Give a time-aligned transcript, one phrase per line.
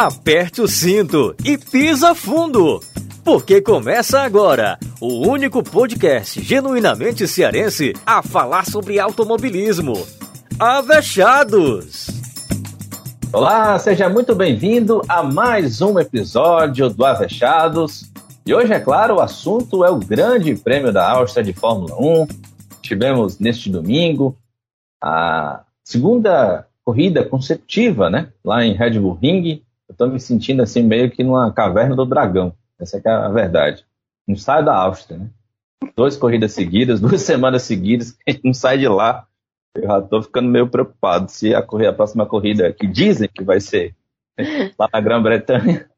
[0.00, 2.80] aperte o cinto e pisa fundo,
[3.22, 9.92] porque começa agora o único podcast genuinamente cearense a falar sobre automobilismo.
[10.58, 12.06] Avechados!
[13.30, 18.10] Olá, seja muito bem-vindo a mais um episódio do Avechados.
[18.46, 22.26] E hoje, é claro, o assunto é o Grande Prêmio da Áustria de Fórmula 1.
[22.80, 24.34] Tivemos neste domingo
[24.98, 28.28] a segunda corrida consecutiva, né?
[28.42, 29.62] Lá em Red Bull Ring.
[29.90, 32.54] Eu estou me sentindo assim meio que numa caverna do dragão.
[32.78, 33.84] Essa é, a verdade.
[34.24, 35.28] Não sai da Áustria, né?
[35.96, 39.26] Duas corridas seguidas, duas semanas seguidas, a gente não sai de lá.
[39.74, 43.60] Eu já estou ficando meio preocupado se a, a próxima corrida, que dizem que vai
[43.60, 43.96] ser
[44.78, 45.90] lá na Grã-Bretanha,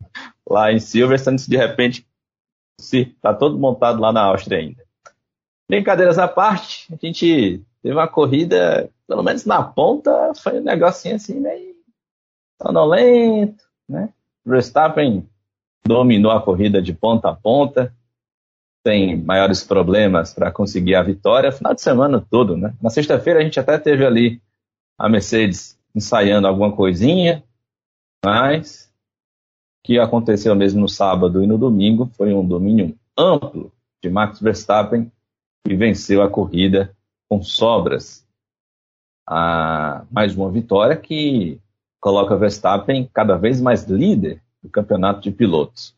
[0.49, 2.07] lá em Silverstone, se de repente
[2.81, 4.83] se tá todo montado lá na Áustria ainda.
[5.69, 11.17] Brincadeiras à parte, a gente teve uma corrida pelo menos na ponta, foi um negocinho
[11.17, 11.75] assim meio
[12.63, 14.09] sonolento, né?
[14.45, 15.29] Verstappen
[15.87, 17.95] dominou a corrida de ponta a ponta,
[18.83, 22.75] tem maiores problemas para conseguir a vitória, final de semana todo, né?
[22.83, 24.43] Na sexta-feira a gente até teve ali
[24.99, 27.45] a Mercedes ensaiando alguma coisinha,
[28.25, 28.91] mas
[29.79, 34.41] o que aconteceu mesmo no sábado e no domingo foi um domínio amplo de Max
[34.41, 35.11] Verstappen
[35.65, 36.97] que venceu a corrida
[37.29, 38.27] com sobras
[39.29, 41.61] a mais uma vitória que
[42.03, 45.97] coloca Verstappen cada vez mais líder do campeonato de pilotos.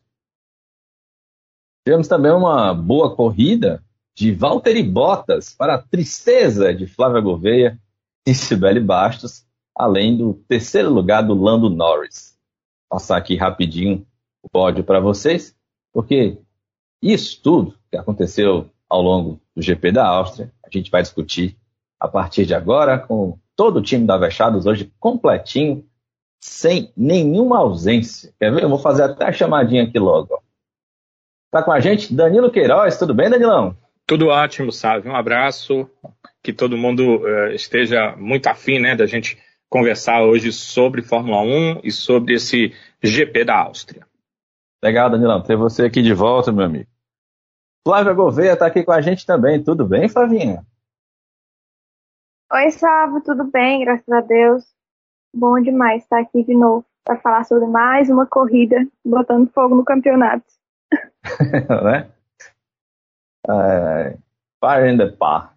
[1.83, 3.83] Tivemos também uma boa corrida
[4.15, 7.79] de Valtteri Bottas para a tristeza de Flávia Gouveia
[8.25, 12.37] e Sibeli Bastos, além do terceiro lugar do Lando Norris.
[12.87, 14.05] Vou passar aqui rapidinho
[14.43, 15.55] o pódio para vocês,
[15.91, 16.37] porque
[17.01, 21.57] isso tudo que aconteceu ao longo do GP da Áustria, a gente vai discutir
[21.99, 25.83] a partir de agora, com todo o time da Vechados hoje completinho,
[26.45, 28.31] sem nenhuma ausência.
[28.39, 28.63] Quer ver?
[28.63, 30.41] Eu vou fazer até a chamadinha aqui logo.
[31.47, 33.75] Está com a gente Danilo Queiroz, tudo bem, Danilão?
[34.05, 35.09] Tudo ótimo, sabe?
[35.09, 35.89] Um abraço,
[36.43, 41.81] que todo mundo uh, esteja muito afim, né, da gente conversar hoje sobre Fórmula 1
[41.83, 44.05] e sobre esse GP da Áustria.
[44.83, 46.89] Legal, Danilão, ter você aqui de volta, meu amigo.
[47.85, 50.63] Flávia Gouveia está aqui com a gente também, tudo bem, Flavinha?
[52.53, 53.83] Oi, Sávio, tudo bem?
[53.83, 54.74] Graças a Deus.
[55.37, 59.83] Bom demais estar aqui de novo para falar sobre mais uma corrida botando fogo no
[59.83, 60.45] campeonato.
[61.83, 62.09] né?
[63.45, 64.17] Uh,
[64.63, 65.51] fire in the park.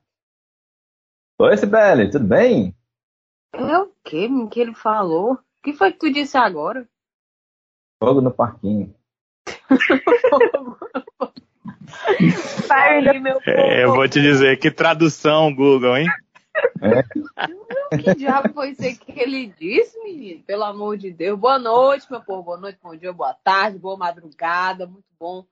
[1.40, 2.74] Oi, Sibeli, tudo bem?
[3.52, 5.34] É o que que ele falou?
[5.34, 6.84] O que foi que tu disse agora?
[8.02, 8.92] Fogo no parquinho.
[12.66, 16.08] Fire meu é, eu vou te dizer, que tradução, Google, hein?
[16.80, 17.96] É.
[17.96, 20.42] Que diabo foi isso que ele disse, menino?
[20.44, 21.38] Pelo amor de Deus.
[21.38, 22.42] Boa noite, meu povo.
[22.42, 24.86] Boa noite, bom dia, boa tarde, boa madrugada.
[24.86, 25.44] Muito bom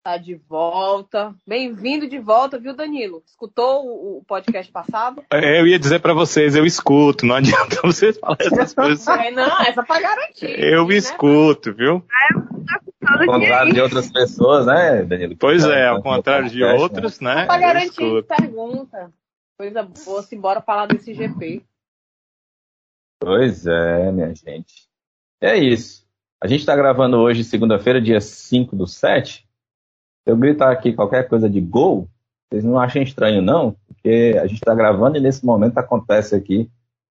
[0.00, 1.34] estar de volta.
[1.46, 3.22] Bem-vindo de volta, viu, Danilo?
[3.26, 3.84] Escutou
[4.18, 5.22] o, podcast passado?
[5.30, 7.26] É, eu ia dizer para vocês, eu escuto.
[7.26, 9.06] Não adianta vocês falarem essas coisas.
[9.06, 10.58] É, não, essa pra garantir.
[10.58, 10.96] Eu né?
[10.96, 12.02] escuto, viu?
[13.06, 15.36] Ao contrário de outras pessoas, né, Danilo?
[15.36, 17.44] Pois é, ao contrário de outras, né?
[17.44, 19.12] Pra garantir, pergunta.
[19.60, 21.62] Coisa boa, embora falar desse GP.
[23.20, 24.88] Pois é, minha gente.
[25.38, 26.08] É isso.
[26.42, 29.46] A gente está gravando hoje, segunda-feira, dia 5 do 7.
[30.22, 32.08] Se eu gritar aqui qualquer coisa de gol,
[32.48, 36.70] vocês não achem estranho, não, porque a gente está gravando e nesse momento acontece aqui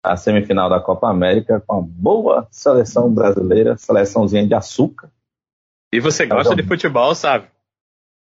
[0.04, 5.10] a semifinal da Copa América com a boa seleção brasileira, seleçãozinha de açúcar.
[5.94, 7.48] E você gosta de futebol, sabe?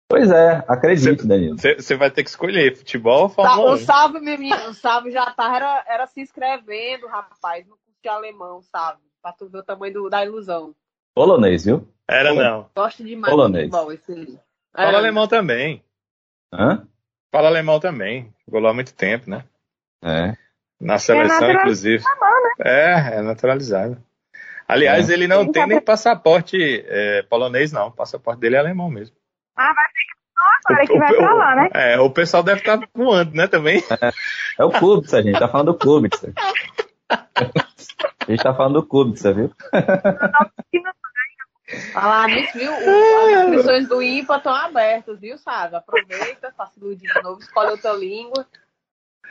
[0.09, 1.57] Pois é, acredito, cê, Danilo.
[1.57, 3.73] Você vai ter que escolher futebol ou Fórmula 1.
[3.73, 8.07] O Salvo, menino, o Salvo já tá, era, era se inscrevendo, rapaz, no curso de
[8.07, 9.01] alemão, sabe?
[9.21, 10.73] Pra tu ver o tamanho do, da ilusão.
[11.13, 11.85] Polonês, viu?
[12.07, 12.51] Era Polonês.
[12.51, 12.69] não.
[12.73, 13.65] Gosto demais Polonês.
[13.65, 14.39] de futebol, esse aí.
[14.73, 15.83] Fala alemão também.
[16.53, 16.87] Hã?
[17.29, 18.33] Fala alemão também.
[18.45, 19.43] Jogou lá há muito tempo, né?
[20.01, 20.37] É.
[20.79, 22.03] Na seleção, é inclusive.
[22.03, 22.51] Né?
[22.61, 24.01] É, é naturalizado.
[24.65, 25.13] Aliás, é.
[25.13, 27.87] ele não tem nem passaporte é, polonês, não.
[27.87, 29.16] O passaporte dele é alemão mesmo.
[29.57, 30.17] Ah, vai ficar
[30.65, 31.69] agora que vai pra lá, né?
[31.73, 33.83] É, o pessoal deve estar tá voando, né, também.
[34.01, 34.11] É,
[34.59, 36.33] é o Kubica, a gente tá falando do Kubica.
[37.09, 39.51] A gente tá falando do Kubica, viu?
[41.93, 42.71] Falar nisso, viu?
[42.71, 45.75] As inscrições do IMPA estão abertas, viu, sabe?
[45.75, 48.45] Aproveita, faça iludir de novo, escolhe outra língua.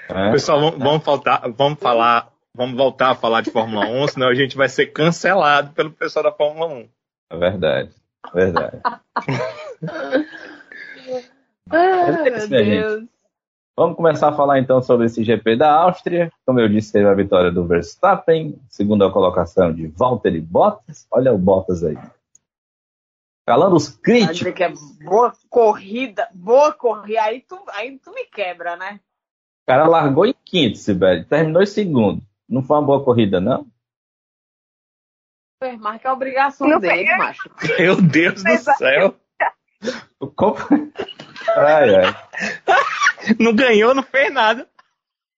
[0.08, 0.31] É.
[0.32, 4.34] Pessoal, vamos, vamos, faltar, vamos falar, vamos voltar a falar de Fórmula 1, senão a
[4.34, 6.88] gente vai ser cancelado pelo pessoal da Fórmula 1.
[7.31, 7.90] É verdade,
[8.32, 8.81] verdade.
[11.70, 13.05] Ah, meu Deus.
[13.76, 16.32] Vamos começar a falar então sobre esse GP da Áustria.
[16.46, 21.06] Como eu disse, teve a vitória do Verstappen, segunda colocação de Valtteri Bottas.
[21.11, 21.99] Olha o Bottas aí.
[23.46, 24.55] Calando os críticos.
[24.55, 24.73] que é
[25.05, 27.22] boa corrida, boa corrida.
[27.22, 28.99] Aí tu, aí tu me quebra, né?
[29.62, 31.25] O cara largou em quinto, Sibeli.
[31.25, 32.22] Terminou em segundo.
[32.49, 33.67] Não foi uma boa corrida, não?
[35.79, 37.17] Marca a obrigação não dele, foi.
[37.17, 37.50] macho.
[37.79, 39.14] Meu Deus do céu.
[40.34, 40.56] Como...
[41.56, 42.16] Ai, ai.
[43.38, 44.68] Não ganhou, não fez nada.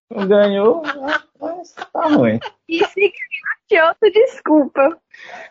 [0.09, 0.81] Não ganhou,
[1.39, 2.39] mas tá ruim.
[2.67, 3.13] E se
[3.69, 4.97] ganhou, outra desculpa.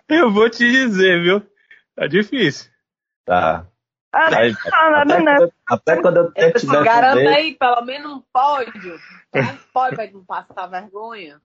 [0.09, 1.43] Eu vou te dizer, viu?
[1.95, 2.71] Tá difícil.
[3.25, 3.67] Tá.
[4.13, 8.13] Ah, aí, não, até, não, quando, até quando eu tiver tiver Garanta aí, pelo menos
[8.13, 8.99] um pódio.
[9.35, 11.41] Um pódio pra não passar vergonha.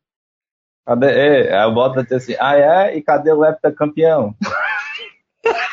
[0.85, 1.07] Cadê?
[1.07, 2.97] É, aí eu boto assim, ah é?
[2.97, 4.35] E cadê o heptacampeão?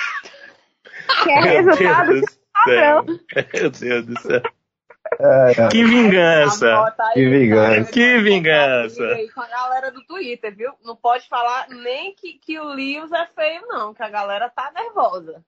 [1.22, 2.20] Que é resultado
[2.52, 3.04] padrão.
[3.54, 4.42] Meu Deus do céu.
[5.18, 6.94] É, que vingança!
[7.14, 7.92] Que vingança!
[7.92, 9.02] Que vingança!
[9.34, 10.72] Com a galera do Twitter, viu?
[10.84, 14.70] Não pode falar nem que, que o Lewis é feio, não, que a galera tá
[14.72, 15.44] nervosa.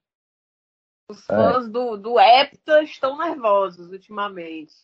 [1.08, 1.34] Os é.
[1.34, 1.68] fãs é.
[1.68, 4.74] do, do Hepta estão nervosos ultimamente.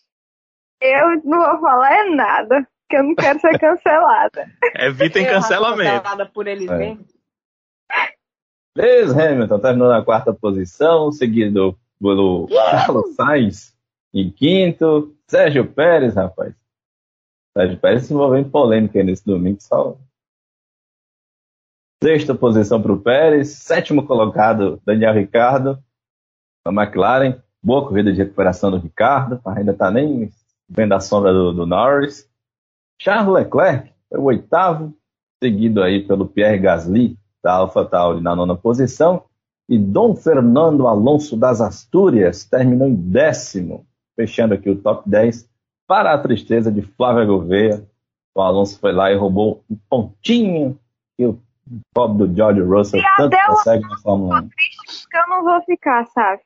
[0.80, 4.46] Eu não vou falar é nada, que eu não quero ser cancelada.
[4.76, 6.02] Evitem cancelamento.
[6.02, 6.76] Cancelada por eles é.
[6.76, 7.17] mesmos.
[8.78, 13.76] Lewis Hamilton terminou na quarta posição, seguido pelo Carlos Sainz
[14.14, 15.16] em quinto.
[15.26, 16.54] Sérgio Pérez, rapaz.
[17.56, 19.98] Sérgio Pérez se envolveu em polêmica nesse domingo, só.
[22.00, 23.48] Sexta posição para o Pérez.
[23.48, 25.82] Sétimo colocado, Daniel Ricardo,
[26.64, 27.42] da McLaren.
[27.60, 30.30] Boa corrida de recuperação do Ricardo, ainda está nem
[30.68, 32.30] vendo a sombra do, do Norris.
[33.02, 34.96] Charles Leclerc foi o oitavo,
[35.42, 39.24] seguido aí pelo Pierre Gasly, da AlphaTauri, na nona posição.
[39.68, 43.86] E Dom Fernando Alonso das Astúrias terminou em décimo,
[44.16, 45.48] fechando aqui o top 10,
[45.86, 47.86] para a tristeza de Flávia Gouveia.
[48.34, 50.78] O Alonso foi lá e roubou um pontinho
[51.16, 51.40] que o
[51.92, 54.48] pobre do George Russell e tanto consegue na Fórmula 1.
[55.14, 56.40] eu não vou ficar, sabe?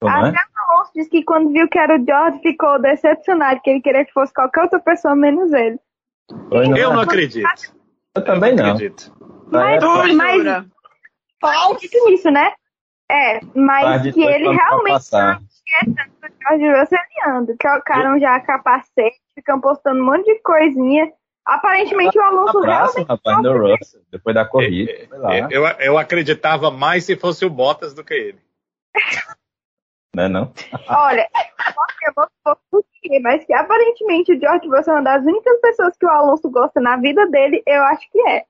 [0.00, 0.40] Como até é?
[0.40, 4.04] o Alonso disse que quando viu que era o George ficou decepcionado, que ele queria
[4.04, 5.78] que fosse qualquer outra pessoa menos ele.
[6.52, 7.48] eu não acredito.
[8.14, 8.72] Eu também eu não.
[8.72, 9.15] Acredito.
[9.46, 10.66] Mas, mas,
[11.40, 12.52] falso isso, né?
[13.10, 15.40] É, mas que ele realmente não
[15.94, 17.56] tanto George Russell anda.
[17.58, 21.12] Trocaram já capacete, ficam postando um monte de coisinha.
[21.44, 23.08] Aparentemente o Alonso Abraço, realmente.
[23.08, 24.92] Rapaz, no Russell, depois da corrida.
[25.50, 28.38] Eu, eu, eu acreditava mais se fosse o Bottas do que ele.
[30.14, 30.50] Não é não?
[30.88, 31.28] Olha,
[32.08, 33.20] eu vou, vou por quê?
[33.20, 36.80] Mas que aparentemente o George Russell é uma das únicas pessoas que o Alonso gosta
[36.80, 38.46] na vida dele, eu acho que é.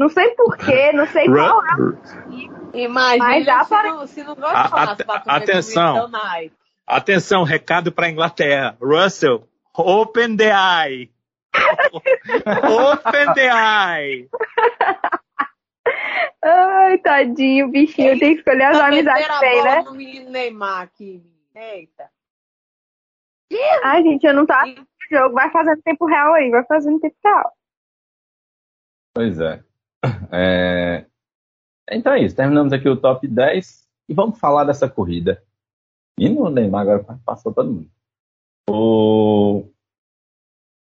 [0.00, 2.80] Não sei porquê, não sei qual é.
[2.80, 6.10] Imagina se, não, se não gostasse Atenção.
[6.86, 8.78] Atenção, recado para Inglaterra.
[8.80, 11.10] Russell, open the eye.
[11.52, 14.26] open the eye.
[16.42, 19.82] Ai, tadinho, bichinho tem que escolher as amizades que tem, né?
[19.82, 21.22] No menino Neymar aqui.
[21.54, 22.08] Eita.
[23.84, 25.34] Ai, gente, eu não tô no jogo.
[25.34, 27.52] Vai fazendo tempo real aí, vai fazendo tempo real.
[29.12, 29.62] Pois é.
[30.32, 31.06] É...
[31.90, 35.42] Então é isso, terminamos aqui o top 10 e vamos falar dessa corrida.
[36.18, 37.90] E no Neymar agora passou todo mundo.
[38.68, 39.64] O...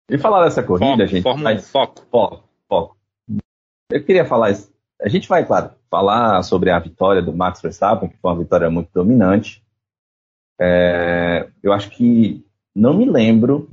[0.09, 1.23] E falar dessa corrida, foco, gente.
[1.23, 1.69] Fórmula mas...
[1.69, 2.05] foco.
[2.09, 2.97] Foco, foco.
[3.89, 4.73] Eu queria falar isso.
[5.01, 8.69] A gente vai, claro, falar sobre a vitória do Max Verstappen, que foi uma vitória
[8.69, 9.63] muito dominante.
[10.59, 11.49] É...
[11.61, 13.69] Eu acho que não me lembro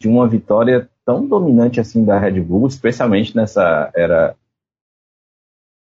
[0.00, 4.36] de uma vitória tão dominante assim da Red Bull, especialmente nessa era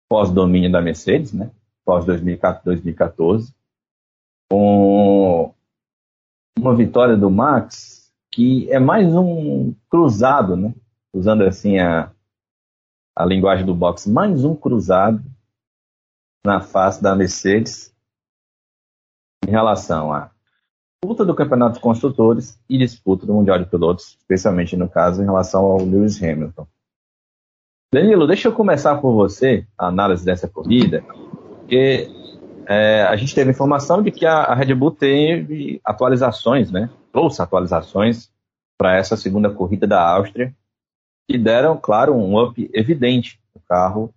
[0.10, 1.52] pós-domínio da Mercedes, né?
[1.86, 3.54] Pós-2014,
[4.52, 5.54] com
[6.58, 10.74] uma vitória do Max que é mais um cruzado, né?
[11.14, 12.12] Usando assim a,
[13.16, 15.24] a linguagem do boxe, mais um cruzado
[16.46, 17.94] na face da Mercedes
[19.46, 20.32] em relação à
[21.02, 25.26] disputa do Campeonato de Construtores e disputa do Mundial de Pilotos, especialmente no caso em
[25.26, 26.68] relação ao Lewis Hamilton.
[27.92, 32.08] Danilo, deixa eu começar por você, a análise dessa corrida, porque
[32.68, 36.88] é, a gente teve informação de que a, a, Red Bull teve atualizações, né?
[37.12, 38.32] Trouxe atualizações
[38.78, 40.56] para essa segunda corrida da Áustria,
[41.28, 44.14] que deram, claro, um up evidente no carro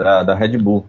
[0.00, 0.88] da, da Red Bull,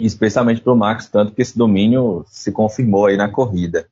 [0.00, 3.88] especialmente para o Max, tanto que esse domínio se confirmou aí na corrida.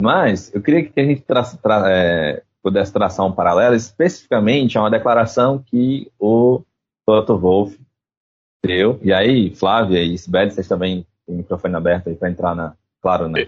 [0.00, 4.82] Mas eu queria que a gente tra, tra, é, pudesse traçar um paralelo, especificamente a
[4.82, 6.62] uma declaração que o
[7.06, 7.78] Toto Wolff
[8.64, 8.98] deu.
[9.02, 12.74] E aí, Flávia e Sibeli, vocês também têm o microfone aberto aí para entrar na,
[13.00, 13.46] claro, né?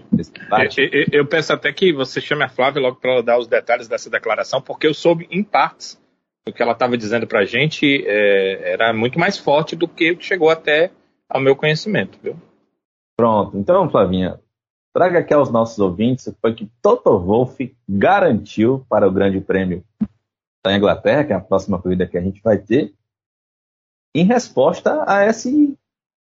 [0.91, 3.87] Eu, eu, peço até que você chame a Flávia logo para ela dar os detalhes
[3.87, 6.01] dessa declaração, porque eu soube em partes
[6.47, 10.11] o que ela estava dizendo para a gente é, era muito mais forte do que
[10.11, 10.91] o que chegou até
[11.29, 12.35] ao meu conhecimento, viu?
[13.15, 14.39] Pronto, então, Flavinha,
[14.93, 19.83] traga aqui aos nossos ouvintes o que Toto Wolff garantiu para o Grande Prêmio
[20.63, 22.93] da Inglaterra, que é a próxima corrida que a gente vai ter,
[24.15, 25.49] em resposta a essa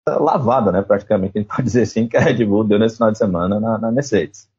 [0.08, 3.12] lavada, né, praticamente, a gente pode dizer assim, que a Red Bull deu nesse final
[3.12, 4.50] de semana na, na Mercedes.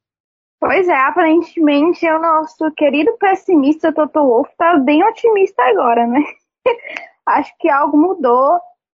[0.60, 6.22] Pois é, aparentemente o nosso querido pessimista Toto Wolff está bem otimista agora, né?
[7.24, 8.56] Acho que algo mudou.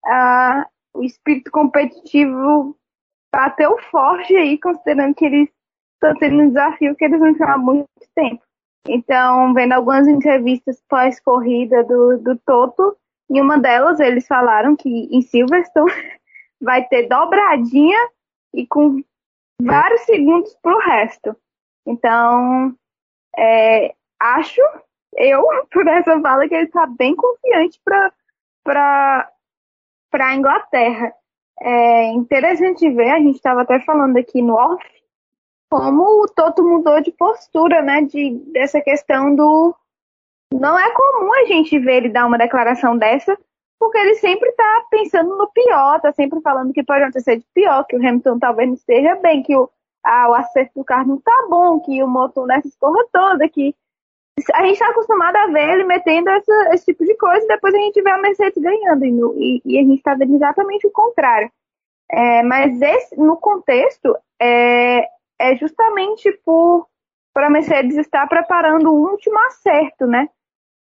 [0.07, 0.65] Uh,
[0.95, 2.75] o espírito competitivo
[3.33, 5.49] bateu forte aí, considerando que eles
[5.95, 8.43] estão tendo um desafio que eles não tinham há muito tempo.
[8.89, 12.97] Então, vendo algumas entrevistas pós-corrida do, do Toto,
[13.31, 15.93] em uma delas eles falaram que em Silverstone
[16.61, 17.99] vai ter dobradinha
[18.55, 19.03] e com
[19.61, 21.37] vários segundos para o resto.
[21.87, 22.75] Então,
[23.37, 24.61] é, acho,
[25.17, 29.31] eu, por essa fala, que ele está bem confiante para
[30.15, 31.15] a Inglaterra.
[31.63, 34.83] É interessante ver, a gente estava até falando aqui no off,
[35.71, 38.03] como o Toto mudou de postura, né?
[38.03, 39.75] De, dessa questão do.
[40.53, 43.39] Não é comum a gente ver ele dar uma declaração dessa,
[43.79, 47.85] porque ele sempre está pensando no pior, está sempre falando que pode acontecer de pior,
[47.85, 49.71] que o Hamilton talvez não esteja bem, que o,
[50.05, 53.75] ah, o acerto do carro não tá bom, que o motor nessa escorra toda, que
[54.55, 57.75] a gente está acostumado a ver ele metendo essa, esse tipo de coisa e depois
[57.75, 61.51] a gente vê a Mercedes ganhando e, e, a gente está vendo exatamente o contrário.
[62.11, 65.07] É, mas esse, no contexto é,
[65.39, 66.89] é justamente por
[67.33, 70.29] para a Mercedes estar preparando o último acerto, né?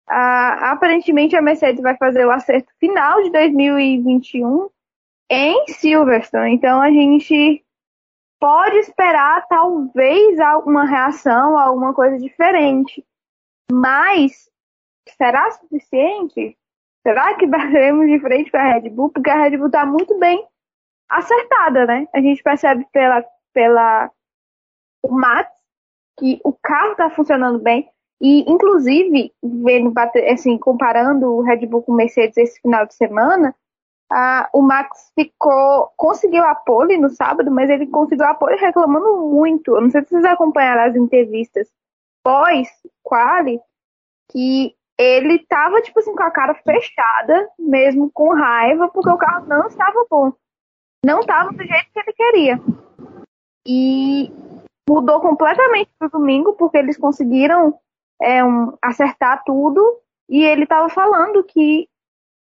[0.07, 4.69] Aparentemente a Mercedes vai fazer o acerto final de 2021
[5.31, 6.55] em Silverstone.
[6.55, 7.64] Então a gente
[8.40, 13.05] pode esperar talvez alguma reação, alguma coisa diferente.
[13.73, 14.50] Mas
[15.17, 16.57] será suficiente?
[17.03, 19.11] Será que bateremos de frente com a Red Bull?
[19.11, 20.47] Porque a Red Bull está muito bem
[21.09, 22.07] acertada, né?
[22.15, 24.11] A gente percebe pela, pela
[25.03, 25.50] o Max
[26.19, 27.89] que o carro está funcionando bem.
[28.21, 29.93] E, inclusive, vendo,
[30.31, 33.55] assim, comparando o Red Bull com o Mercedes esse final de semana,
[34.12, 39.27] ah, o Max ficou, conseguiu a pole no sábado, mas ele conseguiu a pole reclamando
[39.29, 39.75] muito.
[39.75, 41.69] Eu não sei se vocês acompanharam as entrevistas
[42.23, 42.69] pós
[43.03, 43.61] quali,
[44.31, 49.47] que ele tava, tipo assim, com a cara fechada, mesmo com raiva, porque o carro
[49.47, 50.33] não estava bom.
[51.05, 52.61] Não estava do jeito que ele queria.
[53.67, 54.31] E
[54.89, 57.79] mudou completamente pro domingo, porque eles conseguiram
[58.21, 60.00] é, um, acertar tudo.
[60.29, 61.89] E ele estava falando que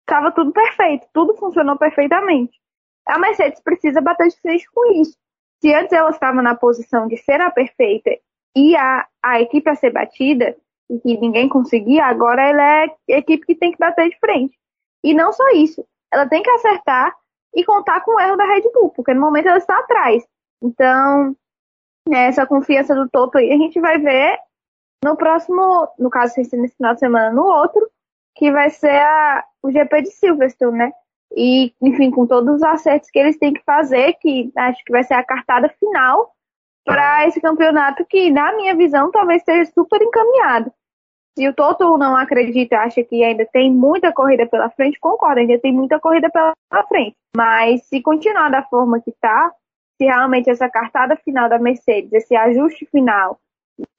[0.01, 2.59] estava tudo perfeito, tudo funcionou perfeitamente.
[3.07, 5.15] A Mercedes precisa bater de frente com isso.
[5.61, 8.09] Se antes ela estava na posição de ser a perfeita
[8.55, 10.55] e a, a equipe a ser batida,
[10.89, 14.57] e que ninguém conseguia, agora ela é a equipe que tem que bater de frente.
[15.03, 17.15] E não só isso, ela tem que acertar
[17.55, 20.23] e contar com o erro da Red Bull, porque no momento ela está atrás.
[20.61, 21.35] Então,
[22.07, 24.37] né, essa confiança do Toto aí a gente vai ver
[25.03, 27.89] no próximo, no caso, nesse final de semana, no outro,
[28.35, 30.91] que vai ser a, o GP de Silverstone, né?
[31.35, 35.03] E, enfim, com todos os acertos que eles têm que fazer, que acho que vai
[35.03, 36.31] ser a cartada final
[36.85, 40.71] para esse campeonato que, na minha visão, talvez esteja super encaminhado.
[41.37, 45.57] Se o Toto não acredita, acha que ainda tem muita corrida pela frente, concordo, ainda
[45.59, 46.53] tem muita corrida pela
[46.87, 47.15] frente.
[47.35, 49.51] Mas se continuar da forma que está,
[49.97, 53.39] se realmente essa cartada final da Mercedes, esse ajuste final,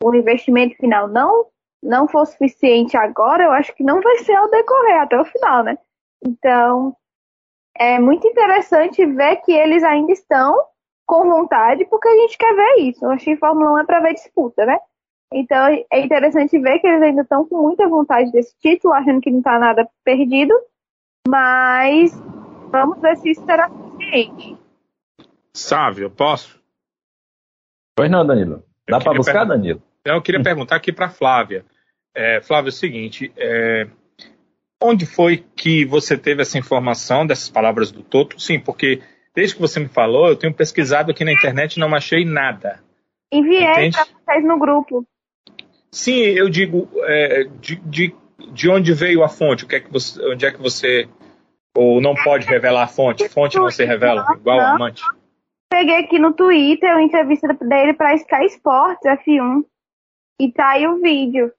[0.03, 1.47] o investimento final não
[1.83, 5.65] não for suficiente agora, eu acho que não vai ser ao decorrer até o final,
[5.65, 5.77] né?
[6.25, 6.97] Então,
[7.77, 10.57] é muito interessante ver que eles ainda estão
[11.12, 13.04] com vontade, porque a gente quer ver isso.
[13.04, 14.78] Eu acho que Fórmula 1 é para ver disputa, né?
[15.31, 19.31] Então, é interessante ver que eles ainda estão com muita vontade desse título, achando que
[19.31, 20.54] não está nada perdido,
[21.28, 22.19] mas
[22.71, 24.57] vamos ver se isso será suficiente.
[25.54, 26.59] Sávio, posso?
[27.95, 28.62] Pois não, Danilo.
[28.88, 29.83] Dá para buscar, Danilo?
[30.07, 31.66] Eu queria perguntar aqui para Flávia.
[32.14, 33.87] É, Flávio, é o seguinte, é,
[34.83, 38.40] onde foi que você teve essa informação dessas palavras do Toto?
[38.40, 39.02] Sim, porque
[39.35, 42.81] desde que você me falou, eu tenho pesquisado aqui na internet e não achei nada.
[43.33, 45.07] Enviei para vocês no grupo.
[45.91, 48.15] Sim, eu digo é, de, de,
[48.53, 51.09] de onde veio a fonte, o que é que você, onde é que você
[51.77, 53.29] ou não pode revelar a fonte?
[53.29, 54.75] Fonte não se revela, igual não.
[54.75, 55.03] amante.
[55.71, 59.65] Peguei aqui no Twitter uma entrevista dele para Sky Sports F1
[60.39, 61.51] e tá aí o vídeo.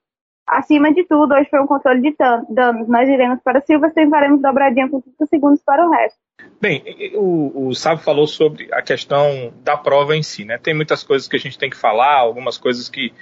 [0.46, 2.14] Acima de tudo, hoje foi um controle de
[2.50, 2.86] danos.
[2.86, 6.18] Nós iremos para Silverstone e faremos dobradinha com 30 segundos para o resto.
[6.60, 6.82] Bem,
[7.14, 10.58] o, o Sábio falou sobre a questão da prova em si, né?
[10.58, 13.12] Tem muitas coisas que a gente tem que falar, algumas coisas que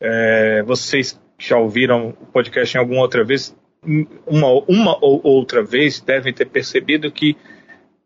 [0.00, 3.56] é, vocês já ouviram o podcast em alguma outra vez,
[4.26, 7.36] uma, uma ou outra vez, devem ter percebido que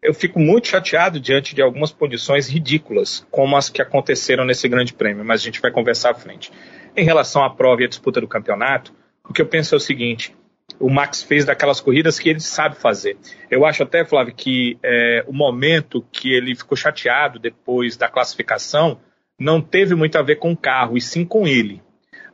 [0.02, 4.92] eu fico muito chateado diante de algumas posições ridículas, como as que aconteceram nesse grande
[4.92, 6.52] prêmio, mas a gente vai conversar à frente.
[6.94, 8.92] Em relação à prova e à disputa do campeonato,
[9.26, 10.36] o que eu penso é o seguinte:
[10.78, 13.16] o Max fez daquelas corridas que ele sabe fazer.
[13.50, 18.98] Eu acho até, Flávio, que é, o momento que ele ficou chateado depois da classificação
[19.38, 21.82] não teve muito a ver com o carro, e sim com ele.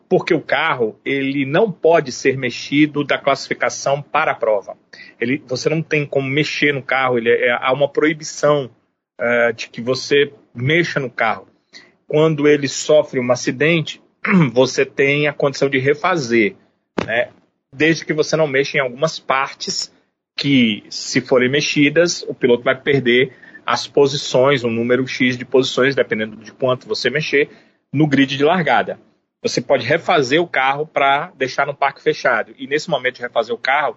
[0.09, 4.77] Porque o carro ele não pode ser mexido da classificação para a prova.
[5.21, 8.71] Ele, você não tem como mexer no carro, ele, é, há uma proibição
[9.19, 11.47] é, de que você mexa no carro.
[12.09, 14.03] Quando ele sofre um acidente,
[14.53, 16.57] você tem a condição de refazer.
[17.07, 17.29] Né?
[17.75, 19.93] Desde que você não mexa em algumas partes
[20.37, 23.33] que, se forem mexidas, o piloto vai perder
[23.65, 27.51] as posições, um número X de posições, dependendo de quanto você mexer,
[27.93, 28.99] no grid de largada.
[29.43, 32.55] Você pode refazer o carro para deixar no parque fechado.
[32.59, 33.93] E nesse momento de refazer o carro,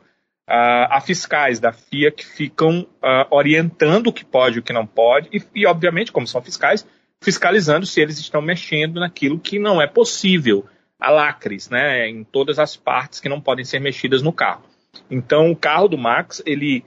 [0.49, 4.73] uh, há fiscais da FIA que ficam uh, orientando o que pode e o que
[4.73, 6.85] não pode, e, e, obviamente, como são fiscais,
[7.21, 10.65] fiscalizando se eles estão mexendo naquilo que não é possível
[11.03, 14.63] alacres, né, em todas as partes que não podem ser mexidas no carro.
[15.11, 16.85] Então, o carro do Max, ele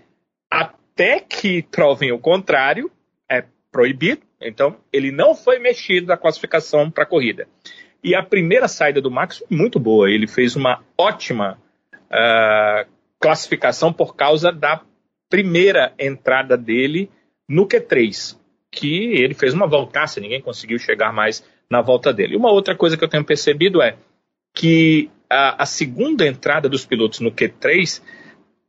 [0.51, 2.91] até que provem o contrário,
[3.31, 4.23] é proibido.
[4.41, 7.47] Então, ele não foi mexido da classificação para a corrida.
[8.03, 10.11] E a primeira saída do Max foi muito boa.
[10.11, 11.59] Ele fez uma ótima
[12.07, 14.81] uh, classificação por causa da
[15.29, 17.11] primeira entrada dele
[17.49, 18.39] no Q3,
[18.71, 22.37] que ele fez uma voltaça, ninguém conseguiu chegar mais na volta dele.
[22.37, 23.97] Uma outra coisa que eu tenho percebido é
[24.55, 28.03] que a, a segunda entrada dos pilotos no Q3,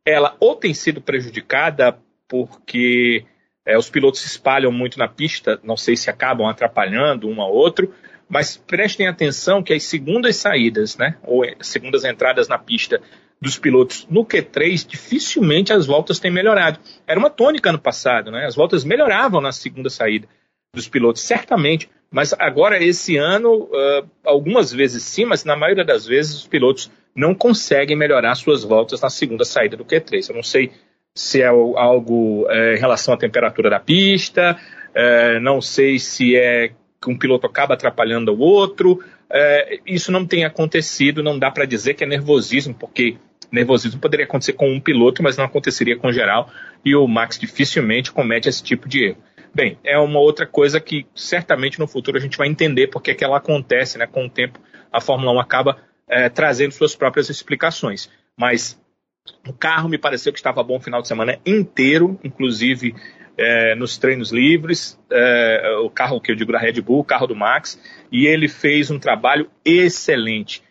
[0.06, 3.26] ela ou tem sido prejudicada porque
[3.66, 7.54] é, os pilotos se espalham muito na pista, não sei se acabam atrapalhando um ao
[7.54, 7.94] outro,
[8.28, 13.02] mas prestem atenção que as segundas saídas, né, ou segundas entradas na pista
[13.40, 16.80] dos pilotos no Q3, dificilmente as voltas têm melhorado.
[17.06, 18.48] Era uma tônica no passado, né?
[18.48, 20.28] As voltas melhoravam na segunda saída
[20.74, 21.90] dos pilotos, certamente.
[22.10, 26.90] Mas agora, esse ano, uh, algumas vezes sim, mas na maioria das vezes os pilotos
[27.16, 30.30] não conseguem melhorar suas voltas na segunda saída do Q3.
[30.30, 30.72] Eu não sei
[31.16, 34.56] se é algo é, em relação à temperatura da pista,
[34.94, 39.04] é, não sei se é que um piloto acaba atrapalhando o outro.
[39.30, 43.18] É, isso não tem acontecido, não dá para dizer que é nervosismo, porque
[43.52, 46.50] nervosismo poderia acontecer com um piloto, mas não aconteceria com geral,
[46.86, 49.18] e o Max dificilmente comete esse tipo de erro.
[49.58, 53.16] Bem, é uma outra coisa que certamente no futuro a gente vai entender porque é
[53.16, 54.06] que ela acontece, né?
[54.06, 54.60] Com o tempo
[54.92, 58.08] a Fórmula 1 acaba é, trazendo suas próprias explicações.
[58.38, 58.80] Mas
[59.48, 62.94] o carro me pareceu que estava bom o final de semana inteiro, inclusive
[63.36, 67.26] é, nos treinos livres, é, o carro que eu digo da Red Bull, o carro
[67.26, 70.62] do Max, e ele fez um trabalho excelente.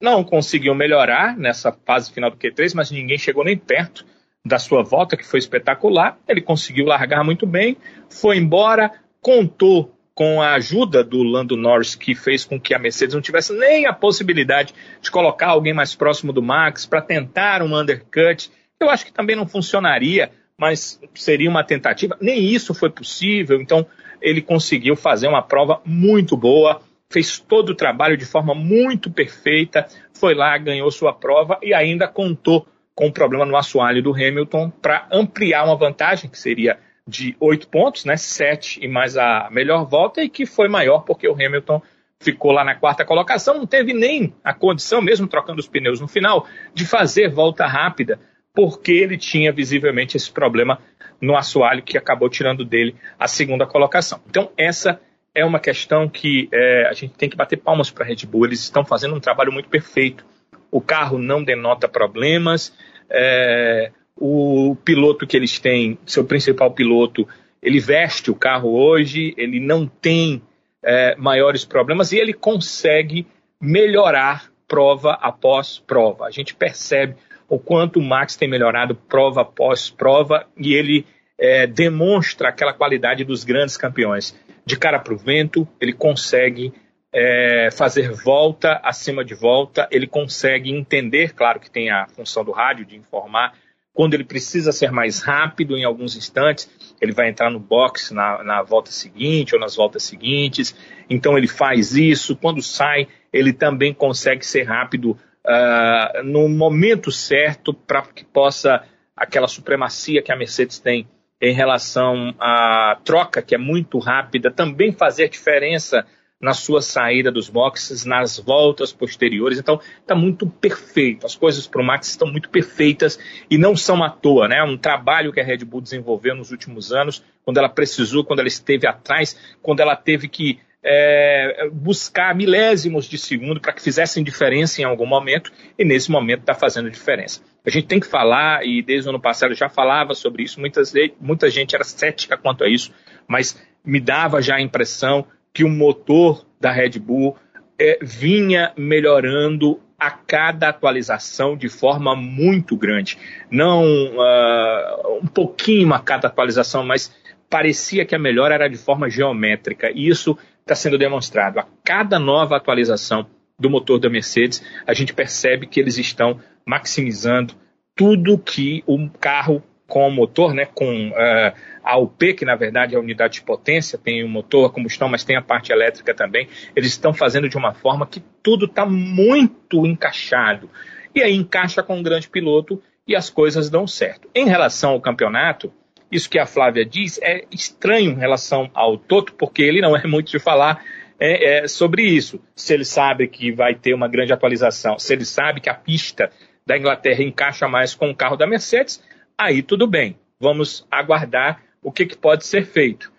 [0.00, 4.06] Não conseguiu melhorar nessa fase final do Q3, mas ninguém chegou nem perto
[4.44, 6.18] da sua volta, que foi espetacular.
[6.26, 7.76] Ele conseguiu largar muito bem,
[8.08, 13.14] foi embora, contou com a ajuda do Lando Norris, que fez com que a Mercedes
[13.14, 17.78] não tivesse nem a possibilidade de colocar alguém mais próximo do Max para tentar um
[17.78, 18.50] undercut.
[18.80, 22.18] Eu acho que também não funcionaria, mas seria uma tentativa.
[22.20, 23.86] Nem isso foi possível, então
[24.20, 29.86] ele conseguiu fazer uma prova muito boa, fez todo o trabalho de forma muito perfeita,
[30.12, 32.66] foi lá, ganhou sua prova e ainda contou
[32.98, 37.68] com um problema no assoalho do Hamilton para ampliar uma vantagem que seria de oito
[37.68, 41.80] pontos, né, sete e mais a melhor volta e que foi maior porque o Hamilton
[42.18, 46.08] ficou lá na quarta colocação, não teve nem a condição, mesmo trocando os pneus no
[46.08, 48.18] final, de fazer volta rápida,
[48.52, 50.80] porque ele tinha visivelmente esse problema
[51.20, 54.20] no assoalho que acabou tirando dele a segunda colocação.
[54.28, 55.00] Então, essa
[55.32, 58.46] é uma questão que é, a gente tem que bater palmas para a Red Bull,
[58.46, 60.26] eles estão fazendo um trabalho muito perfeito.
[60.70, 62.72] O carro não denota problemas,
[63.10, 67.26] é, o piloto que eles têm, seu principal piloto,
[67.62, 70.42] ele veste o carro hoje, ele não tem
[70.82, 73.26] é, maiores problemas e ele consegue
[73.60, 76.26] melhorar prova após prova.
[76.26, 77.16] A gente percebe
[77.48, 81.06] o quanto o Max tem melhorado prova após prova e ele
[81.38, 84.38] é, demonstra aquela qualidade dos grandes campeões.
[84.66, 86.72] De cara para o vento, ele consegue
[87.12, 92.52] é, fazer volta acima de volta, ele consegue entender, claro que tem a função do
[92.52, 93.54] rádio de informar,
[93.92, 98.44] quando ele precisa ser mais rápido em alguns instantes, ele vai entrar no box na,
[98.44, 100.76] na volta seguinte ou nas voltas seguintes,
[101.10, 107.74] então ele faz isso, quando sai, ele também consegue ser rápido uh, no momento certo
[107.74, 108.84] para que possa
[109.16, 111.08] aquela supremacia que a Mercedes tem
[111.40, 116.06] em relação à troca, que é muito rápida, também fazer diferença
[116.40, 119.58] na sua saída dos boxes, nas voltas posteriores.
[119.58, 121.26] Então, está muito perfeito.
[121.26, 123.18] As coisas para o Max estão muito perfeitas
[123.50, 124.62] e não são à toa, né?
[124.62, 128.48] Um trabalho que a Red Bull desenvolveu nos últimos anos, quando ela precisou, quando ela
[128.48, 134.80] esteve atrás, quando ela teve que é, buscar milésimos de segundo para que fizessem diferença
[134.80, 137.42] em algum momento, e nesse momento está fazendo diferença.
[137.66, 140.92] A gente tem que falar, e desde o ano passado já falava sobre isso, muitas,
[141.20, 142.92] muita gente era cética quanto a isso,
[143.26, 145.26] mas me dava já a impressão
[145.58, 147.36] que o motor da Red Bull
[147.76, 153.18] é, vinha melhorando a cada atualização de forma muito grande.
[153.50, 157.12] Não uh, um pouquinho a cada atualização, mas
[157.50, 159.90] parecia que a melhora era de forma geométrica.
[159.92, 161.58] E isso está sendo demonstrado.
[161.58, 163.26] A cada nova atualização
[163.58, 167.52] do motor da Mercedes, a gente percebe que eles estão maximizando
[167.96, 172.94] tudo que o carro com o motor, né, com uh, a UP, que na verdade
[172.94, 176.14] é a unidade de potência, tem o motor a combustão, mas tem a parte elétrica
[176.14, 176.46] também,
[176.76, 180.70] eles estão fazendo de uma forma que tudo está muito encaixado.
[181.14, 184.28] E aí encaixa com um grande piloto e as coisas dão certo.
[184.34, 185.72] Em relação ao campeonato,
[186.12, 190.06] isso que a Flávia diz é estranho em relação ao Toto, porque ele não é
[190.06, 190.84] muito de falar
[191.18, 192.38] é, é, sobre isso.
[192.54, 196.30] Se ele sabe que vai ter uma grande atualização, se ele sabe que a pista
[196.66, 199.02] da Inglaterra encaixa mais com o carro da Mercedes,
[199.38, 200.18] aí tudo bem.
[200.40, 203.12] Vamos aguardar o que, que pode ser feito.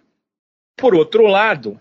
[0.77, 1.79] Por outro lado,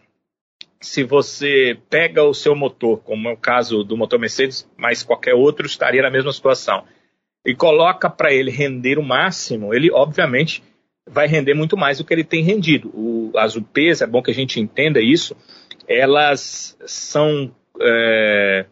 [0.81, 5.35] se você pega o seu motor, como é o caso do motor Mercedes, mas qualquer
[5.35, 6.85] outro estaria na mesma situação,
[7.45, 10.63] e coloca para ele render o máximo, ele obviamente
[11.07, 12.91] vai render muito mais do que ele tem rendido.
[12.95, 15.37] O, as UPs, é bom que a gente entenda isso,
[15.87, 18.67] elas são é,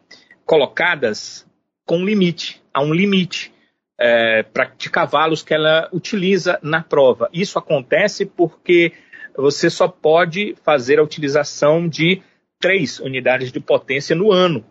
[0.44, 1.46] colocadas
[1.85, 3.52] com limite, há um limite
[3.98, 7.28] é, pra, de cavalos que ela utiliza na prova.
[7.32, 8.92] Isso acontece porque
[9.37, 12.22] você só pode fazer a utilização de
[12.59, 14.64] três unidades de potência no ano.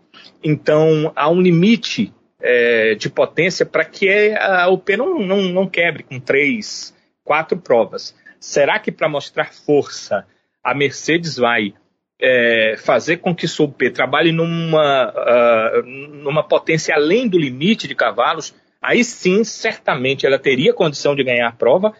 [0.44, 6.04] Então, há um limite é, de potência para que a UP não, não, não quebre
[6.04, 8.16] com três, quatro provas.
[8.40, 10.26] Será que para mostrar força
[10.64, 11.74] a Mercedes vai
[12.20, 17.96] é, fazer com que sua UP trabalhe numa, uh, numa potência além do limite de
[17.96, 18.54] cavalos?
[18.82, 21.94] Aí sim, certamente ela teria condição de ganhar a prova,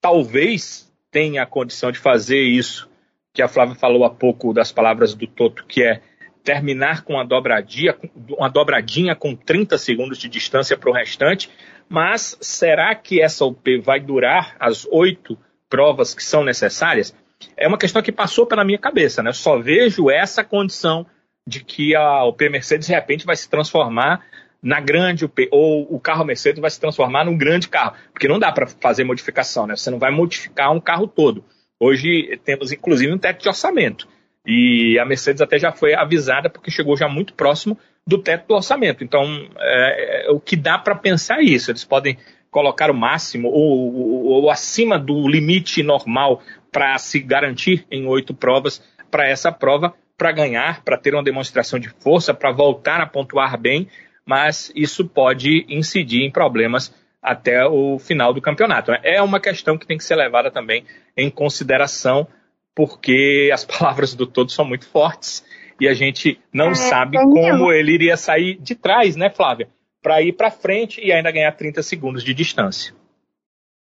[0.00, 2.88] talvez tenha a condição de fazer isso,
[3.32, 6.00] que a Flávia falou há pouco das palavras do Toto, que é
[6.42, 7.96] terminar com uma dobradinha,
[8.38, 11.50] uma dobradinha com 30 segundos de distância para o restante,
[11.88, 15.36] mas será que essa UP vai durar as oito
[15.68, 17.14] provas que são necessárias?
[17.56, 19.30] É uma questão que passou pela minha cabeça, né?
[19.30, 21.04] Eu só vejo essa condição
[21.46, 24.24] de que a UP Mercedes de repente vai se transformar
[24.66, 28.50] na grande ou o carro Mercedes vai se transformar num grande carro, porque não dá
[28.50, 29.76] para fazer modificação, né?
[29.76, 31.44] Você não vai modificar um carro todo.
[31.78, 34.08] Hoje temos inclusive um teto de orçamento.
[34.44, 38.54] E a Mercedes até já foi avisada porque chegou já muito próximo do teto do
[38.54, 39.04] orçamento.
[39.04, 41.70] Então, é, é, o que dá para pensar é isso.
[41.70, 42.18] Eles podem
[42.50, 48.34] colocar o máximo ou, ou, ou acima do limite normal para se garantir em oito
[48.34, 53.06] provas para essa prova, para ganhar, para ter uma demonstração de força, para voltar a
[53.06, 53.88] pontuar bem
[54.26, 58.92] mas isso pode incidir em problemas até o final do campeonato.
[59.02, 60.84] É uma questão que tem que ser levada também
[61.16, 62.26] em consideração,
[62.74, 65.44] porque as palavras do todo são muito fortes
[65.80, 69.68] e a gente não é, sabe como ele iria sair de trás, né, Flávia?
[70.02, 72.94] Para ir para frente e ainda ganhar 30 segundos de distância.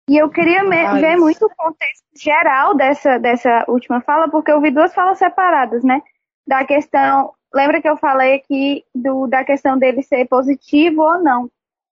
[0.10, 4.71] E eu queria ver muito o contexto geral dessa, dessa última fala, porque eu vi
[4.71, 6.02] duas falas separadas, né?
[6.47, 11.50] Da questão Lembra que eu falei aqui do, da questão dele ser positivo ou não?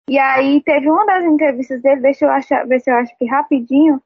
[0.09, 3.25] E aí teve uma das entrevistas dele, deixa eu achar, ver se eu acho aqui
[3.25, 4.01] rapidinho,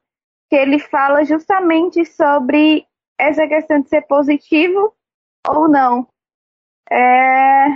[0.48, 2.86] que ele fala justamente sobre
[3.18, 4.94] essa questão de ser positivo
[5.46, 6.06] ou não.
[6.90, 7.68] É...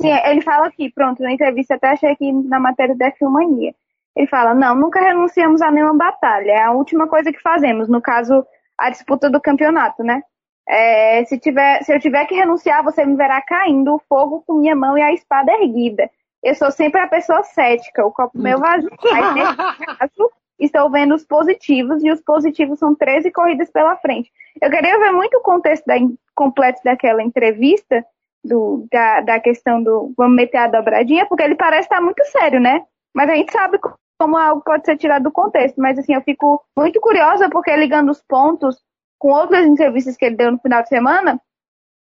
[0.00, 3.74] Sim, ele fala aqui, pronto, na entrevista, até achei aqui na matéria da Filmania.
[4.16, 8.00] Ele fala, não, nunca renunciamos a nenhuma batalha, é a última coisa que fazemos, no
[8.00, 8.46] caso,
[8.78, 10.22] a disputa do campeonato, né?
[10.66, 14.54] É, se, tiver, se eu tiver que renunciar, você me verá caindo o fogo com
[14.54, 16.10] minha mão e a espada erguida.
[16.42, 18.90] Eu sou sempre a pessoa cética, o copo meu vazio.
[19.02, 24.30] Mas nesse caso, estou vendo os positivos, e os positivos são 13 corridas pela frente.
[24.60, 25.94] Eu queria ver muito o contexto da,
[26.34, 28.04] completo daquela entrevista,
[28.42, 32.60] do, da, da questão do vamos meter a dobradinha, porque ele parece estar muito sério,
[32.60, 32.82] né?
[33.14, 33.78] Mas a gente sabe
[34.18, 35.80] como algo pode ser tirado do contexto.
[35.80, 38.76] Mas assim, eu fico muito curiosa porque ligando os pontos
[39.24, 41.40] com outras entrevistas que ele deu no final de semana,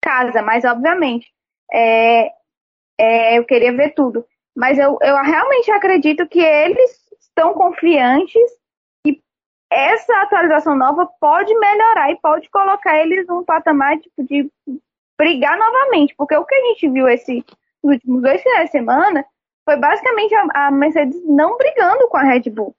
[0.02, 1.30] casa, mas obviamente
[1.70, 2.32] é,
[2.98, 4.24] é, eu queria ver tudo.
[4.56, 8.40] Mas eu, eu realmente acredito que eles estão confiantes
[9.06, 9.20] e
[9.70, 14.50] essa atualização nova pode melhorar e pode colocar eles num patamar tipo, de
[15.18, 17.44] brigar novamente, porque o que a gente viu esses
[17.82, 19.26] últimos dois finais de semana
[19.68, 22.74] foi basicamente a, a Mercedes não brigando com a Red Bull.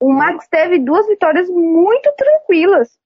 [0.00, 2.98] O Max teve duas vitórias muito tranquilas,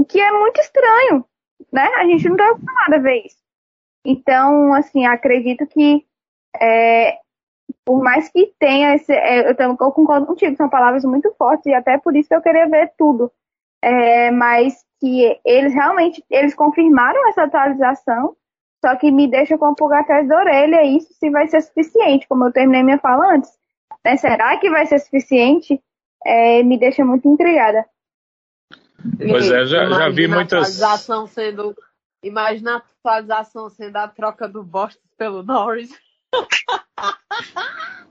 [0.00, 1.24] o que é muito estranho,
[1.70, 1.86] né?
[1.96, 3.36] A gente não está acostumado a ver isso.
[4.02, 6.06] Então, assim, acredito que
[6.58, 7.18] é,
[7.84, 9.12] por mais que tenha esse.
[9.12, 12.40] É, eu, eu, concordo contigo, são palavras muito fortes, e até por isso que eu
[12.40, 13.30] queria ver tudo.
[13.82, 18.34] É, mas que eles realmente eles confirmaram essa atualização,
[18.82, 22.26] só que me deixa com um pulgar atrás da orelha isso se vai ser suficiente,
[22.26, 23.50] como eu terminei minha fala antes.
[24.04, 24.16] Né?
[24.16, 25.82] Será que vai ser suficiente?
[26.24, 27.84] É, me deixa muito intrigada.
[29.18, 30.78] Pois é, já, já vi muitas.
[31.28, 31.76] Sendo,
[32.22, 35.90] imagina a atualização sendo a troca do Boston pelo Norris.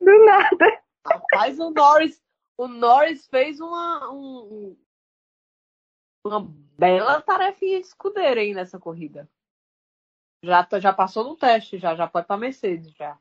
[0.00, 0.82] Do nada.
[1.06, 2.22] Rapaz, o Norris,
[2.56, 4.76] o Norris fez uma, um,
[6.24, 6.46] uma
[6.78, 9.28] bela tarefinha de escudeiro aí nessa corrida.
[10.42, 13.18] Já, tá, já passou no teste, já, já pode para Mercedes já.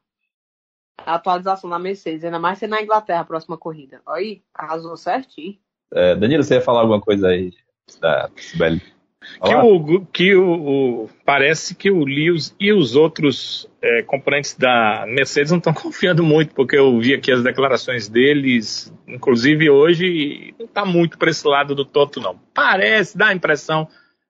[0.98, 4.02] A atualização da Mercedes, ainda mais ser na Inglaterra a próxima corrida.
[4.06, 5.60] Aí, arrasou certinho.
[5.94, 7.52] É, Danilo, você ia falar alguma coisa aí
[8.02, 8.82] da Sibeli?
[9.44, 15.04] Que, o, que o, o, parece que o Lewis e os outros é, componentes da
[15.08, 20.66] Mercedes não estão confiando muito, porque eu vi aqui as declarações deles, inclusive hoje, não
[20.66, 22.40] está muito para esse lado do Toto, não.
[22.54, 23.88] Parece, dá a impressão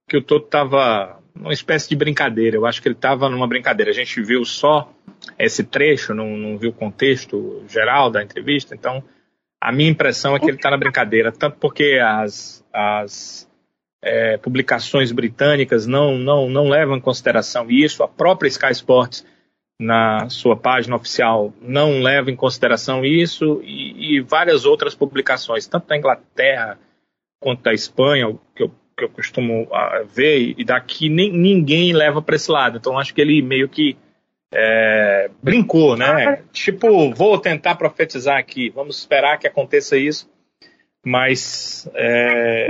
[0.08, 2.56] que o Toto estava numa espécie de brincadeira.
[2.56, 3.92] Eu acho que ele estava numa brincadeira.
[3.92, 4.92] A gente viu só
[5.38, 9.04] esse trecho, não, não viu o contexto geral da entrevista, então
[9.66, 13.50] a minha impressão é que ele está na brincadeira, tanto porque as, as
[14.00, 19.26] é, publicações britânicas não, não, não levam em consideração isso, a própria Sky Sports,
[19.82, 25.88] na sua página oficial, não leva em consideração isso, e, e várias outras publicações, tanto
[25.88, 26.78] da Inglaterra
[27.42, 32.22] quanto da Espanha, que eu, que eu costumo uh, ver, e daqui nem, ninguém leva
[32.22, 32.78] para esse lado.
[32.78, 33.98] Então acho que ele meio que
[34.54, 36.44] é, brincou, né?
[36.52, 40.30] Tipo, vou tentar profetizar aqui, vamos esperar que aconteça isso,
[41.04, 42.68] mas é,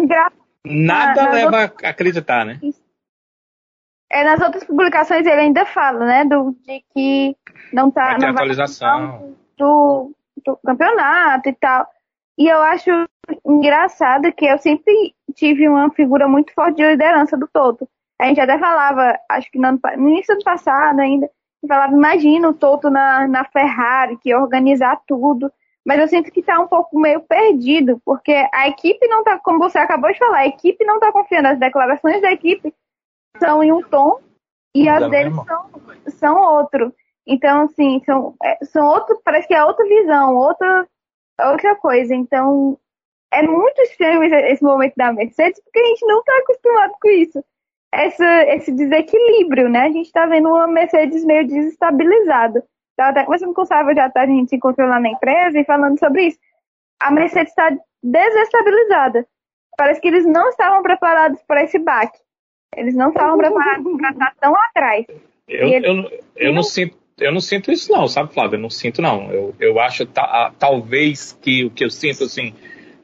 [0.65, 1.83] Nada na, leva outras...
[1.83, 2.59] a acreditar, né?
[4.11, 7.35] É, nas outras publicações ele ainda fala, né, do, de que
[7.71, 8.05] não tá...
[8.05, 9.35] Vai ter não atualização.
[9.57, 10.11] Do,
[10.45, 11.87] do campeonato e tal.
[12.37, 12.89] E eu acho
[13.45, 17.87] engraçado que eu sempre tive uma figura muito forte de liderança do Toto.
[18.19, 21.29] A gente até falava, acho que no, no início do passado ainda,
[21.67, 25.51] falava, imagina o Toto na, na Ferrari, que ia organizar tudo
[25.85, 29.59] mas eu sinto que está um pouco meio perdido, porque a equipe não está, como
[29.59, 31.47] você acabou de falar, a equipe não está confiando.
[31.47, 32.73] As declarações da equipe
[33.37, 34.19] são em um tom
[34.73, 35.69] e as deles são,
[36.07, 36.91] são outro.
[37.27, 40.87] Então, assim, são, é, são outro, parece que é outra visão, outra,
[41.51, 42.15] outra coisa.
[42.15, 42.79] Então,
[43.31, 47.45] é muito estranho esse momento da Mercedes, porque a gente não está acostumado com isso.
[47.95, 49.83] Essa, esse desequilíbrio, né?
[49.83, 52.63] A gente está vendo uma Mercedes meio desestabilizada.
[52.91, 55.63] Estava até conversando com o Sávio de tarde, a gente encontrou lá na empresa e
[55.63, 56.39] falando sobre isso.
[56.99, 59.25] A Mercedes está desestabilizada.
[59.77, 62.17] Parece que eles não estavam preparados para esse baque.
[62.75, 65.05] Eles não estavam preparados para estar tão atrás.
[65.47, 65.83] Eu, eles...
[65.83, 68.57] eu, eu, não sinto, eu não sinto isso não, sabe, Flávio?
[68.57, 69.31] Eu não sinto não.
[69.31, 72.53] Eu, eu acho ta, talvez que o que eu sinto assim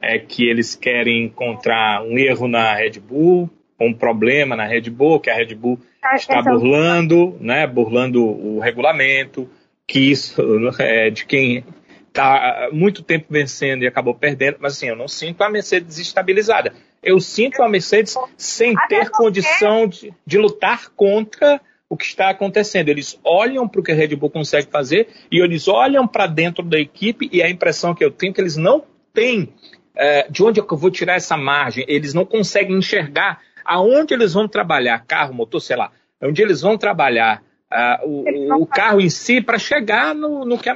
[0.00, 3.48] é que eles querem encontrar um erro na Red Bull,
[3.86, 8.58] um problema na Red Bull, que a Red Bull tá, está burlando, né, burlando o
[8.58, 9.48] regulamento,
[9.86, 10.42] que isso
[10.78, 11.64] é de quem
[12.08, 16.72] está muito tempo vencendo e acabou perdendo, mas assim, eu não sinto a Mercedes estabilizada.
[17.02, 22.88] Eu sinto a Mercedes sem ter condição de, de lutar contra o que está acontecendo.
[22.88, 26.62] Eles olham para o que a Red Bull consegue fazer e eles olham para dentro
[26.62, 29.52] da equipe e a impressão que eu tenho é que eles não têm
[29.94, 31.84] é, de onde é que eu vou tirar essa margem.
[31.88, 35.90] Eles não conseguem enxergar aonde eles vão trabalhar, carro, motor, sei lá,
[36.22, 40.68] onde eles vão trabalhar uh, o, o carro em si para chegar no, no que,
[40.68, 40.74] a,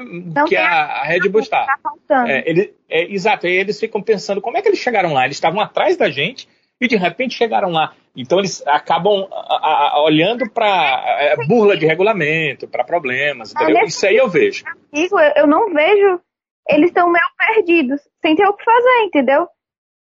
[0.49, 1.67] que a, a, Red Bull está.
[2.09, 5.25] Tá é, ele, é, exato, eles ficam pensando como é que eles chegaram lá.
[5.25, 6.49] Eles estavam atrás da gente
[6.81, 7.95] e de repente chegaram lá.
[8.17, 13.85] Então eles acabam a, a, olhando para é, burla de regulamento, para problemas, entendeu?
[13.85, 14.65] Isso aí eu vejo.
[14.93, 16.21] Eu, eu não vejo.
[16.69, 19.47] Eles estão meio perdidos, sem ter o que fazer, entendeu?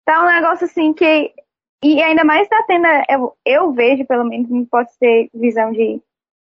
[0.05, 1.31] Tá um negócio assim que.
[1.83, 2.85] E ainda mais tá tendo.
[3.09, 6.01] Eu, eu vejo, pelo menos, não pode ser visão de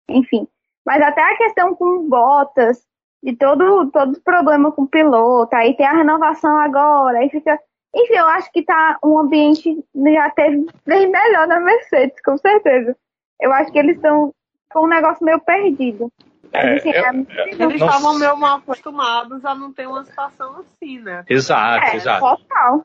[0.10, 0.48] enfim.
[0.86, 2.86] Mas até a questão com botas,
[3.24, 7.58] de todo, todo problema com o piloto, aí tem a renovação agora, aí fica.
[7.96, 12.98] Enfim, eu acho que tá um ambiente já teve bem melhor na Mercedes, com certeza.
[13.40, 14.34] Eu acho que eles estão
[14.72, 16.12] com um negócio meio perdido.
[16.52, 21.00] É, assim, é, é, eles estavam meio mal acostumados a não ter uma situação assim,
[21.00, 21.24] né?
[21.30, 22.20] Exato, é, exato.
[22.20, 22.84] Total.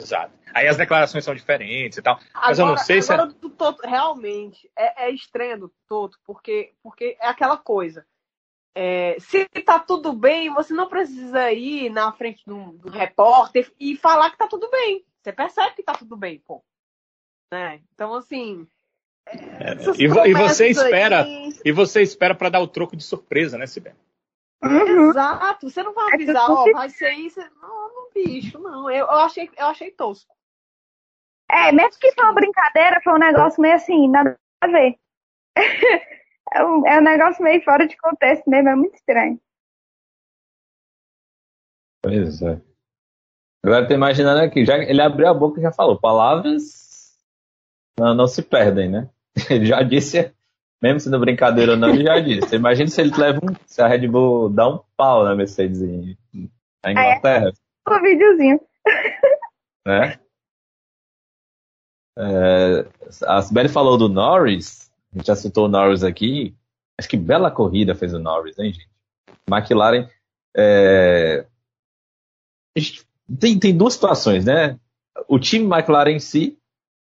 [0.00, 0.32] Exato.
[0.54, 2.14] Aí as declarações são diferentes e tal.
[2.34, 3.12] Agora, mas eu não sei se.
[3.12, 8.04] Agora, do Toto, realmente, é, é estranho do Toto, porque, porque é aquela coisa.
[8.74, 13.96] É, se tá tudo bem, você não precisa ir na frente do, do repórter e
[13.96, 15.04] falar que tá tudo bem.
[15.22, 16.62] Você percebe que tá tudo bem, pô.
[17.52, 17.80] Né?
[17.92, 18.66] Então, assim.
[19.26, 21.52] É, e, e, você espera aí...
[21.64, 23.96] e você espera para dar o troco de surpresa, né, Sibeli?
[24.62, 25.10] Uhum.
[25.10, 25.70] Exato.
[25.70, 27.40] Você não vai é avisar, ó, vai ser isso.
[27.60, 28.90] Não, não, bicho, não.
[28.90, 30.34] Eu, eu, achei, eu achei tosco.
[31.50, 34.96] É, mesmo que foi uma brincadeira, foi um negócio meio assim, nada a ver.
[36.54, 39.40] é, um, é um negócio meio fora de contexto mesmo, é muito estranho.
[42.02, 42.60] Pois é.
[43.64, 46.90] Agora tô imaginando aqui, já, ele abriu a boca e já falou, palavras
[48.00, 49.10] não, não se perdem, né?
[49.50, 50.34] Ele já disse,
[50.80, 52.56] mesmo sendo brincadeira ou não, ele já disse.
[52.56, 56.16] Imagina se ele leva um, se a Red Bull dá um pau na Mercedes em,
[56.82, 57.52] na Inglaterra.
[57.88, 58.60] É, um videozinho.
[59.86, 60.18] Né?
[62.18, 62.86] É,
[63.26, 66.54] a Sibeli falou do Norris, a gente já citou o Norris aqui.
[66.98, 68.88] Acho que bela corrida fez o Norris, hein, gente?
[69.50, 70.08] McLaren.
[70.56, 71.46] É,
[73.38, 74.78] tem, tem duas situações, né?
[75.28, 76.58] O time McLaren em si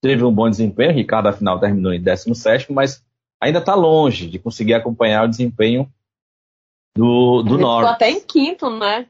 [0.00, 3.04] teve um bom desempenho, Ricardo afinal terminou em 17, mas
[3.42, 5.92] ainda está longe de conseguir acompanhar o desempenho
[6.96, 7.90] do, do ele Norris.
[7.90, 9.06] Ficou até em quinto, né?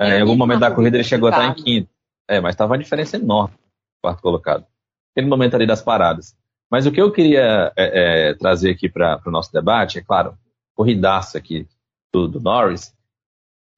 [0.00, 1.88] É, em algum momento da corrida ele chegou até em quinto.
[2.28, 3.54] É, mas estava uma diferença enorme,
[4.02, 4.66] quarto colocado.
[5.12, 6.36] Aquele momento ali das paradas.
[6.70, 10.36] Mas o que eu queria é, é, trazer aqui para o nosso debate, é claro,
[10.74, 11.66] corridaça aqui
[12.12, 12.94] do, do Norris,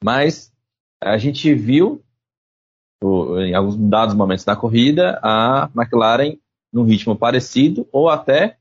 [0.03, 0.53] mas
[1.01, 2.03] a gente viu
[3.47, 6.37] em alguns dados momentos da corrida a McLaren
[6.73, 8.58] num ritmo parecido ou até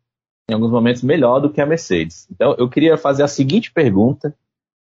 [0.49, 2.27] em alguns momentos melhor do que a Mercedes.
[2.31, 4.35] Então eu queria fazer a seguinte pergunta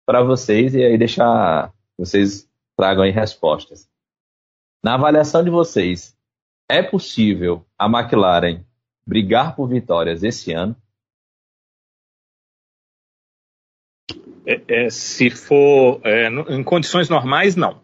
[0.07, 3.89] para vocês e aí deixar vocês tragam aí respostas.
[4.83, 6.17] Na avaliação de vocês,
[6.69, 8.65] é possível a McLaren
[9.07, 10.77] brigar por vitórias esse ano?
[14.47, 17.83] É, é, se for é, em condições normais, não.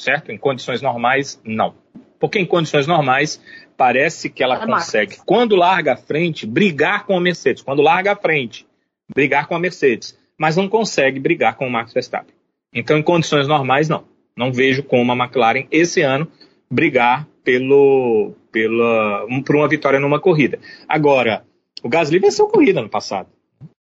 [0.00, 0.32] Certo?
[0.32, 1.76] Em condições normais, não.
[2.18, 3.40] Porque em condições normais,
[3.76, 7.62] parece que ela consegue, quando larga a frente, brigar com a Mercedes.
[7.62, 8.66] Quando larga a frente,
[9.14, 10.18] brigar com a Mercedes.
[10.38, 12.34] Mas não consegue brigar com o Max Verstappen.
[12.72, 14.04] Então, em condições normais, não.
[14.36, 16.30] Não vejo como a McLaren, esse ano,
[16.70, 20.58] brigar pelo, pela, um, por uma vitória numa corrida.
[20.86, 21.44] Agora,
[21.82, 23.28] o Gasly venceu a corrida no passado.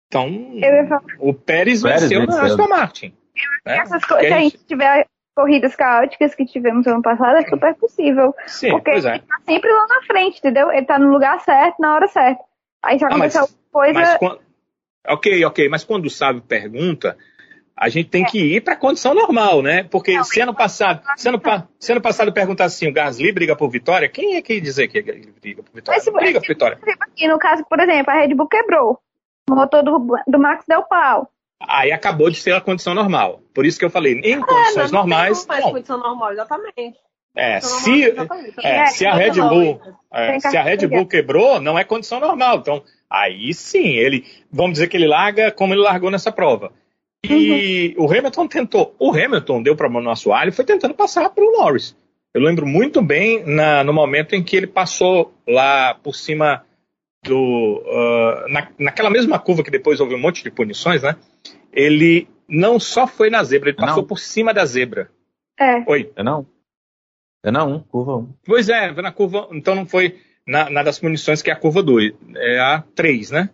[0.06, 0.28] Então,
[1.18, 3.12] o Pérez, Pérez venceu, venceu na Aston Martin.
[3.66, 3.78] Né?
[3.78, 5.06] Essas se a gente tiver
[5.38, 8.34] corridas caóticas que tivemos ano passado, é super possível.
[8.48, 9.18] Sim, porque ele é.
[9.20, 10.72] tá sempre lá na frente, entendeu?
[10.72, 12.42] Ele tá no lugar certo, na hora certa.
[12.82, 14.00] Aí se acontecer ah, alguma coisa.
[14.00, 14.40] Mas, quando,
[15.06, 17.16] ok, ok, mas quando o sábio pergunta,
[17.76, 18.26] a gente tem é.
[18.26, 19.84] que ir para a condição normal, né?
[19.84, 21.40] Porque não, se ano passado, se ano,
[21.78, 24.88] se ano passado perguntar assim, o Gasly briga por vitória, quem é que ia dizer
[24.88, 25.98] que ele briga por vitória?
[25.98, 26.80] Esse, briga por vitória.
[27.00, 28.98] Aqui, no caso, por exemplo, a Red Bull quebrou.
[29.48, 31.30] O motor do, do Max deu pau.
[31.60, 33.40] Aí acabou de ser a condição normal.
[33.52, 35.46] Por isso que eu falei, em é, condições não normais.
[35.46, 35.72] Não, não.
[35.72, 36.98] condição normal, exatamente.
[37.36, 38.14] É, se,
[38.62, 39.80] é, se a Red Bull,
[40.12, 42.58] é, se a Red Bull quebrou, não é condição normal.
[42.58, 46.72] Então, aí sim, ele, vamos dizer que ele larga como ele largou nessa prova.
[47.24, 48.06] E uhum.
[48.06, 48.94] o Hamilton tentou.
[48.98, 51.96] O Hamilton deu problema no assoalho e foi tentando passar pelo Norris.
[52.32, 56.64] Eu lembro muito bem na, no momento em que ele passou lá por cima
[57.24, 57.82] do.
[57.84, 61.16] Uh, na, naquela mesma curva que depois houve um monte de punições, né?
[61.72, 64.08] Ele não só foi na zebra, ele é passou não.
[64.08, 65.10] por cima da zebra.
[65.58, 65.82] É.
[65.90, 66.12] Oi.
[66.16, 66.46] É não.
[67.44, 68.34] É na 1, curva 1.
[68.44, 69.48] Pois é, na curva.
[69.52, 72.14] Então não foi na, na das punições que é a curva 2.
[72.36, 73.50] É a 3, né?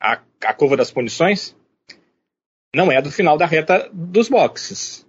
[0.00, 1.56] a, a curva das punições
[2.74, 5.06] não é a do final da reta dos boxes.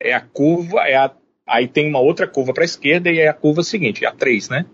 [0.00, 1.14] É a curva, é a,
[1.46, 4.12] aí tem uma outra curva para a esquerda e é a curva seguinte, é a
[4.12, 4.66] 3, né?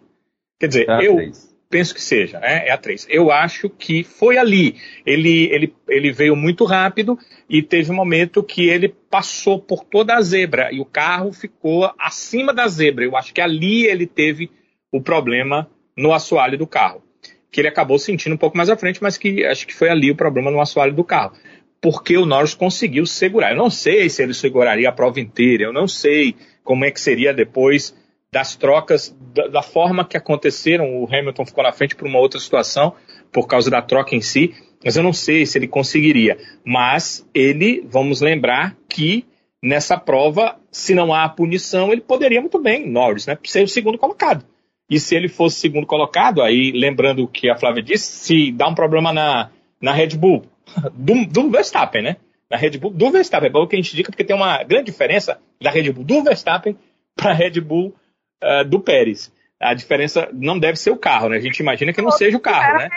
[0.59, 1.57] Quer dizer, é eu 3.
[1.71, 2.66] penso que seja, né?
[2.66, 3.07] É a 3.
[3.09, 4.77] Eu acho que foi ali.
[5.07, 7.18] Ele, ele, ele veio muito rápido
[7.49, 11.92] e teve um momento que ele passou por toda a zebra e o carro ficou
[11.99, 13.05] acima da zebra.
[13.05, 14.51] Eu acho que ali ele teve
[14.90, 17.02] o problema no assoalho do carro
[17.50, 20.11] que ele acabou sentindo um pouco mais à frente, mas que acho que foi ali
[20.11, 21.33] o problema no assoalho do carro.
[21.81, 23.52] Porque o Norris conseguiu segurar.
[23.52, 27.00] Eu não sei se ele seguraria a prova inteira, eu não sei como é que
[27.00, 27.94] seria depois
[28.33, 31.02] das trocas, da, da forma que aconteceram.
[31.02, 32.94] O Hamilton ficou na frente por uma outra situação,
[33.33, 34.54] por causa da troca em si,
[34.85, 36.38] mas eu não sei se ele conseguiria.
[36.64, 39.24] Mas ele, vamos lembrar que
[39.62, 43.98] nessa prova, se não há punição, ele poderia muito bem, Norris, né, ser o segundo
[43.98, 44.44] colocado.
[44.90, 48.68] E se ele fosse segundo colocado, aí lembrando o que a Flávia disse, se dá
[48.68, 49.50] um problema na,
[49.81, 50.44] na Red Bull
[50.94, 52.16] do, do Verstappen, né?
[52.50, 53.48] Na Red Bull do Verstappen.
[53.48, 56.22] É bom que a gente diga porque tem uma grande diferença da Red Bull do
[56.22, 56.74] Verstappen
[57.14, 57.94] para a Red Bull
[58.43, 59.33] uh, do Pérez.
[59.61, 61.37] A diferença não deve ser o carro, né?
[61.37, 62.89] A gente imagina que não seja o carro, né?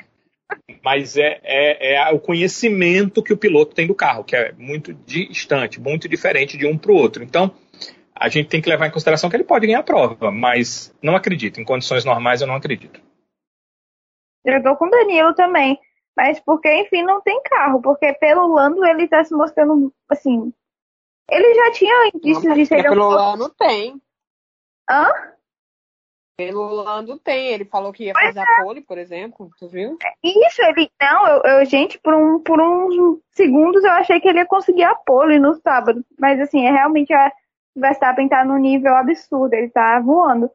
[0.83, 4.93] Mas é, é, é o conhecimento que o piloto tem do carro, que é muito
[4.93, 7.23] distante, muito diferente de um para o outro.
[7.23, 7.51] Então,
[8.13, 11.15] a gente tem que levar em consideração que ele pode ganhar a prova, mas não
[11.15, 11.59] acredito.
[11.59, 13.01] Em condições normais, eu não acredito.
[14.45, 15.79] Eu estou com o Danilo também.
[16.15, 17.81] Mas porque, enfim, não tem carro.
[17.81, 20.53] Porque pelo Lando ele tá se mostrando, assim.
[21.29, 22.83] Ele já tinha indícios de ser.
[22.83, 23.09] Pelo um...
[23.09, 24.01] Lando tem.
[24.89, 25.09] Hã?
[26.37, 27.47] Pelo Lando tem.
[27.47, 28.43] Ele falou que ia fazer é.
[28.43, 29.49] a pole, por exemplo.
[29.59, 29.97] Tu viu?
[30.23, 30.89] Isso, ele.
[30.99, 34.83] Não, eu, eu, gente, por, um, por uns segundos eu achei que ele ia conseguir
[34.83, 36.03] a pole no sábado.
[36.19, 37.31] Mas, assim, é realmente a
[37.75, 39.53] Verstappen tá num nível absurdo.
[39.53, 40.49] Ele tá voando.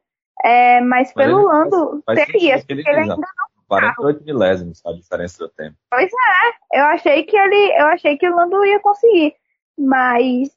[0.44, 2.58] É, mas, mas pelo Lando, teria.
[2.58, 3.24] Porque ele ainda não
[3.68, 5.76] 48 milésimos a diferença do tempo.
[5.90, 9.34] Pois é, eu achei que ele, eu achei que o Lando ia conseguir,
[9.76, 10.50] mas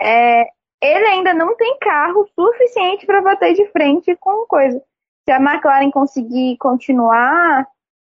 [0.00, 0.46] é,
[0.84, 4.82] ele ainda não tem carro suficiente para bater de frente com coisa.
[5.24, 7.66] Se a McLaren conseguir continuar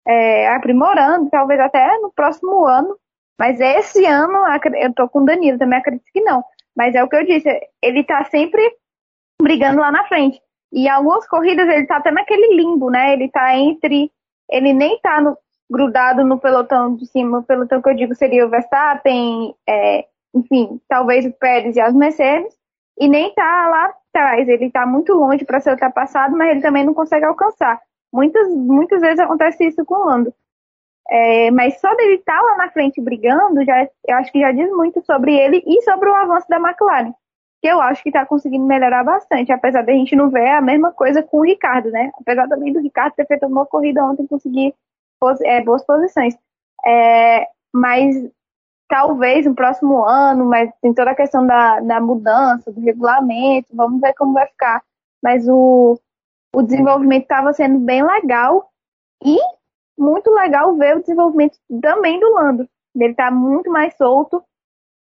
[0.07, 2.97] é, aprimorando, talvez até no próximo ano,
[3.39, 4.39] mas esse ano
[4.75, 6.43] eu tô com o Danilo, também acredito que não.
[6.75, 7.49] Mas é o que eu disse,
[7.83, 8.63] ele tá sempre
[9.41, 10.41] brigando lá na frente.
[10.73, 13.13] E algumas corridas ele tá até naquele limbo, né?
[13.13, 14.11] Ele tá entre
[14.49, 15.21] ele nem está
[15.71, 20.07] grudado no pelotão de cima, o pelotão que eu digo seria o Verstappen, é,
[20.37, 22.55] enfim, talvez o Pérez e as Mercedes,
[22.99, 24.49] e nem está lá atrás.
[24.49, 27.81] Ele está muito longe para ser ultrapassado, mas ele também não consegue alcançar.
[28.13, 30.33] Muitas, muitas vezes acontece isso com o Lando.
[31.09, 34.51] É, mas só dele estar tá lá na frente brigando, já, eu acho que já
[34.53, 37.15] diz muito sobre ele e sobre o avanço da McLaren
[37.67, 40.93] que eu acho que está conseguindo melhorar bastante, apesar da gente não ver a mesma
[40.93, 42.13] coisa com o Ricardo, né?
[42.21, 44.75] Apesar também do Ricardo ter feito uma corrida ontem e conseguir
[45.45, 46.37] é, boas posições.
[46.87, 48.15] É, mas
[48.89, 54.01] talvez no próximo ano, mas tem toda a questão da, da mudança, do regulamento, vamos
[54.01, 54.83] ver como vai ficar.
[55.23, 55.99] Mas o,
[56.55, 58.71] o desenvolvimento estava sendo bem legal
[59.25, 59.37] e
[59.99, 62.69] muito legal ver o desenvolvimento também do Lando.
[62.95, 64.43] Ele está muito mais solto,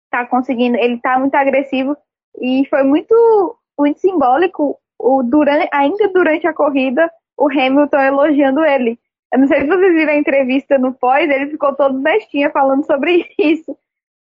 [0.05, 1.95] está conseguindo, ele está muito agressivo
[2.39, 8.99] e foi muito, muito simbólico, o, durante, ainda durante a corrida, o Hamilton elogiando ele.
[9.31, 12.85] Eu não sei se vocês viram a entrevista no pós, ele ficou todo bestinha falando
[12.85, 13.77] sobre isso.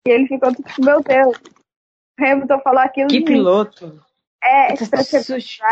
[0.06, 1.36] E ele ficou tipo, meu Deus,
[2.18, 3.08] o Hamilton falou aquilo.
[3.08, 4.00] Que piloto!
[4.42, 4.72] É,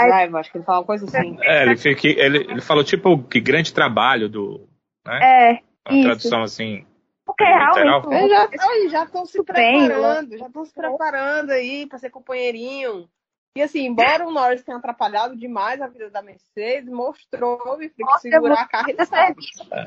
[0.08, 1.38] drive, acho que ele falou uma coisa assim.
[1.40, 4.68] É, ele, fica, ele, ele falou tipo que grande trabalho do.
[5.06, 5.20] Né?
[5.22, 5.60] É.
[5.88, 6.06] Uma isso.
[6.08, 6.84] tradução assim.
[7.24, 8.14] Porque realmente.
[8.14, 13.08] Eles já, já estão se preparando, já estão se preparando aí para ser companheirinho.
[13.56, 18.04] E assim, embora o Norris tenha atrapalhado demais a vida da Mercedes, mostrou e que
[18.18, 18.84] segurar a.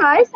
[0.02, 0.32] Mas,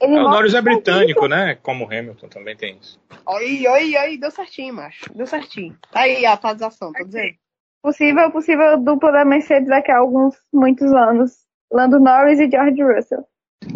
[0.00, 1.56] ele é, o Norris é britânico, né?
[1.62, 3.00] Como o Hamilton também tem isso.
[3.24, 5.04] Oi, oi, oi, deu certinho, macho.
[5.14, 5.78] Deu certinho.
[5.92, 7.34] Tá aí a atualização, tô dizendo.
[7.80, 11.30] Possível, possível dupla da Mercedes daqui a alguns, muitos anos.
[11.72, 13.24] Lando Norris e George Russell.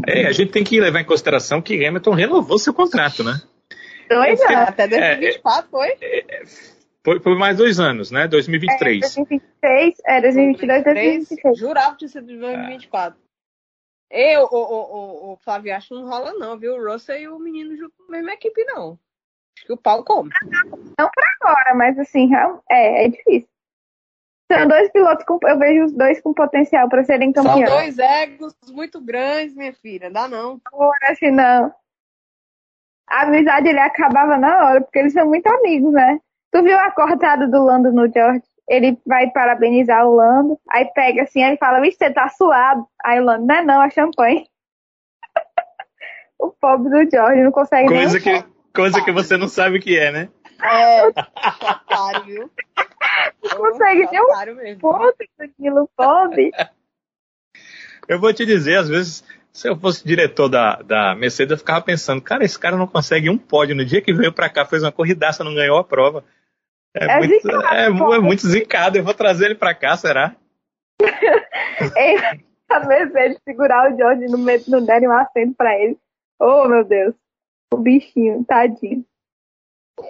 [0.08, 3.40] É, a gente tem que levar em consideração que Hamilton renovou seu contrato, né?
[4.08, 5.88] Dois anos, até 2024 é, foi?
[6.00, 6.42] É,
[7.04, 7.20] foi?
[7.20, 8.28] Foi mais dois anos, né?
[8.28, 8.96] 2023.
[8.96, 11.58] É, 2023, é, 2022, 2023.
[11.58, 13.18] Jurava que tinha sido 2024.
[14.10, 14.36] É.
[14.36, 16.74] Eu, o, o, o, o Flávio, acho que não rola não, viu?
[16.74, 18.98] O Russell e o menino junto na mesma equipe, não.
[19.56, 20.30] Acho que o pau come.
[20.98, 22.30] Não pra agora, mas assim,
[22.70, 23.48] é, é difícil.
[24.50, 25.38] São dois pilotos com.
[25.44, 27.68] Eu vejo os dois com potencial para serem campeões.
[27.68, 30.10] São dois egos muito grandes, minha filha.
[30.10, 30.60] Dá não.
[30.72, 31.72] Não, assim, não.
[33.08, 36.20] A amizade ele acabava na hora, porque eles são muito amigos, né?
[36.52, 38.42] Tu viu a cortada do Lando no George?
[38.68, 42.86] Ele vai parabenizar o Lando, aí pega assim, ele fala, vixe, você tá suado.
[43.04, 44.46] Aí o Lando, não é não, é champanhe.
[46.38, 48.42] o pobre do George não consegue coisa nem...
[48.42, 50.28] Que, coisa que você não sabe o que é, né?
[50.62, 52.50] É, otário, viu?
[53.42, 56.50] Não consegue nem um ponto daquilo, pobre.
[58.08, 61.80] Eu vou te dizer, às vezes, se eu fosse diretor da, da Mercedes, eu ficava
[61.80, 63.74] pensando, cara, esse cara não consegue um pódio.
[63.74, 66.24] No dia que veio pra cá, fez uma corridaça, não ganhou a prova.
[66.94, 68.98] É, é muito, zicado, é, é, muito zicado.
[68.98, 70.34] Eu vou trazer ele pra cá, será?
[72.68, 75.98] a Mercedes segurar o George no meio, não derem um assento pra ele.
[76.40, 77.14] Oh, meu Deus.
[77.72, 79.04] O bichinho, tadinho.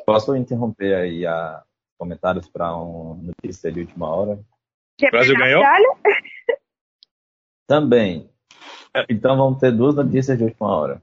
[0.06, 1.62] Posso interromper aí a
[1.98, 4.38] comentários para uma notícia de última hora?
[5.02, 5.62] O Brasil ganhou?
[7.66, 8.30] Também.
[9.08, 11.02] Então vamos ter duas notícias de última hora.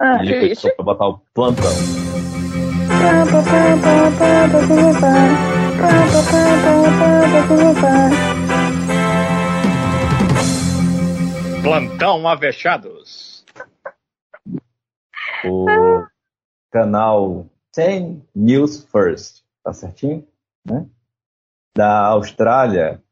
[0.00, 2.19] Ah, e depois para botar o plantão.
[11.62, 13.44] Plantão Avechados.
[15.44, 15.66] o
[16.70, 20.26] canal 10 News First, tá certinho?
[20.64, 20.86] Né?
[21.74, 23.02] Da Austrália,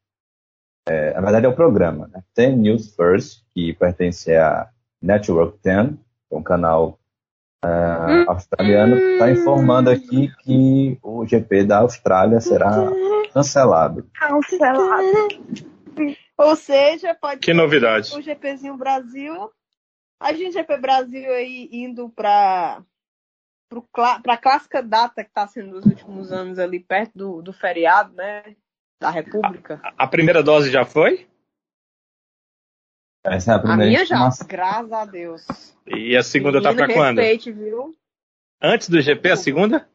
[0.87, 2.23] é, na verdade é o programa, né?
[2.35, 4.69] 10 News First, que pertence à
[5.01, 5.93] Network 10,
[6.31, 6.99] é um canal
[7.65, 12.89] uh, australiano, está informando aqui que o GP da Austrália será
[13.33, 14.09] cancelado.
[14.13, 15.27] Cancelado.
[16.37, 18.15] Ou seja, pode que novidade.
[18.15, 19.51] o GPzinho Brasil.
[20.21, 22.81] A gente GP Brasil aí indo para
[23.93, 28.15] para a clássica data que está sendo nos últimos anos ali perto do, do feriado,
[28.15, 28.55] né?
[28.99, 29.79] Da República.
[29.83, 31.28] A, a primeira dose já foi?
[33.23, 35.45] Essa é a A primeira minha já, graças a Deus.
[35.85, 37.17] E a segunda tá para quando?
[37.17, 37.95] respeite, viu?
[38.61, 39.89] Antes do GP, a segunda?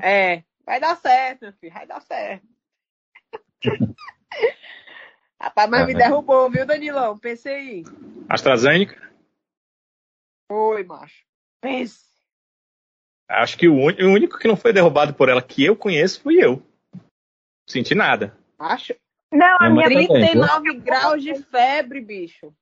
[0.00, 2.46] É, vai dar certo, meu filho, vai dar certo.
[5.40, 5.96] Rapaz, mas me É.
[5.96, 7.18] derrubou, viu, Danilão?
[7.18, 7.84] Pensei aí.
[8.28, 9.10] AstraZeneca?
[10.50, 11.24] Oi, macho.
[11.60, 12.04] Pense.
[13.28, 16.62] Acho que o único que não foi derrubado por ela que eu conheço fui eu.
[17.68, 18.36] Senti nada.
[18.58, 18.94] Acho.
[19.32, 20.42] Não, a Minha minha, mãe também, viu?
[20.42, 22.52] 39 graus de febre, bicho.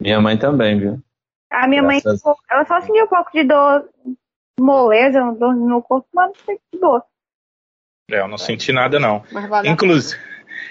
[0.00, 1.02] Minha mãe também, viu?
[1.52, 3.88] a minha mãe, Graças- ela só sentiu um pouco de dor,
[4.60, 7.02] moleza, dor no corpo, mas não que dor.
[8.08, 9.20] É, eu não senti nada, não.
[9.48, 10.20] Vale Inclusive,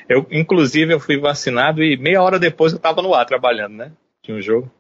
[0.08, 3.92] eu, inclusive, eu fui vacinado e meia hora depois eu tava no ar trabalhando, né?
[4.24, 4.72] Tinha um jogo.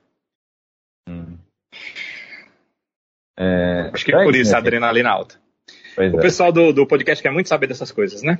[1.07, 1.37] Hum.
[3.37, 4.59] É, Acho que é por isso a né?
[4.59, 5.35] adrenalina alta.
[5.95, 6.21] Pois O é.
[6.21, 8.39] pessoal do, do podcast quer muito saber dessas coisas, né?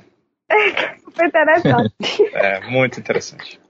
[1.14, 1.94] Foi interessante.
[2.34, 3.60] É muito interessante.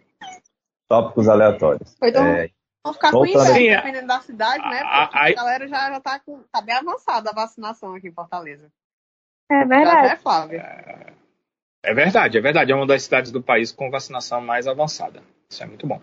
[0.88, 1.96] Tópicos aleatórios.
[2.02, 2.50] Então É,
[2.84, 3.76] vamos ficar com inveja, Sim, é.
[3.76, 4.80] dependendo da cidade, né?
[4.84, 8.08] A- Porque a- a, galera já, já tá, com, tá bem avançada a vacinação aqui
[8.08, 8.70] em Fortaleza.
[9.50, 10.06] É Já verdade.
[10.08, 11.14] é, Flávia?
[11.82, 12.72] É verdade, é verdade.
[12.72, 15.22] É uma das cidades do país com vacinação mais avançada.
[15.50, 16.00] Isso é muito bom.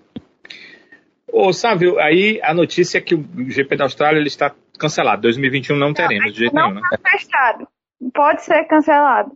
[1.32, 5.22] Ô, Sávio, aí a notícia é que o GP da Austrália ele está cancelado.
[5.24, 6.88] 2021 não teremos, de jeito Não nenhum, né?
[6.90, 7.68] tá fechado.
[8.14, 9.32] Pode ser cancelado.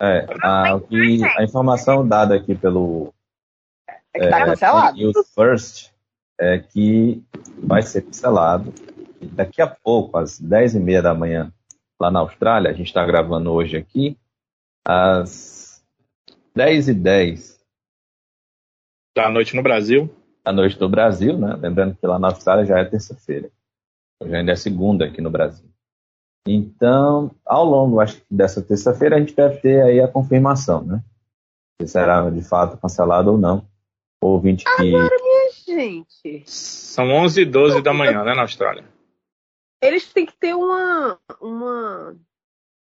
[0.00, 3.12] É, a, o que- a informação dada aqui pelo
[4.14, 4.96] É que tá é, cancelado.
[4.96, 5.90] News First
[6.40, 7.22] é que
[7.62, 8.72] vai ser cancelado.
[9.32, 11.52] Daqui a pouco, às 10h30 da manhã,
[12.00, 14.16] lá na Austrália, a gente está gravando hoje aqui,
[14.86, 15.82] às
[16.56, 17.58] 10h10
[19.16, 20.08] Da noite no Brasil.
[20.44, 21.54] da noite do Brasil, né?
[21.56, 23.50] Lembrando que lá na Austrália já é terça-feira.
[24.22, 25.68] Hoje ainda é segunda aqui no Brasil.
[26.50, 27.98] Então, ao longo
[28.30, 31.02] dessa terça-feira, a gente deve ter aí a confirmação, né?
[31.80, 33.66] Se será de fato cancelado ou não.
[34.20, 34.92] Ouvinte que.
[35.64, 38.84] Gente, São 11 e 12 da manhã, né, na Austrália.
[39.82, 42.16] eles têm que ter uma, uma,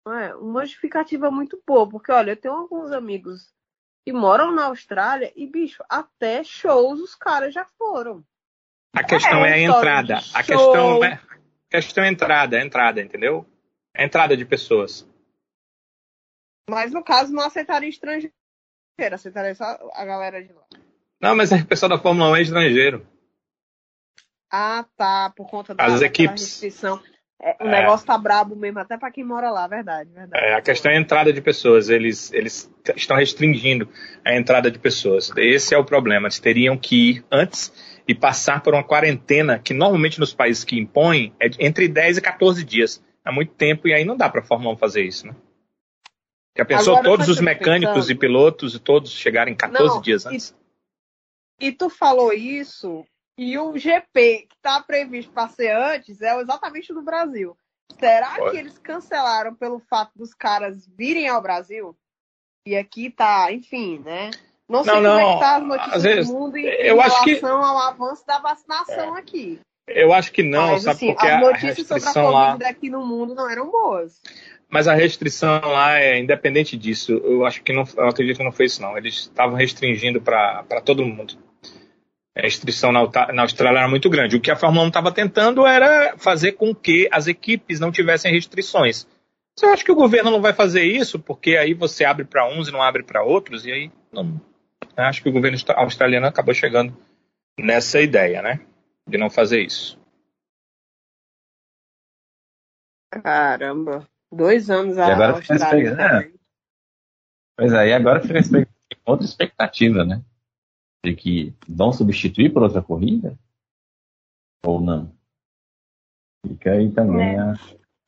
[0.06, 3.52] é, uma justificativa muito boa, porque olha, eu tenho alguns amigos
[4.04, 8.22] que moram na Austrália e, bicho, até shows os caras já foram.
[8.94, 10.20] A questão é, a história entrada.
[10.20, 13.46] de A questão é, a questão é a entrada, a entrada, entendeu?
[13.97, 15.09] A entrada de pessoas.
[16.68, 18.32] Mas no caso não aceitaram estrangeiro,
[19.12, 20.64] aceitaram só a galera de lá.
[21.20, 23.07] Não, mas o pessoal da Fórmula 1 é estrangeiro.
[24.51, 26.42] Ah, tá, por conta da, As equipes.
[26.42, 27.01] restrição.
[27.40, 27.70] É, o É.
[27.82, 30.42] negócio tá brabo mesmo, até pra quem mora lá, verdade, verdade.
[30.45, 31.88] É, a questão é a entrada de pessoas.
[31.88, 33.88] Eles, eles estão restringindo
[34.24, 35.30] a entrada de pessoas.
[35.36, 36.26] Esse é o problema.
[36.26, 37.72] Eles teriam que ir antes
[38.09, 42.20] e passar por uma quarentena que normalmente nos países que impõem é entre 10 e
[42.22, 43.03] 14 dias.
[43.26, 45.34] É muito tempo e aí não dá para a Fórmula 1 fazer isso, né?
[46.56, 48.10] Já pensou Agora, todos os que mecânicos pensando?
[48.12, 50.54] e pilotos e todos chegarem 14 Não, dias e- antes?
[51.60, 53.04] E tu falou isso,
[53.38, 57.56] e o GP que tá previsto para ser antes é exatamente no Brasil.
[57.98, 58.50] Será Olha.
[58.50, 61.96] que eles cancelaram pelo fato dos caras virem ao Brasil?
[62.66, 64.30] E aqui tá, enfim, né?
[64.68, 66.64] Não sei Não, como é não, que tá as notícias às vezes, do mundo em,
[66.66, 69.60] eu em acho que- relação ao avanço da vacinação aqui.
[69.87, 70.97] Eu acho que não, Mas, sabe?
[70.97, 72.57] assim, porque as a notícias sobre a Covid lá.
[72.57, 74.20] daqui no mundo não eram boas.
[74.68, 77.12] Mas a restrição lá é independente disso.
[77.12, 78.97] Eu acho que não, eu acredito que não foi isso não.
[78.97, 81.35] Eles estavam restringindo para todo mundo.
[82.37, 84.37] A restrição na, na Austrália era muito grande.
[84.37, 88.32] O que a Fórmula 1 estava tentando era fazer com que as equipes não tivessem
[88.32, 89.07] restrições.
[89.62, 92.66] Eu acho que o governo não vai fazer isso, porque aí você abre para uns
[92.68, 94.41] e não abre para outros, e aí não.
[94.97, 96.97] Eu acho que o governo austra- australiano acabou chegando
[97.61, 98.59] nessa ideia, né?
[99.09, 99.98] De não fazer isso.
[103.11, 104.09] Caramba.
[104.32, 105.55] Dois anos E agora fica
[105.94, 106.32] né?
[107.57, 108.68] Pois é, e agora fica
[109.05, 110.22] outra expectativa, né?
[111.05, 113.38] De que vão substituir por outra corrida?
[114.66, 115.12] Ou não?
[116.46, 117.38] Fica aí também É.
[117.38, 117.55] a,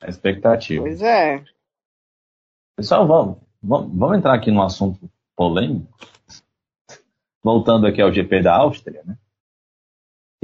[0.03, 0.83] a expectativa.
[0.83, 1.45] Pois é.
[2.77, 5.97] Pessoal, vamos, vamos, vamos entrar aqui num assunto polêmico.
[7.43, 9.17] Voltando aqui ao GP da Áustria, né?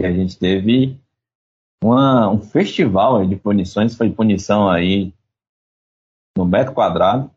[0.02, 1.00] Que a gente teve
[1.80, 5.14] uma, um festival de punições, foi punição aí
[6.36, 7.30] no metro quadrado,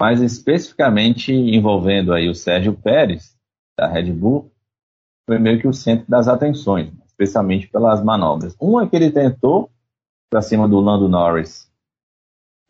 [0.00, 3.38] mas especificamente envolvendo aí o Sérgio Pérez,
[3.78, 4.52] da Red Bull,
[5.24, 8.56] foi meio que o centro das atenções, especialmente pelas manobras.
[8.58, 9.70] Uma que ele tentou
[10.28, 11.72] para cima do Lando Norris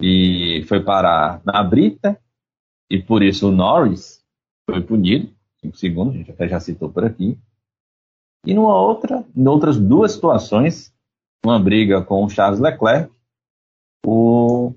[0.03, 2.21] e foi parar na brita,
[2.91, 4.23] e por isso o Norris
[4.71, 7.39] foi punido, 5 segundos, a gente até já citou por aqui.
[8.47, 10.95] E numa outra, em outras duas situações,
[11.45, 13.11] uma briga com o Charles Leclerc,
[14.07, 14.73] o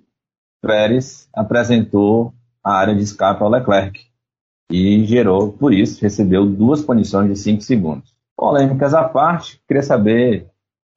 [0.62, 4.10] Pérez apresentou a área de escape ao Leclerc
[4.72, 8.14] e gerou, por isso, recebeu duas punições de 5 segundos.
[8.36, 10.48] Polêmicas à parte, queria saber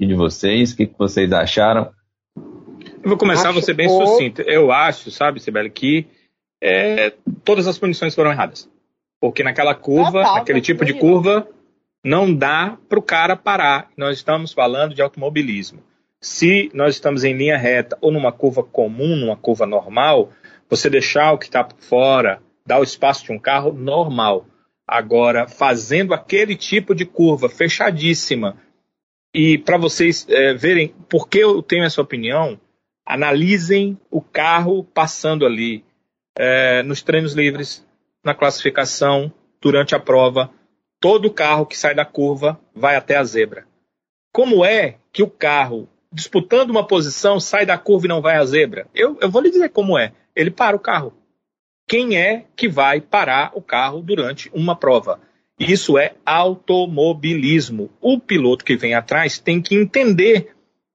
[0.01, 1.91] de vocês, o que, vocês acharam.
[2.37, 4.07] Eu vou começar acho você bem ou...
[4.07, 4.43] sucinto.
[4.43, 6.07] Eu acho, sabe, Sibeli, que
[6.63, 7.11] é,
[7.45, 8.69] todas as punições foram erradas.
[9.21, 11.47] Porque naquela curva, Total, naquele tipo de curva,
[12.05, 13.91] não dá para o cara parar.
[13.97, 15.83] Nós estamos falando de automobilismo.
[16.21, 20.33] Se nós estamos em linha reta ou numa curva comum, numa curva normal,
[20.69, 24.47] você deixar o que está por fora, dar o espaço de um carro normal.
[24.87, 28.57] Agora, fazendo aquele tipo de curva fechadíssima,
[29.35, 32.61] e para vocês é, verem por que eu tenho essa opinião,
[33.07, 35.85] analisem o carro passando ali
[36.39, 37.87] é, nos treinos livres,
[38.25, 40.51] na classificação, durante a prova.
[41.03, 43.67] Todo carro que sai da curva vai até a zebra.
[44.33, 48.45] Como é que o carro, disputando uma posição, sai da curva e não vai à
[48.45, 48.87] zebra?
[48.95, 50.13] Eu, eu vou lhe dizer como é.
[50.37, 51.13] Ele para o carro.
[51.89, 55.21] Quem é que vai parar o carro durante uma prova?
[55.59, 57.91] Isso é automobilismo.
[58.01, 60.55] O piloto que vem atrás tem que entender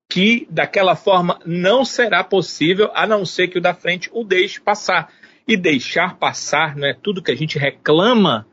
[0.09, 4.61] que daquela forma não será possível, a não ser que o da frente o deixe
[4.61, 5.11] passar.
[5.45, 8.47] E deixar passar não é tudo que a gente reclama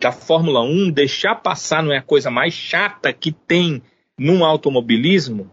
[0.00, 3.82] da Fórmula 1, deixar passar não é a coisa mais chata que tem
[4.16, 5.50] num automobilismo.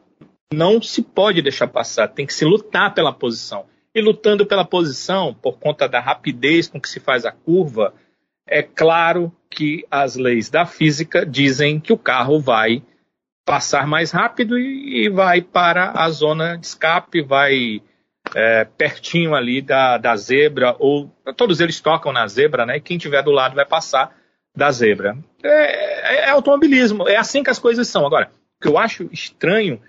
[0.54, 3.66] Não se pode deixar passar, tem que se lutar pela posição.
[3.93, 7.93] E lutando pela posição, por conta da rapidez com que se faz a curva,
[8.48, 12.84] é claro que as leis da física dizem que o carro vai
[13.43, 17.82] passar mais rápido e, e vai para a zona de escape, vai
[18.36, 22.78] é, pertinho ali da, da zebra, ou todos eles tocam na zebra, né?
[22.78, 24.16] E quem tiver do lado vai passar
[24.56, 25.18] da zebra.
[25.43, 28.06] É, é, é automobilismo, é assim que as coisas são.
[28.06, 29.82] Agora, o que eu acho estranho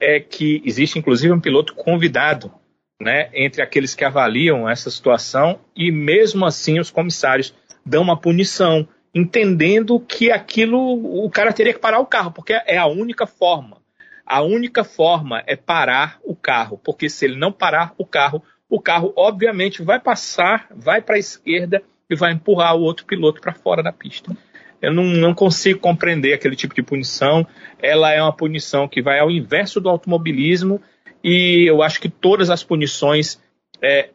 [0.00, 2.52] é que existe inclusive um piloto convidado
[3.00, 7.54] né, entre aqueles que avaliam essa situação e mesmo assim os comissários
[7.84, 12.76] dão uma punição entendendo que aquilo o cara teria que parar o carro, porque é
[12.76, 13.80] a única forma.
[14.26, 18.80] A única forma é parar o carro, porque se ele não parar o carro, o
[18.80, 23.54] carro obviamente vai passar, vai para a esquerda e vai empurrar o outro piloto para
[23.54, 24.36] fora da pista.
[24.80, 27.46] Eu não, não, consigo compreender aquele tipo de punição.
[27.80, 30.80] Ela é uma punição que vai ao inverso do automobilismo
[31.22, 33.40] e eu acho que todas as punições
[33.82, 34.10] é,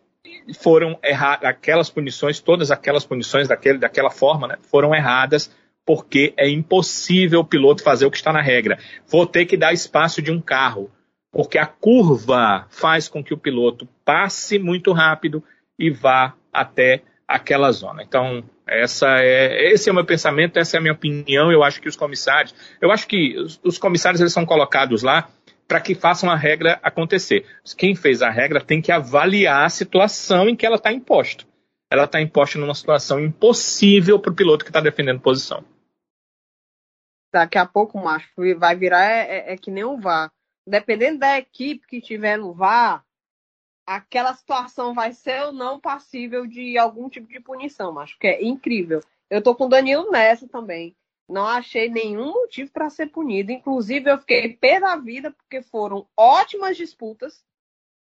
[0.60, 5.52] foram erradas, aquelas punições, todas aquelas punições daquele, daquela forma, né, foram erradas,
[5.86, 8.78] porque é impossível o piloto fazer o que está na regra.
[9.08, 10.92] Vou ter que dar espaço de um carro,
[11.32, 15.44] porque a curva faz com que o piloto passe muito rápido
[15.80, 18.02] e vá até aquela zona.
[18.02, 21.52] Então, essa é, esse é o meu pensamento, essa é a minha opinião.
[21.52, 25.30] Eu acho que os comissários, eu acho que os, os comissários eles são colocados lá
[25.68, 27.46] para que façam a regra acontecer.
[27.78, 31.46] Quem fez a regra tem que avaliar a situação em que ela está imposta.
[31.92, 35.64] Ela está imposta numa situação impossível para o piloto que está defendendo posição.
[37.32, 38.28] Daqui a pouco, macho,
[38.58, 40.32] vai virar é, é, é que nem um VAR.
[40.68, 43.04] Dependendo da equipe que tiver no VAR,
[43.90, 48.44] aquela situação vai ser ou não passível de algum tipo de punição, macho, que é
[48.44, 49.02] incrível.
[49.30, 50.96] Eu tô com o Danilo nessa também.
[51.28, 53.52] Não achei nenhum motivo para ser punido.
[53.52, 57.44] Inclusive, eu fiquei pé da vida porque foram ótimas disputas.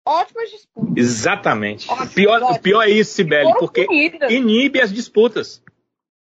[0.06, 0.92] Ótimas disputas.
[0.96, 1.90] Exatamente.
[1.90, 2.56] Ótimas, pior, ótimas.
[2.56, 4.30] O pior é isso, Sibeli, porque punidas.
[4.30, 5.62] inibe as disputas.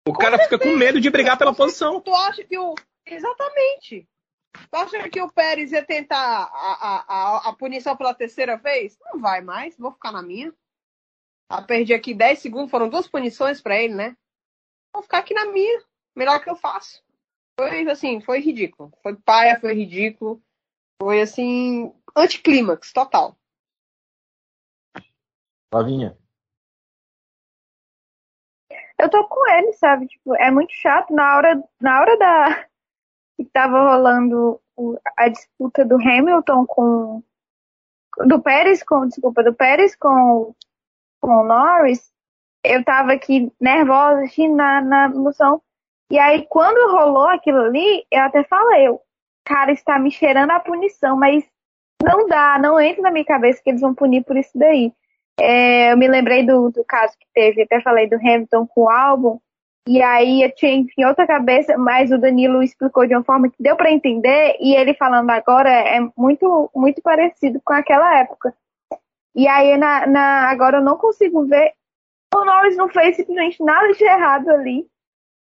[0.08, 0.58] O com cara certeza.
[0.58, 2.00] fica com medo de brigar pela posição.
[2.00, 2.74] Tu acha que o.
[3.04, 4.06] Exatamente.
[4.70, 8.98] Tu acha que o Pérez ia tentar a, a, a, punição pela terceira vez?
[9.00, 10.52] Não vai mais, vou ficar na minha.
[11.50, 14.16] Eu perdi aqui 10 segundos, foram duas punições para ele, né?
[14.92, 15.82] Vou ficar aqui na minha
[16.14, 17.04] melhor que eu faço.
[17.58, 18.92] Foi assim, foi ridículo.
[19.02, 20.42] Foi paia, foi ridículo.
[21.00, 23.38] Foi assim, anticlímax total.
[25.70, 26.16] Flavinha.
[28.98, 30.06] Eu tô com ele, sabe?
[30.06, 31.12] Tipo, é muito chato.
[31.12, 32.68] Na hora, na hora da
[33.36, 34.60] que tava rolando
[35.16, 37.22] a disputa do Hamilton com
[38.24, 40.54] do Pérez com, desculpa, do Pérez com,
[41.20, 42.10] com o Norris,
[42.64, 45.60] eu tava aqui nervosa, assim, na, na emoção.
[46.10, 49.00] E aí, quando rolou aquilo ali, eu até falei, eu,
[49.44, 51.44] cara, está me cheirando a punição, mas
[52.02, 54.92] não dá, não entra na minha cabeça que eles vão punir por isso daí.
[55.38, 58.88] É, eu me lembrei do, do caso que teve, até falei do Hamilton com o
[58.88, 59.38] álbum,
[59.86, 63.62] e aí eu tinha em outra cabeça, mas o Danilo explicou de uma forma que
[63.62, 68.52] deu para entender, e ele falando agora é muito, muito parecido com aquela época.
[69.34, 71.72] E aí na, na agora eu não consigo ver.
[72.34, 74.88] O Norris não fez simplesmente nada de errado ali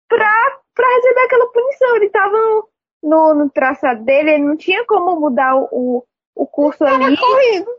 [0.07, 1.95] pra, pra receber aquela punição.
[1.97, 2.69] Ele tava no,
[3.03, 7.17] no, no traçado dele, ele não tinha como mudar o, o curso ele ali.
[7.17, 7.71] Correndo.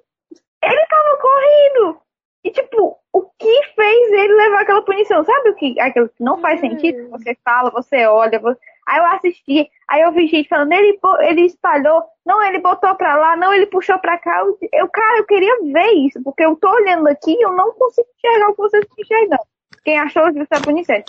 [0.63, 2.01] Ele tava correndo.
[2.43, 5.24] E, tipo, o que fez ele levar aquela punição?
[5.24, 5.78] Sabe o que?
[5.80, 7.07] Aquilo que não faz sentido?
[7.07, 7.11] Hum.
[7.11, 8.38] Você fala, você olha.
[8.38, 8.59] Você...
[8.88, 13.14] Aí eu assisti, aí eu vi gente falando, ele, ele espalhou, não, ele botou pra
[13.14, 14.43] lá, não, ele puxou pra cá.
[14.72, 18.09] Eu, cara, eu queria ver isso, porque eu tô olhando aqui e eu não consigo
[18.16, 19.43] enxergar o que vocês estão enxergando.
[19.84, 21.03] Quem achou que está punição?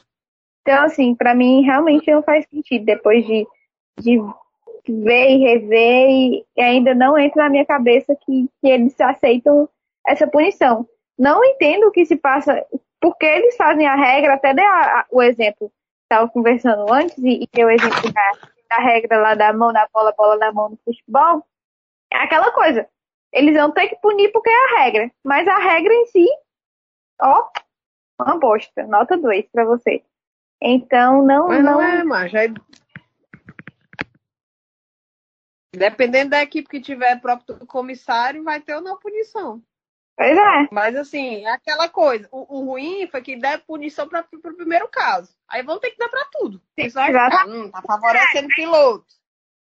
[0.61, 3.47] Então, assim, pra mim realmente não faz sentido depois de,
[3.99, 4.19] de
[4.88, 9.67] ver e rever e, e ainda não entra na minha cabeça que, que eles aceitam
[10.05, 10.88] essa punição.
[11.22, 12.65] Não entendo o que se passa,
[12.99, 17.43] porque eles fazem a regra, até dei a, a, o exemplo, estava conversando antes, e,
[17.43, 18.32] e deu o exemplo da,
[18.72, 21.45] da regra lá da mão na bola, bola na mão no futebol.
[22.11, 22.88] É aquela coisa.
[23.32, 25.11] Eles vão ter que punir porque é a regra.
[25.24, 26.28] Mas a regra em si,
[27.22, 27.51] ó,
[28.19, 28.88] uma bosta.
[28.88, 30.03] Nota 2 para você.
[30.59, 31.49] Então, não.
[31.49, 32.47] Mas não, não é, mas é
[35.72, 39.61] Dependendo da equipe que tiver próprio comissário, vai ter ou não punição.
[40.22, 40.67] Pois é.
[40.72, 42.30] Mas assim, é aquela coisa.
[42.32, 45.34] O, o ruim foi que der punição para o primeiro caso.
[45.49, 46.61] Aí vão ter que dar para tudo.
[47.47, 49.05] Hum, tá favorecendo o piloto.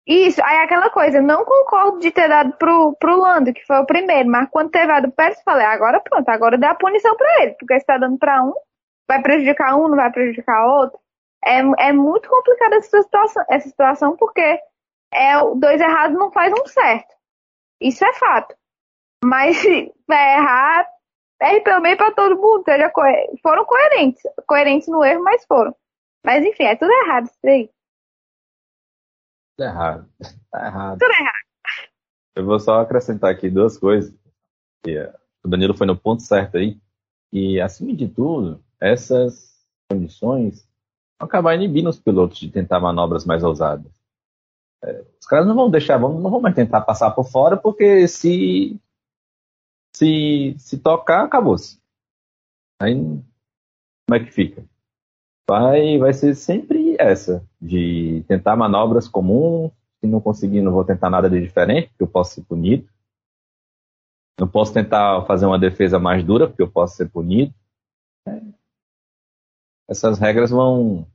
[0.04, 3.76] Isso, aí é aquela coisa, não concordo de ter dado pro, pro Lando, que foi
[3.76, 7.14] o primeiro, mas quando teve a do Pérez, falei, agora pronto, agora dá a punição
[7.14, 8.54] para ele, porque se tá dando para um,
[9.06, 10.98] vai prejudicar um, não vai prejudicar outro.
[11.44, 14.58] É, é muito complicada essa situação, essa situação, porque
[15.12, 17.14] é dois errados não faz um certo.
[17.78, 18.56] Isso é fato.
[19.24, 20.86] Mas se vai errar,
[21.42, 22.62] erre pelo meio para todo mundo.
[22.64, 23.02] Seja co
[23.42, 24.22] foram coerentes.
[24.46, 25.74] Coerentes no erro, mas foram.
[26.24, 27.70] Mas enfim, é tudo errado isso aí.
[29.56, 30.08] Tudo errado.
[30.50, 30.98] Tá errado.
[30.98, 31.48] Tudo errado.
[32.34, 34.14] Eu vou só acrescentar aqui duas coisas.
[34.86, 35.12] Eh,
[35.44, 36.80] o Danilo foi no ponto certo aí.
[37.32, 40.66] E, acima de tudo, essas condições
[41.20, 43.92] vão acabar inibindo os pilotos de tentar manobras mais ousadas.
[44.82, 48.80] É, os caras não vão deixar, não vão mais tentar passar por fora, porque se
[49.98, 51.80] se, se tocar, acabou-se.
[52.80, 54.64] Aí como é que fica?
[55.48, 61.10] Vai, vai ser sempre essa, de tentar manobras comuns, se não conseguir, não vou tentar
[61.10, 62.88] nada de diferente, porque eu posso ser punido.
[64.38, 67.52] Não posso tentar fazer uma defesa mais dura, porque eu posso ser punido.
[68.26, 68.40] É.
[69.90, 71.06] Essas regras vão,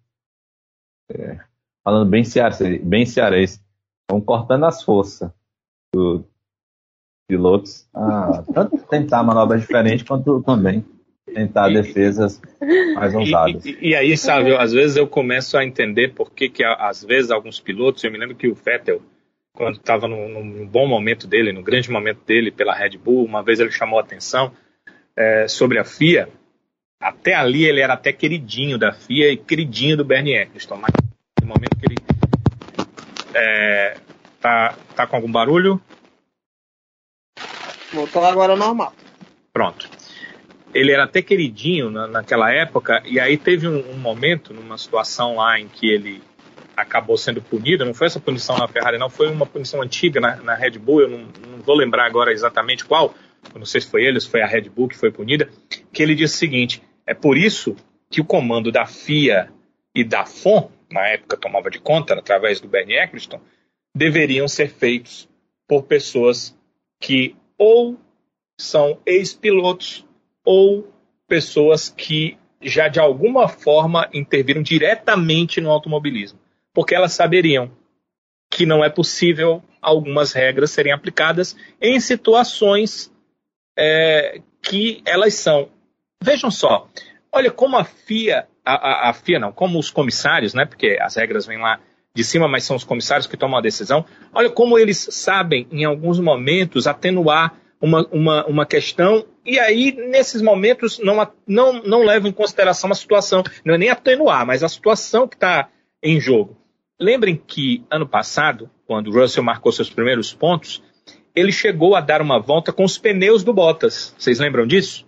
[1.09, 1.39] é,
[1.83, 3.63] falando bem cearense, bem cearense,
[4.11, 5.31] vão cortando as forças
[5.93, 6.27] do,
[7.27, 10.85] pilotos a tanto tentar manobras diferentes quanto também
[11.33, 12.41] tentar e, defesas
[12.95, 13.65] mais ousadas.
[13.65, 17.31] E, e, aí, sabe, às vezes eu começo a entender por que, que às vezes
[17.31, 19.01] alguns pilotos, eu me lembro que o Vettel,
[19.53, 23.59] quando estava num, bom momento dele, no grande momento dele pela Red Bull, uma vez
[23.59, 24.51] ele chamou a atenção
[25.15, 26.29] é, sobre a FIA.
[26.99, 30.91] Até ali ele era até queridinho da FIA e queridinho do Bernie Eccleston, mas
[31.41, 31.97] no momento que ele
[33.35, 33.97] é,
[34.39, 35.81] tá, tá com algum barulho,
[37.93, 38.93] Voltou agora ao normal.
[39.51, 39.87] Pronto.
[40.73, 45.35] Ele era até queridinho na, naquela época, e aí teve um, um, momento, numa situação
[45.35, 46.23] lá em que ele
[46.75, 50.37] acabou sendo punido, não foi essa punição na Ferrari, não, foi uma punição antiga na,
[50.37, 53.13] na Red Bull, eu não, não, vou lembrar agora exatamente qual,
[53.53, 55.47] eu não sei se foi ele, se foi a Red Bull que foi punida,
[55.91, 57.75] que ele disse o seguinte, é por isso
[58.09, 59.51] que o comando da FIA
[59.93, 63.39] e da FOM, na época tomava de conta, através do Bernie Eccleston,
[63.95, 65.29] deveriam ser feitos
[65.67, 66.57] por pessoas
[66.99, 67.97] que ou
[68.59, 70.05] são ex-pilotos
[70.43, 70.91] ou
[71.25, 76.37] pessoas que já de alguma forma interviram diretamente no automobilismo,
[76.73, 77.71] porque elas saberiam
[78.51, 83.11] que não é possível algumas regras serem aplicadas em situações
[83.77, 85.69] é, que elas são.
[86.21, 86.89] Vejam só,
[87.31, 90.65] olha como a FIA, a, a, a FIA não, como os comissários, né?
[90.65, 91.79] Porque as regras vêm lá
[92.15, 94.05] de cima, mas são os comissários que tomam a decisão.
[94.31, 100.41] Olha como eles sabem, em alguns momentos, atenuar uma, uma, uma questão, e aí, nesses
[100.41, 104.69] momentos, não, não, não levam em consideração a situação, não é nem atenuar, mas a
[104.69, 105.69] situação que está
[106.01, 106.55] em jogo.
[106.99, 110.81] Lembrem que, ano passado, quando o Russell marcou seus primeiros pontos,
[111.35, 114.15] ele chegou a dar uma volta com os pneus do Bottas.
[114.17, 115.05] Vocês lembram disso?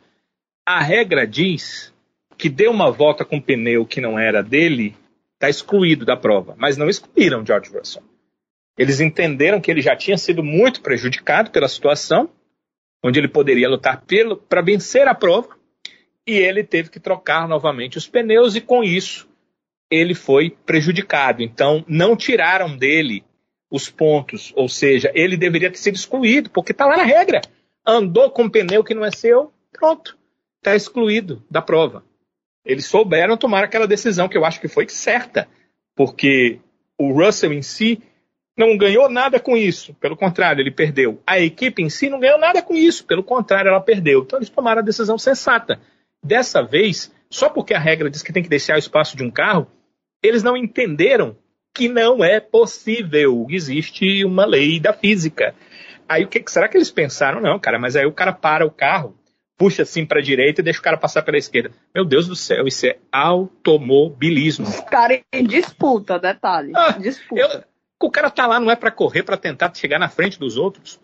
[0.65, 1.93] A regra diz
[2.37, 4.95] que deu uma volta com pneu que não era dele,
[5.35, 6.55] está excluído da prova.
[6.57, 8.03] Mas não excluíram George Russell.
[8.77, 12.29] Eles entenderam que ele já tinha sido muito prejudicado pela situação,
[13.03, 14.03] onde ele poderia lutar
[14.49, 15.55] para vencer a prova,
[16.27, 19.27] e ele teve que trocar novamente os pneus, e com isso
[19.89, 21.43] ele foi prejudicado.
[21.43, 23.23] Então, não tiraram dele
[23.69, 27.41] os pontos, ou seja, ele deveria ter sido excluído, porque está lá na regra.
[27.85, 30.17] Andou com um pneu que não é seu, pronto,
[30.57, 32.03] está excluído da prova.
[32.65, 35.47] Eles souberam tomar aquela decisão que eu acho que foi certa,
[35.95, 36.59] porque
[36.97, 38.01] o Russell em si
[38.57, 41.21] não ganhou nada com isso, pelo contrário, ele perdeu.
[41.27, 44.21] A equipe em si não ganhou nada com isso, pelo contrário, ela perdeu.
[44.21, 45.79] Então eles tomaram a decisão sensata.
[46.23, 49.29] Dessa vez, só porque a regra diz que tem que deixar o espaço de um
[49.29, 49.67] carro,
[50.23, 51.37] eles não entenderam
[51.73, 53.45] que não é possível.
[53.49, 55.53] Existe uma lei da física.
[56.07, 57.41] Aí o que será que eles pensaram?
[57.41, 59.15] Não, cara, mas aí o cara para o carro,
[59.57, 61.71] puxa assim para a direita e deixa o cara passar pela esquerda.
[61.93, 64.67] Meu Deus do céu, isso é automobilismo.
[64.67, 66.71] Os caras em disputa, detalhe.
[66.75, 67.41] Ah, disputa.
[67.41, 67.63] Eu,
[68.01, 70.99] o cara tá lá não é para correr, para tentar chegar na frente dos outros.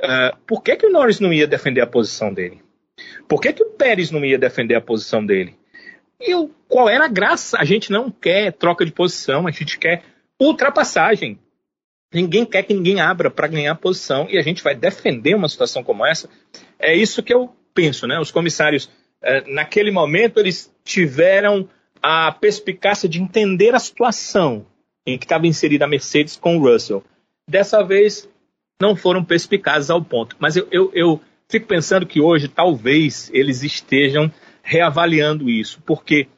[0.00, 2.60] Uh, por que, que o Norris não ia defender a posição dele?
[3.28, 5.56] Por que, que o Pérez não ia defender a posição dele?
[6.20, 7.58] E o, qual era a graça?
[7.58, 10.02] A gente não quer troca de posição, a gente quer
[10.40, 11.38] ultrapassagem.
[12.12, 15.82] Ninguém quer que ninguém abra para ganhar posição e a gente vai defender uma situação
[15.82, 16.28] como essa.
[16.78, 18.18] É isso que eu penso, né?
[18.18, 18.86] Os comissários,
[19.22, 21.68] uh, naquele momento, eles tiveram
[22.02, 24.66] a perspicácia de entender a situação
[25.06, 27.04] em que estava inserida a Mercedes com o Russell.
[27.48, 28.28] Dessa vez,
[28.80, 30.36] não foram perspicazes ao ponto.
[30.38, 34.30] Mas eu, eu, eu fico pensando que hoje, talvez, eles estejam
[34.62, 36.28] reavaliando isso, porque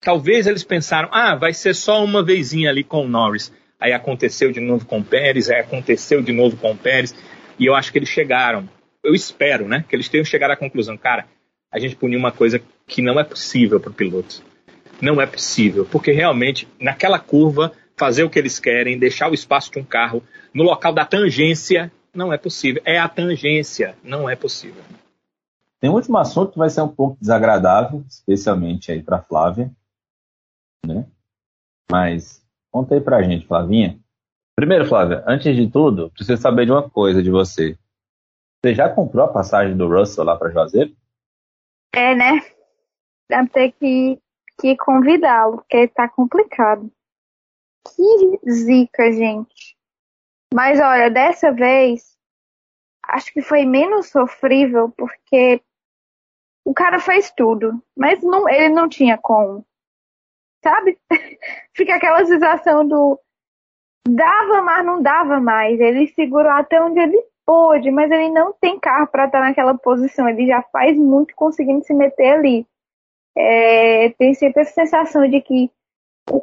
[0.00, 3.52] talvez eles pensaram, ah, vai ser só uma vezinha ali com o Norris.
[3.80, 7.14] Aí aconteceu de novo com o Pérez, aí aconteceu de novo com o Pérez,
[7.58, 8.68] e eu acho que eles chegaram,
[9.02, 11.26] eu espero, né, que eles tenham chegado à conclusão, cara,
[11.70, 14.42] a gente puniu uma coisa que não é possível para o piloto.
[15.00, 19.70] Não é possível, porque realmente, naquela curva, fazer o que eles querem, deixar o espaço
[19.70, 20.22] de um carro
[20.52, 22.82] no local da tangência, não é possível.
[22.84, 24.82] É a tangência, não é possível.
[25.80, 29.70] Tem um último assunto que vai ser um pouco desagradável, especialmente aí para Flávia,
[30.84, 31.06] né?
[31.90, 33.98] Mas conta aí pra gente, Flavinha.
[34.56, 37.78] Primeiro, Flávia, antes de tudo, preciso saber de uma coisa de você.
[38.60, 40.94] Você já comprou a passagem do Russell lá para Juazeiro?
[41.94, 42.40] É, né?
[43.28, 44.20] Deve ter que,
[44.60, 46.90] que convidá-lo, porque tá complicado.
[47.86, 49.76] Que zica, gente.
[50.52, 52.16] Mas olha, dessa vez,
[53.04, 55.62] acho que foi menos sofrível, porque
[56.64, 59.64] o cara fez tudo, mas não, ele não tinha como.
[60.64, 60.98] Sabe?
[61.74, 63.20] Fica aquela sensação do
[64.06, 65.78] dava, mas não dava mais.
[65.78, 70.28] Ele segurou até onde ele pôde, mas ele não tem carro para estar naquela posição.
[70.28, 72.66] Ele já faz muito conseguindo se meter ali.
[73.34, 75.70] É, tem sempre essa sensação de que
[76.30, 76.42] o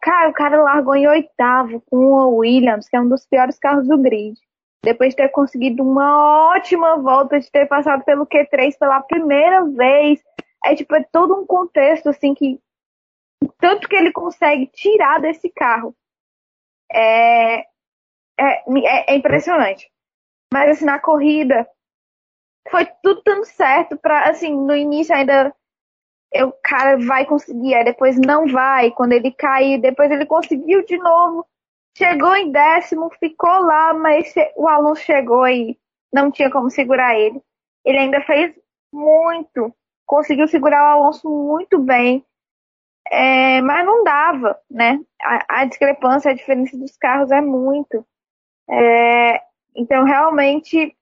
[0.00, 3.88] cara, o cara largou em oitavo com o Williams, que é um dos piores carros
[3.88, 4.38] do grid.
[4.84, 10.22] Depois de ter conseguido uma ótima volta, de ter passado pelo Q3 pela primeira vez.
[10.64, 12.60] É tipo, é todo um contexto assim que
[13.58, 15.96] tanto que ele consegue tirar desse carro.
[16.92, 17.66] É, é,
[18.38, 19.92] é, é impressionante.
[20.54, 21.68] Mas assim, na corrida
[22.70, 25.52] foi tudo dando certo para assim, no início ainda
[26.32, 30.96] o cara vai conseguir, aí depois não vai, quando ele cair, depois ele conseguiu de
[30.96, 31.44] novo,
[31.98, 35.76] chegou em décimo, ficou lá, mas o aluno chegou e
[36.12, 37.42] não tinha como segurar ele.
[37.84, 38.54] Ele ainda fez
[38.92, 39.74] muito,
[40.06, 42.24] conseguiu segurar o Alonso muito bem,
[43.10, 45.00] é, mas não dava, né?
[45.20, 48.06] A, a, discrepância, a diferença dos carros é muito.
[48.70, 49.40] É,
[49.74, 50.96] então, realmente,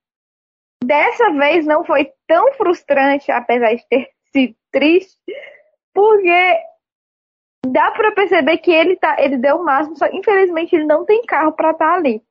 [0.82, 5.18] dessa vez não foi tão frustrante, apesar de ter sido triste,
[5.94, 6.58] porque
[7.66, 11.22] dá para perceber que ele tá, ele deu o máximo, só infelizmente ele não tem
[11.24, 12.22] carro para estar tá ali.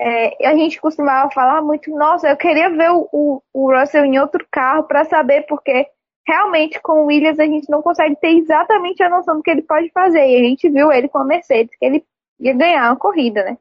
[0.00, 4.44] É, a gente costumava falar muito, nossa, eu queria ver o, o, Russell em outro
[4.50, 5.86] carro para saber, porque
[6.26, 9.62] realmente com o Williams a gente não consegue ter exatamente a noção do que ele
[9.62, 10.26] pode fazer.
[10.26, 12.04] E a gente viu ele com a Mercedes, que ele
[12.40, 13.56] ia ganhar uma corrida, né?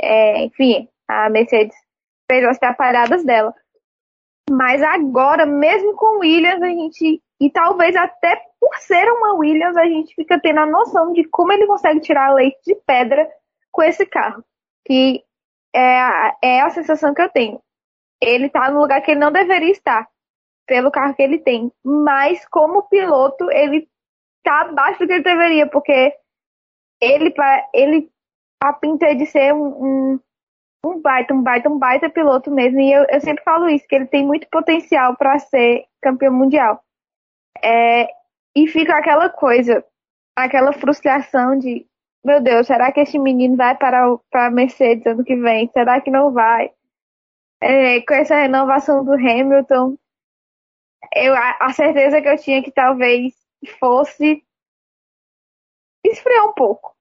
[0.00, 1.76] É, enfim, a Mercedes
[2.30, 3.54] fez as atrapalhadas dela.
[4.50, 7.22] Mas agora, mesmo com Williams, a gente.
[7.40, 11.52] E talvez até por ser uma Williams, a gente fica tendo a noção de como
[11.52, 13.28] ele consegue tirar leite de pedra
[13.70, 14.44] com esse carro.
[14.86, 15.22] Que
[15.74, 17.60] é a, é a sensação que eu tenho.
[18.20, 20.08] Ele tá no lugar que ele não deveria estar,
[20.66, 21.72] pelo carro que ele tem.
[21.84, 23.88] Mas como piloto, ele
[24.44, 26.14] tá abaixo do que ele deveria, porque
[27.00, 27.34] ele,
[27.74, 28.10] ele
[28.62, 29.66] a pinta de ser um,
[30.14, 30.20] um
[30.84, 32.80] um baita, um baita, um baita piloto mesmo.
[32.80, 36.82] E eu, eu sempre falo isso, que ele tem muito potencial para ser campeão mundial.
[37.62, 38.08] É,
[38.56, 39.84] e fica aquela coisa,
[40.36, 41.86] aquela frustração de
[42.24, 45.68] meu Deus, será que esse menino vai para a Mercedes ano que vem?
[45.72, 46.72] Será que não vai?
[47.60, 49.96] É, com essa renovação do Hamilton,
[51.14, 53.34] eu, a, a certeza que eu tinha que talvez
[53.78, 54.44] fosse
[56.04, 56.94] esfriar um pouco.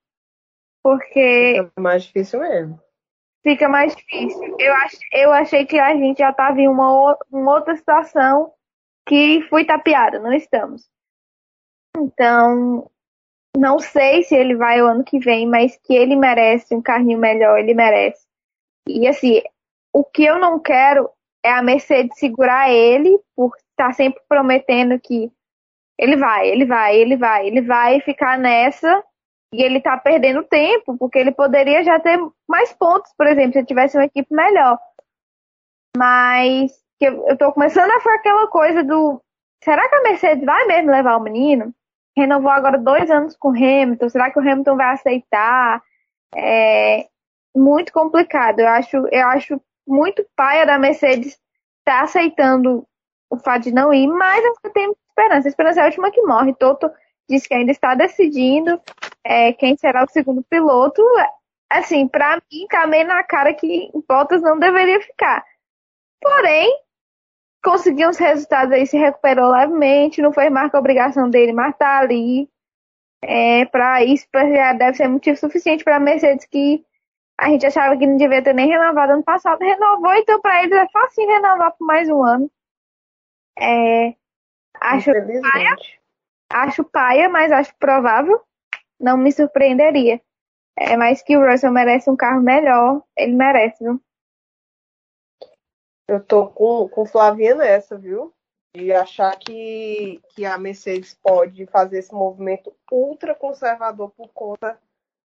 [0.83, 1.69] Porque.
[1.79, 2.79] Mais difícil mesmo.
[3.43, 4.55] Fica mais difícil.
[4.59, 8.53] Eu, ach, eu achei que a gente já estava em uma, uma outra situação
[9.07, 10.87] que fui tapeada, não estamos.
[11.97, 12.89] Então,
[13.57, 17.17] não sei se ele vai o ano que vem, mas que ele merece um carrinho
[17.17, 18.25] melhor, ele merece.
[18.87, 19.41] E assim,
[19.93, 21.09] o que eu não quero
[21.43, 25.31] é a Mercedes segurar ele por estar sempre prometendo que
[25.97, 29.03] ele vai, ele vai, ele vai, ele vai ficar nessa
[29.53, 33.65] e ele tá perdendo tempo, porque ele poderia já ter mais pontos, por exemplo, se
[33.65, 34.79] tivesse uma equipe melhor.
[35.95, 36.71] Mas
[37.01, 39.21] eu tô começando a fazer aquela coisa do
[39.63, 41.73] será que a Mercedes vai mesmo levar o menino?
[42.15, 45.81] Renovou agora dois anos com o Hamilton, será que o Hamilton vai aceitar?
[46.35, 47.07] É
[47.55, 48.59] muito complicado.
[48.59, 51.33] Eu acho, eu acho muito paia da Mercedes
[51.79, 52.85] estar tá aceitando
[53.29, 55.47] o fato de não ir, mas eu tenho esperança.
[55.47, 56.53] A esperança é a última que morre.
[56.53, 56.89] Toto
[57.31, 58.79] disse que ainda está decidindo
[59.23, 61.01] é, quem será o segundo piloto.
[61.69, 65.43] Assim, para mim, tá meio na cara que Bottas não deveria ficar.
[66.21, 66.69] Porém,
[67.63, 71.99] conseguiu os resultados aí, se recuperou levemente, não foi marca a obrigação dele matar tá
[71.99, 72.49] ali.
[73.23, 76.83] É, para isso já deve ser motivo suficiente para a Mercedes que
[77.39, 80.73] a gente achava que não devia ter nem renovado ano passado, renovou, então para eles
[80.73, 82.51] é fácil renovar por mais um ano.
[83.57, 84.15] É,
[84.79, 85.11] acho
[85.41, 85.75] paia,
[86.53, 88.41] acho paia, mas acho provável.
[88.99, 90.21] Não me surpreenderia.
[90.77, 94.01] É, mas que o Russell merece um carro melhor, ele merece, viu?
[96.07, 98.33] Eu tô com, com Flavinha nessa, viu?
[98.75, 104.79] De achar que, que a Mercedes pode fazer esse movimento ultra conservador por conta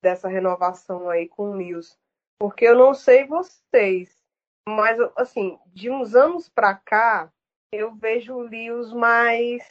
[0.03, 1.97] dessa renovação aí com o Lewis.
[2.39, 4.15] Porque eu não sei vocês,
[4.67, 7.31] mas assim, de uns anos para cá,
[7.71, 9.63] eu vejo o Lewis mais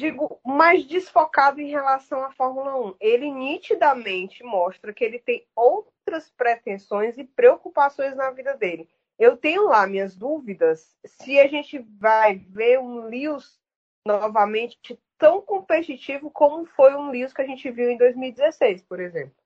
[0.00, 2.96] digo, mais desfocado em relação à Fórmula 1.
[2.98, 8.88] Ele nitidamente mostra que ele tem outras pretensões e preocupações na vida dele.
[9.18, 13.60] Eu tenho lá minhas dúvidas se a gente vai ver um Lewis
[14.06, 19.36] novamente tão competitivo como foi um Lewis que a gente viu em 2016, por exemplo.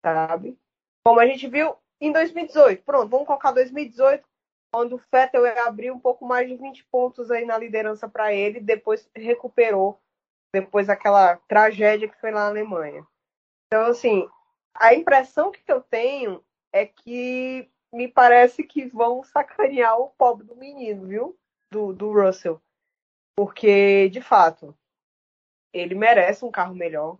[0.00, 0.56] Sabe?
[1.04, 2.84] Como a gente viu em 2018.
[2.84, 4.24] Pronto, vamos colocar 2018
[4.72, 8.58] quando o Vettel abriu um pouco mais de 20 pontos aí na liderança para ele,
[8.58, 10.00] depois recuperou
[10.52, 13.06] depois daquela tragédia que foi lá na Alemanha.
[13.66, 14.28] Então, assim,
[14.74, 16.42] a impressão que eu tenho
[16.72, 21.38] é que me parece que vão sacanear o pobre do menino, viu?
[21.70, 22.60] Do, do Russell.
[23.36, 24.76] Porque, de fato,
[25.72, 27.18] ele merece um carro melhor.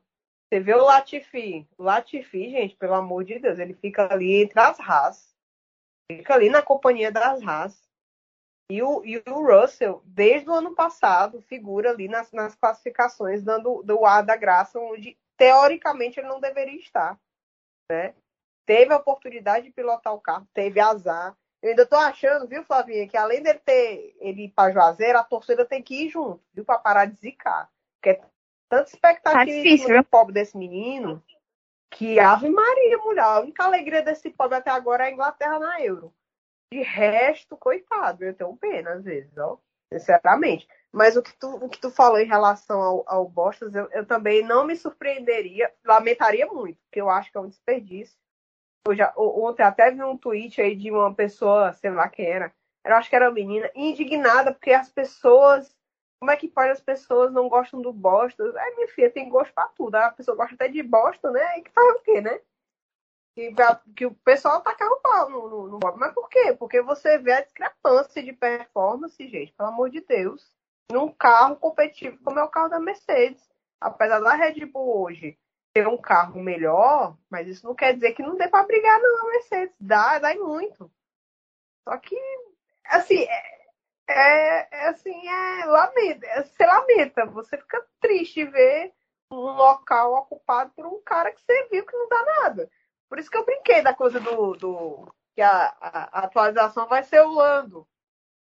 [0.48, 1.66] Você vê o Latifi.
[1.78, 5.31] Latifi, gente, pelo amor de Deus, ele fica ali entre as Haas
[6.10, 7.82] fica ali na companhia das Haas.
[8.70, 13.82] E o, e o Russell, desde o ano passado, figura ali nas, nas classificações, dando
[13.82, 17.20] do ar da graça, onde teoricamente ele não deveria estar.
[17.90, 18.14] Né?
[18.64, 21.36] Teve a oportunidade de pilotar o carro, teve azar.
[21.60, 25.24] Eu ainda tô achando, viu, Flavinha, que além dele ter ele ir para Juazeiro, a
[25.24, 27.70] torcida tem que ir junto, viu, para parar de zicar.
[27.96, 28.24] Porque é
[28.68, 31.22] tanta expectativa tá difícil, pobre desse menino
[31.92, 35.80] que Ave Maria, mulher, a única alegria desse pobre até agora é a Inglaterra na
[35.82, 36.12] Euro.
[36.72, 39.58] De resto, coitado, eu tenho pena às vezes, ó,
[39.92, 40.66] sinceramente.
[40.90, 44.06] Mas o que tu, o que tu falou em relação ao, ao Bostas, eu, eu
[44.06, 48.16] também não me surpreenderia, lamentaria muito, porque eu acho que é um desperdício.
[48.86, 52.52] Eu já, ontem até vi um tweet aí de uma pessoa, sei lá quem era,
[52.84, 55.72] eu acho que era uma menina, indignada porque as pessoas
[56.22, 58.44] como é que pode as pessoas não gostam do bosta?
[58.44, 59.96] É, minha filha, tem gosto pra tudo.
[59.96, 61.58] A pessoa gosta até de bosta, né?
[61.58, 62.40] E que faz o quê, né?
[63.34, 63.52] Que,
[63.96, 65.80] que o pessoal tacar o pau no, no, no.
[65.96, 66.54] Mas por quê?
[66.56, 70.48] Porque você vê a discrepância de performance, gente, pelo amor de Deus,
[70.92, 73.42] num carro competitivo como é o carro da Mercedes.
[73.80, 75.36] Apesar da Red Bull hoje
[75.74, 79.26] ter um carro melhor, mas isso não quer dizer que não dê para brigar não
[79.26, 79.74] a Mercedes.
[79.80, 80.88] Dá, dá muito.
[81.82, 82.16] Só que,
[82.84, 83.61] assim, é,
[84.12, 88.92] é, é assim, é lamenta, é, você lamenta, você fica triste ver
[89.30, 92.70] um local ocupado por um cara que você viu que não dá nada.
[93.08, 97.22] Por isso que eu brinquei da coisa do, do que a, a, atualização vai ser
[97.22, 97.86] o Lando.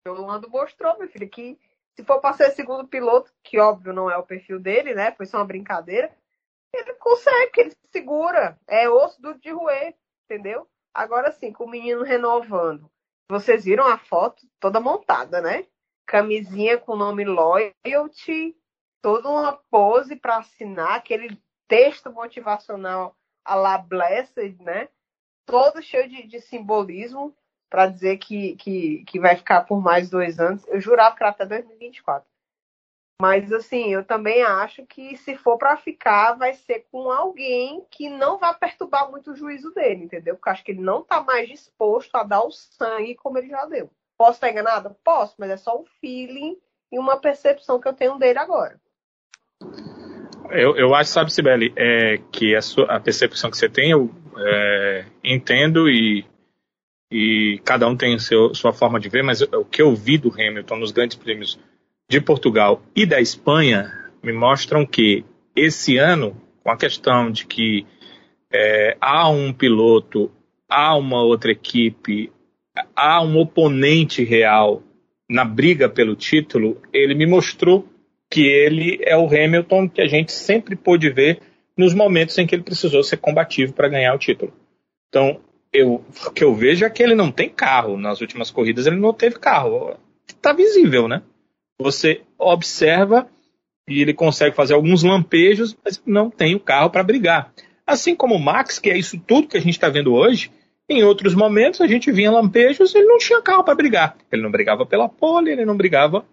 [0.07, 1.59] O Lando mostrou, meu filho, que
[1.95, 5.13] se for para ser segundo piloto, que óbvio não é o perfil dele, né?
[5.13, 6.15] Foi só uma brincadeira.
[6.73, 8.59] Ele consegue, ele segura.
[8.67, 9.95] É osso do de roer,
[10.25, 10.69] entendeu?
[10.93, 12.91] Agora sim, com o menino renovando,
[13.29, 15.67] vocês viram a foto toda montada, né?
[16.07, 18.57] Camisinha com o nome Loyalty,
[19.03, 24.89] toda uma pose para assinar, aquele texto motivacional a la Blessed, né?
[25.45, 27.37] Todo cheio de, de simbolismo
[27.69, 30.67] para dizer que, que, que vai ficar por mais dois anos.
[30.69, 32.29] Eu jurava que era até 2024.
[33.21, 38.11] Mas assim, eu também acho que se for para ficar, vai ser com alguém que
[38.11, 40.35] não vai perturbar muito o juízo dele, entendeu?
[40.35, 43.65] Porque acho que ele não está mais disposto a dar o sangue como ele já
[43.65, 43.91] deu.
[44.19, 44.95] Posso estar enganada?
[45.03, 46.59] Posso, mas é só um feeling
[46.93, 48.79] e uma percepção que eu tenho dele agora.
[50.51, 54.11] Eu, eu acho, sabe, Sibeli, é, que a, sua, a percepção que você tem, eu
[54.39, 56.25] é, entendo e,
[57.11, 60.31] e cada um tem a sua forma de ver, mas o que eu vi do
[60.31, 61.59] Hamilton nos grandes prêmios
[62.09, 63.93] de Portugal e da Espanha
[64.23, 67.87] me mostram que esse ano, com a questão de que
[68.53, 70.31] é, há um piloto,
[70.69, 72.31] há uma outra equipe,
[72.95, 74.83] há um oponente real
[75.29, 77.89] na briga pelo título, ele me mostrou
[78.31, 81.41] que ele é o Hamilton que a gente sempre pôde ver
[81.77, 84.53] nos momentos em que ele precisou ser combativo para ganhar o título.
[85.09, 85.41] Então,
[85.73, 87.97] eu, o que eu vejo é que ele não tem carro.
[87.97, 89.97] Nas últimas corridas ele não teve carro.
[90.27, 91.23] Está visível, né?
[91.81, 93.29] Você observa
[93.89, 97.53] e ele consegue fazer alguns lampejos, mas não tem o carro para brigar.
[97.87, 100.51] Assim como o Max, que é isso tudo que a gente está vendo hoje,
[100.89, 104.17] em outros momentos a gente vinha lampejos e ele não tinha carro para brigar.
[104.31, 106.25] Ele não brigava pela pole, ele não brigava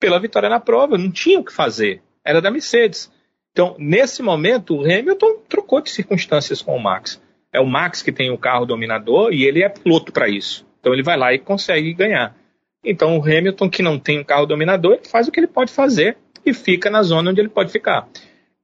[0.00, 2.02] pela vitória na prova, não tinha o que fazer.
[2.24, 3.12] Era da Mercedes.
[3.52, 7.22] Então, nesse momento, o Hamilton trocou de circunstâncias com o Max.
[7.52, 10.66] É o Max que tem o carro dominador e ele é piloto para isso.
[10.80, 12.36] Então ele vai lá e consegue ganhar.
[12.84, 16.16] Então o Hamilton, que não tem um carro dominador, faz o que ele pode fazer
[16.44, 18.08] e fica na zona onde ele pode ficar.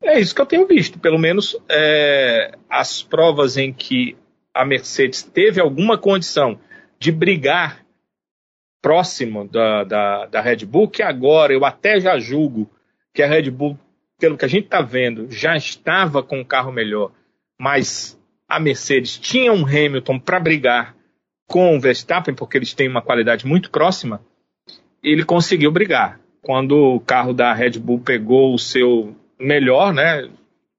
[0.02, 0.98] É isso que eu tenho visto.
[0.98, 4.16] Pelo menos é, as provas em que
[4.52, 6.58] a Mercedes teve alguma condição
[6.98, 7.84] de brigar
[8.82, 12.70] próximo da, da, da Red Bull, que agora eu até já julgo
[13.12, 13.78] que a Red Bull,
[14.18, 17.12] pelo que a gente está vendo, já estava com um carro melhor,
[17.58, 18.18] mas
[18.48, 20.96] a Mercedes tinha um Hamilton para brigar
[21.50, 24.20] com o Verstappen, porque eles têm uma qualidade muito próxima,
[25.02, 26.20] ele conseguiu brigar.
[26.40, 30.30] Quando o carro da Red Bull pegou o seu melhor, né,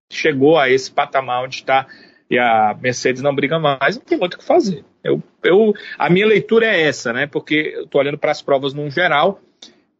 [0.10, 1.86] chegou a esse patamar onde está
[2.30, 4.86] e a Mercedes não briga mais, não tem muito o que fazer.
[5.04, 8.74] Eu, eu, a minha leitura é essa, né, porque eu estou olhando para as provas
[8.74, 9.42] no geral,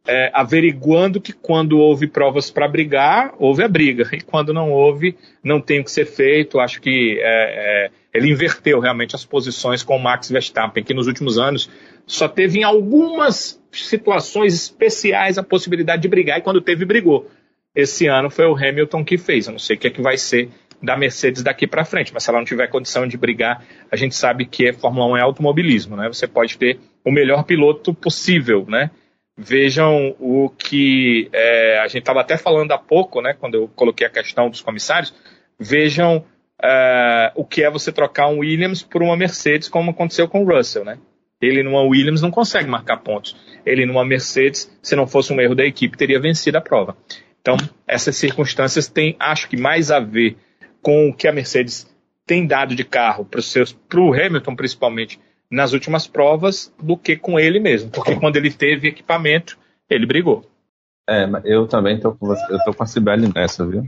[0.06, 4.08] é, averiguando que quando houve provas para brigar, houve a briga.
[4.16, 6.58] E quando não houve, não tem o que ser feito.
[6.58, 11.06] Acho que é, é, ele inverteu realmente as posições com o Max Verstappen, que nos
[11.06, 11.70] últimos anos
[12.06, 17.30] só teve em algumas situações especiais a possibilidade de brigar, e quando teve, brigou.
[17.74, 19.46] Esse ano foi o Hamilton que fez.
[19.46, 20.50] Eu não sei o que, é que vai ser
[20.82, 24.14] da Mercedes daqui para frente, mas se ela não tiver condição de brigar, a gente
[24.16, 26.08] sabe que é Fórmula 1 é automobilismo, né?
[26.08, 28.90] Você pode ter o melhor piloto possível, né?
[29.38, 33.32] Vejam o que é, a gente estava até falando há pouco, né?
[33.32, 35.14] Quando eu coloquei a questão dos comissários,
[35.58, 36.24] vejam
[36.62, 40.56] é, o que é você trocar um Williams por uma Mercedes, como aconteceu com o
[40.56, 40.98] Russell, né?
[41.40, 43.36] Ele numa Williams não consegue marcar pontos.
[43.66, 46.96] Ele numa Mercedes, se não fosse um erro da equipe, teria vencido a prova.
[47.40, 47.56] Então,
[47.86, 50.36] essas circunstâncias têm, acho que, mais a ver
[50.80, 51.92] com o que a Mercedes
[52.24, 57.58] tem dado de carro para o Hamilton, principalmente, nas últimas provas, do que com ele
[57.58, 57.90] mesmo.
[57.90, 59.58] Porque quando ele teve equipamento,
[59.90, 60.44] ele brigou.
[61.10, 63.84] É, eu também tô com você, eu com a Sibeli nessa, viu?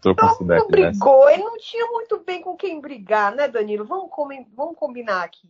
[0.00, 1.32] Tô com brigou, nessa.
[1.32, 3.84] ele não tinha muito bem com quem brigar, né, Danilo?
[3.84, 4.10] Vamos,
[4.54, 5.48] vamos combinar aqui.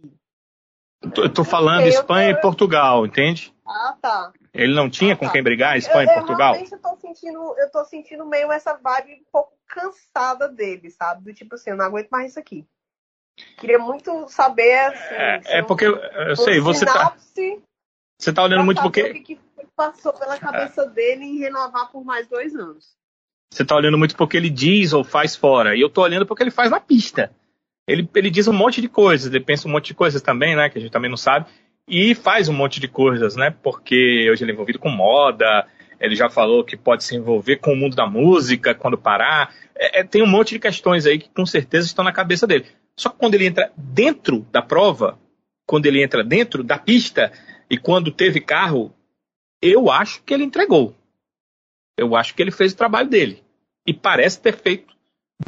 [1.17, 2.39] Eu tô falando eu Espanha tô...
[2.39, 3.55] e Portugal, entende?
[3.67, 4.33] Ah, tá.
[4.53, 5.33] Ele não tinha ah, com tá.
[5.33, 6.55] quem brigar, Espanha eu, e Portugal?
[6.55, 11.25] Eu, eu tô sentindo, eu tô sentindo meio essa vibe um pouco cansada dele, sabe?
[11.25, 12.67] Do tipo assim, eu não aguento mais isso aqui.
[13.59, 17.15] Queria muito saber, assim, É, é porque, eu, eu sei, você tá...
[18.19, 19.03] Você tá olhando muito porque...
[19.03, 19.39] O que
[19.77, 20.89] passou pela cabeça é.
[20.89, 22.98] dele em renovar por mais dois anos.
[23.51, 25.75] Você tá olhando muito porque ele diz ou faz fora.
[25.77, 27.33] E eu tô olhando porque ele faz na pista.
[27.87, 30.69] Ele, ele diz um monte de coisas, ele pensa um monte de coisas também, né?
[30.69, 31.47] Que a gente também não sabe.
[31.89, 33.55] E faz um monte de coisas, né?
[33.63, 35.67] Porque hoje ele é envolvido com moda,
[35.99, 39.55] ele já falou que pode se envolver com o mundo da música quando parar.
[39.75, 42.67] É, é, tem um monte de questões aí que com certeza estão na cabeça dele.
[42.95, 45.19] Só que quando ele entra dentro da prova,
[45.67, 47.33] quando ele entra dentro da pista
[47.71, 48.93] e quando teve carro,
[49.63, 50.95] eu acho que ele entregou.
[51.99, 53.43] Eu acho que ele fez o trabalho dele.
[53.87, 54.95] E parece ter feito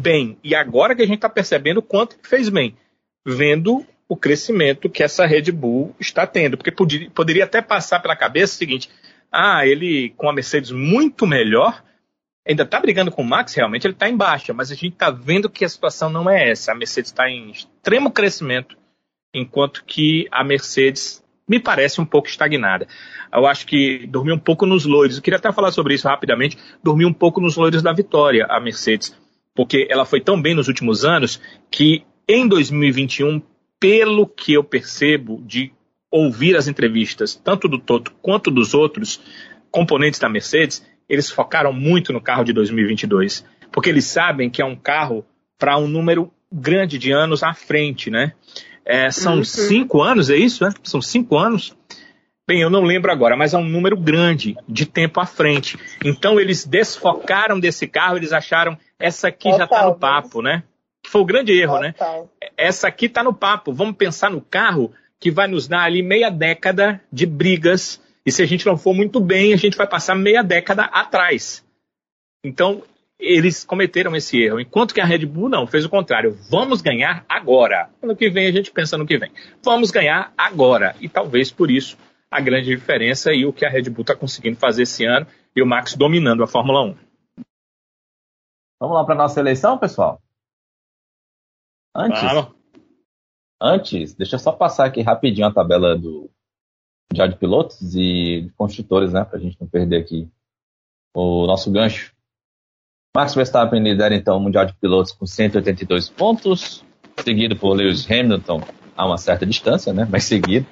[0.01, 0.39] bem.
[0.43, 2.77] E agora que a gente está percebendo o quanto ele fez bem,
[3.25, 6.57] vendo o crescimento que essa Red Bull está tendo.
[6.57, 8.91] Porque poderia, poderia até passar pela cabeça o seguinte:
[9.31, 11.83] ah, ele com a Mercedes muito melhor,
[12.47, 15.11] ainda está brigando com o Max, realmente ele está em baixa, mas a gente está
[15.11, 16.73] vendo que a situação não é essa.
[16.73, 18.77] A Mercedes está em extremo crescimento,
[19.33, 21.20] enquanto que a Mercedes
[21.51, 22.87] me parece um pouco estagnada.
[23.35, 25.17] Eu acho que dormiu um pouco nos loiros.
[25.17, 26.57] Eu queria até falar sobre isso rapidamente.
[26.81, 29.19] Dormiu um pouco nos loiros da vitória, a Mercedes.
[29.53, 33.43] porque ela foi tão bem nos últimos anos que em 2021,
[33.81, 35.73] pelo que eu percebo de
[36.09, 39.21] ouvir as entrevistas, tanto do Toto quanto dos outros
[39.73, 44.65] componentes da Mercedes, eles focaram muito no carro de 2022, porque eles sabem que é
[44.65, 45.27] um carro
[45.59, 48.35] para um número grande de anos à frente, né?
[48.91, 49.45] É, são uhum.
[49.45, 50.67] cinco anos, é isso?
[50.67, 50.71] É?
[50.83, 51.77] São cinco anos?
[52.45, 55.79] Bem, eu não lembro agora, mas é um número grande de tempo à frente.
[56.05, 60.65] Então eles desfocaram desse carro, eles acharam essa aqui Total, já está no papo, né?
[61.01, 61.93] Que foi o grande erro, né?
[61.93, 62.23] Total.
[62.43, 62.49] né?
[62.57, 63.73] Essa aqui está no papo.
[63.73, 68.03] Vamos pensar no carro que vai nos dar ali meia década de brigas.
[68.27, 71.65] E se a gente não for muito bem, a gente vai passar meia década atrás.
[72.45, 72.83] Então,
[73.21, 74.59] eles cometeram esse erro.
[74.59, 76.37] Enquanto que a Red Bull não, fez o contrário.
[76.51, 77.91] Vamos ganhar agora.
[78.03, 79.31] No que vem, a gente pensa no que vem.
[79.63, 80.97] Vamos ganhar agora.
[81.01, 81.97] E talvez por isso
[82.31, 85.63] a grande diferença e o que a Red Bull está conseguindo fazer esse ano e
[85.63, 86.97] o Max dominando a Fórmula 1.
[88.81, 90.23] Vamos lá para nossa eleição, pessoal?
[91.95, 92.55] Antes, claro.
[93.61, 96.31] antes, deixa eu só passar aqui rapidinho a tabela do
[97.13, 100.31] já de pilotos e construtores, né, para a gente não perder aqui
[101.13, 102.15] o nosso gancho.
[103.15, 106.85] Max Verstappen lidera então o Mundial de Pilotos com 182 pontos,
[107.19, 108.63] seguido por Lewis Hamilton
[108.97, 110.07] a uma certa distância, né?
[110.09, 110.67] Mas seguido.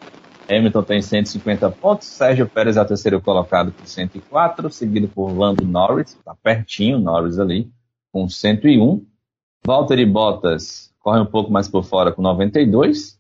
[0.49, 5.65] Hamilton tem 150 pontos, Sérgio Pérez é o terceiro colocado com 104, seguido por Lando
[5.67, 7.71] Norris, tá pertinho Norris ali,
[8.13, 9.05] com 101.
[9.67, 13.19] Valtteri Bottas corre um pouco mais por fora com 92.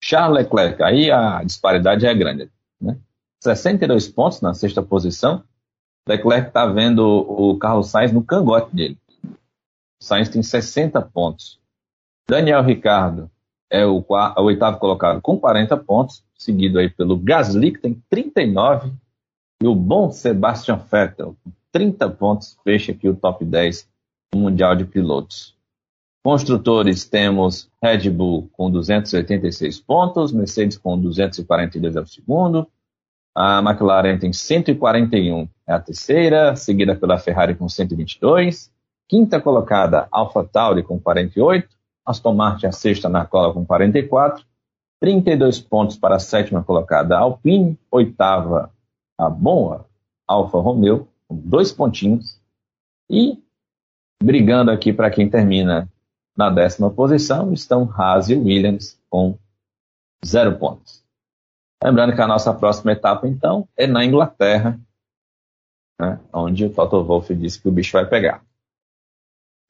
[0.00, 2.50] Charles Leclerc, aí a disparidade é grande,
[2.80, 2.98] né?
[3.40, 5.42] 62 pontos na sexta posição,
[6.08, 8.98] Leclerc está vendo o Carlos Sainz no cangote dele.
[9.24, 11.60] O Sainz tem 60 pontos.
[12.28, 13.30] Daniel Ricardo
[13.70, 14.04] é o,
[14.36, 18.92] é o, oitavo colocado com 40 pontos, seguido aí pelo Gasly, que tem 39,
[19.62, 23.88] e o bom Sebastian Vettel, com 30 pontos, fecha aqui o top 10
[24.32, 25.56] do Mundial de Pilotos.
[26.24, 32.68] Construtores temos Red Bull com 286 pontos, Mercedes com 242 é o segundo,
[33.34, 38.70] a McLaren tem 141, a terceira, seguida pela Ferrari com 122.
[39.08, 41.68] Quinta colocada, AlphaTauri com 48.
[42.04, 44.44] Aston Martin a sexta na cola com 44.
[45.00, 47.78] 32 pontos para a sétima colocada, Alpine.
[47.90, 48.72] Oitava,
[49.18, 49.86] a boa
[50.26, 52.40] Alfa Romeo, com dois pontinhos.
[53.10, 53.38] E
[54.22, 55.88] brigando aqui para quem termina
[56.36, 59.36] na décima posição estão Haas e Williams com
[60.24, 61.02] zero pontos.
[61.82, 64.78] Lembrando que a nossa próxima etapa, então, é na Inglaterra,
[66.02, 68.42] né, onde o Toto Wolff disse que o bicho vai pegar.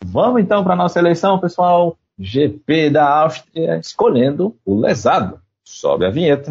[0.02, 1.96] Vamos então para a nossa eleição, pessoal.
[2.18, 5.40] GP da Áustria, escolhendo o lesado.
[5.64, 6.50] Sobe a vinheta.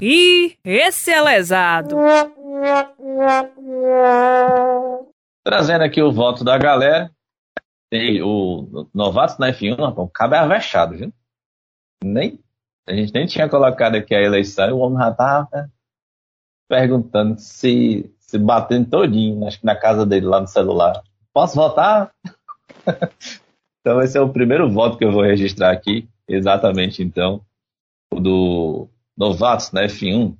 [0.00, 1.96] E esse é lesado.
[5.44, 7.10] Trazendo aqui o voto da galera.
[7.92, 11.12] Tem o Novatos na F1, o cabo é avexado, viu?
[12.02, 12.40] Nem,
[12.88, 15.70] a gente nem tinha colocado aqui a eleição e o homem já tava
[16.66, 21.02] perguntando se, se batendo todinho, acho que na casa dele lá no celular.
[21.34, 22.10] Posso votar?
[23.82, 27.44] então esse é o primeiro voto que eu vou registrar aqui, exatamente então,
[28.10, 30.34] o do Novatos na F1.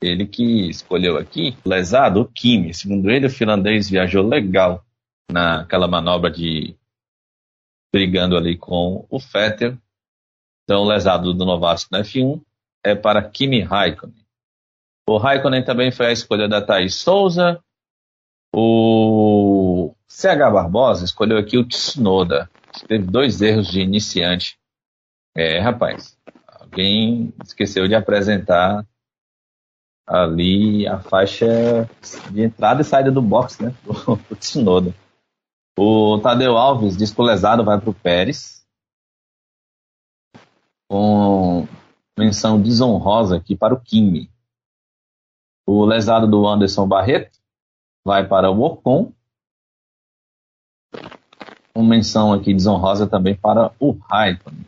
[0.00, 2.72] Ele que escolheu aqui, lesado, o Kimi.
[2.72, 4.84] Segundo ele, o finlandês viajou legal
[5.30, 6.76] naquela manobra de
[7.92, 9.76] brigando ali com o Vettel.
[10.64, 12.42] Então, o lesado do Novato na F1
[12.84, 14.26] é para Kimi Raikkonen.
[15.08, 17.62] O Raikkonen também foi a escolha da Thaís Souza.
[18.54, 22.50] O CH Barbosa escolheu aqui o Tsunoda.
[22.86, 24.58] Teve dois erros de iniciante.
[25.34, 28.86] É, rapaz, alguém esqueceu de apresentar
[30.06, 31.88] ali a faixa
[32.30, 33.74] de entrada e saída do box, né?
[34.30, 34.94] O Tsunoda.
[35.80, 38.66] O Tadeu Alves diz que o lesado vai para o Pérez.
[40.90, 41.68] Com
[42.18, 44.28] menção desonrosa aqui para o Kimi.
[45.64, 47.38] O lesado do Anderson Barreto
[48.04, 49.12] vai para o Ocon.
[51.72, 54.66] Uma menção aqui desonrosa também para o Raikkonen.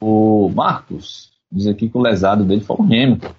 [0.00, 3.32] O Marcos diz aqui que o lesado dele foi o Hamilton.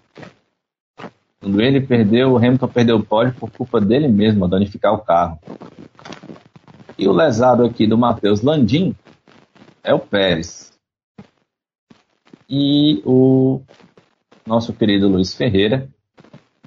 [1.41, 5.37] Quando ele perdeu, o Hamilton perdeu o pódio por culpa dele mesmo, danificar o carro.
[6.97, 8.95] E o lesado aqui do Matheus Landim
[9.83, 10.73] é o Pérez.
[12.49, 13.61] E o
[14.45, 15.89] nosso querido Luiz Ferreira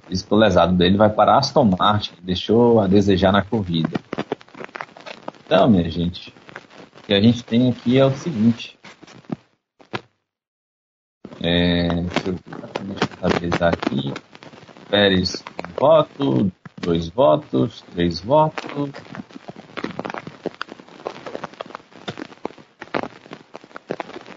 [0.07, 3.99] diz que o lesado dele vai para Aston Martin, que deixou a desejar na corrida.
[5.45, 6.33] Então, minha gente,
[6.99, 8.77] o que a gente tem aqui é o seguinte.
[11.41, 14.13] É, Deixa eu aqui.
[14.89, 16.51] Pérez, um voto,
[16.81, 18.91] dois votos, três votos.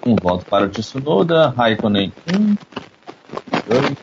[0.05, 2.57] Um voto para o Tsunoda, Raikkonen um,
[3.69, 3.97] dois.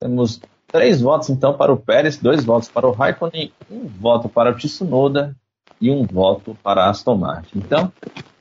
[0.00, 4.50] Temos três votos então para o Pérez, dois votos para o Raikkonen, um voto para
[4.50, 5.36] o Tsunoda
[5.80, 7.58] e um voto para Aston Martin.
[7.58, 7.92] Então,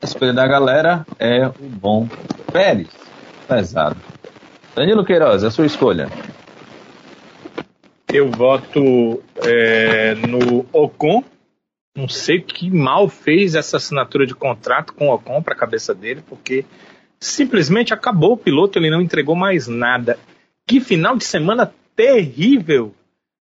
[0.01, 2.07] a escolha da galera é o bom
[2.51, 2.89] Pérez.
[3.47, 3.97] Pesado.
[4.75, 6.09] Danilo Queiroz, a sua escolha.
[8.11, 11.23] Eu voto é, no Ocon.
[11.95, 15.93] Não sei que mal fez essa assinatura de contrato com o Ocon para a cabeça
[15.93, 16.65] dele, porque
[17.19, 20.19] simplesmente acabou o piloto, ele não entregou mais nada.
[20.65, 22.95] Que final de semana terrível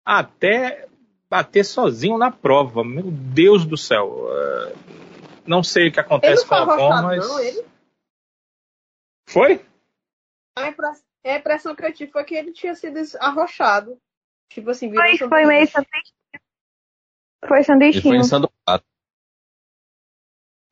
[0.06, 0.88] até
[1.30, 2.84] bater sozinho na prova.
[2.84, 4.28] Meu Deus do céu.
[4.28, 4.78] Uh,
[5.46, 7.28] não sei o que acontece com o Ocon, mas.
[7.28, 7.66] Não, ele...
[9.28, 9.66] Foi?
[10.56, 13.98] A impressão, a impressão que eu tive foi que ele tinha sido arrochado.
[14.50, 15.68] Tipo assim, virou foi, foi meio.
[17.48, 18.04] Foi sanduichinho.
[18.04, 18.24] Foi em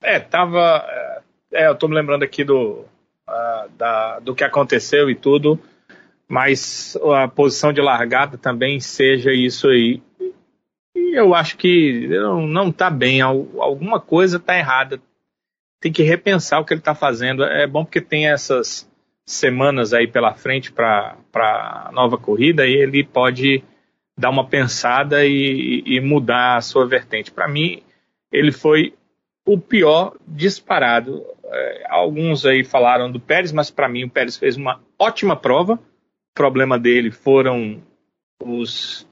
[0.02, 0.86] É, tava.
[1.52, 2.86] É, eu tô me lembrando aqui do,
[3.30, 5.60] uh, da, do que aconteceu e tudo,
[6.28, 10.02] mas a posição de largada também seja isso aí.
[10.96, 15.00] E eu acho que não, não tá bem, alguma coisa tá errada.
[15.80, 17.44] Tem que repensar o que ele tá fazendo.
[17.44, 18.90] É bom porque tem essas
[19.26, 23.64] semanas aí pela frente para a nova corrida e ele pode
[24.22, 27.32] dar uma pensada e, e mudar a sua vertente.
[27.32, 27.82] Para mim,
[28.32, 28.94] ele foi
[29.46, 31.26] o pior disparado.
[31.44, 35.74] É, alguns aí falaram do Pérez, mas para mim o Pérez fez uma ótima prova.
[35.74, 37.82] O problema dele foram
[38.42, 39.08] os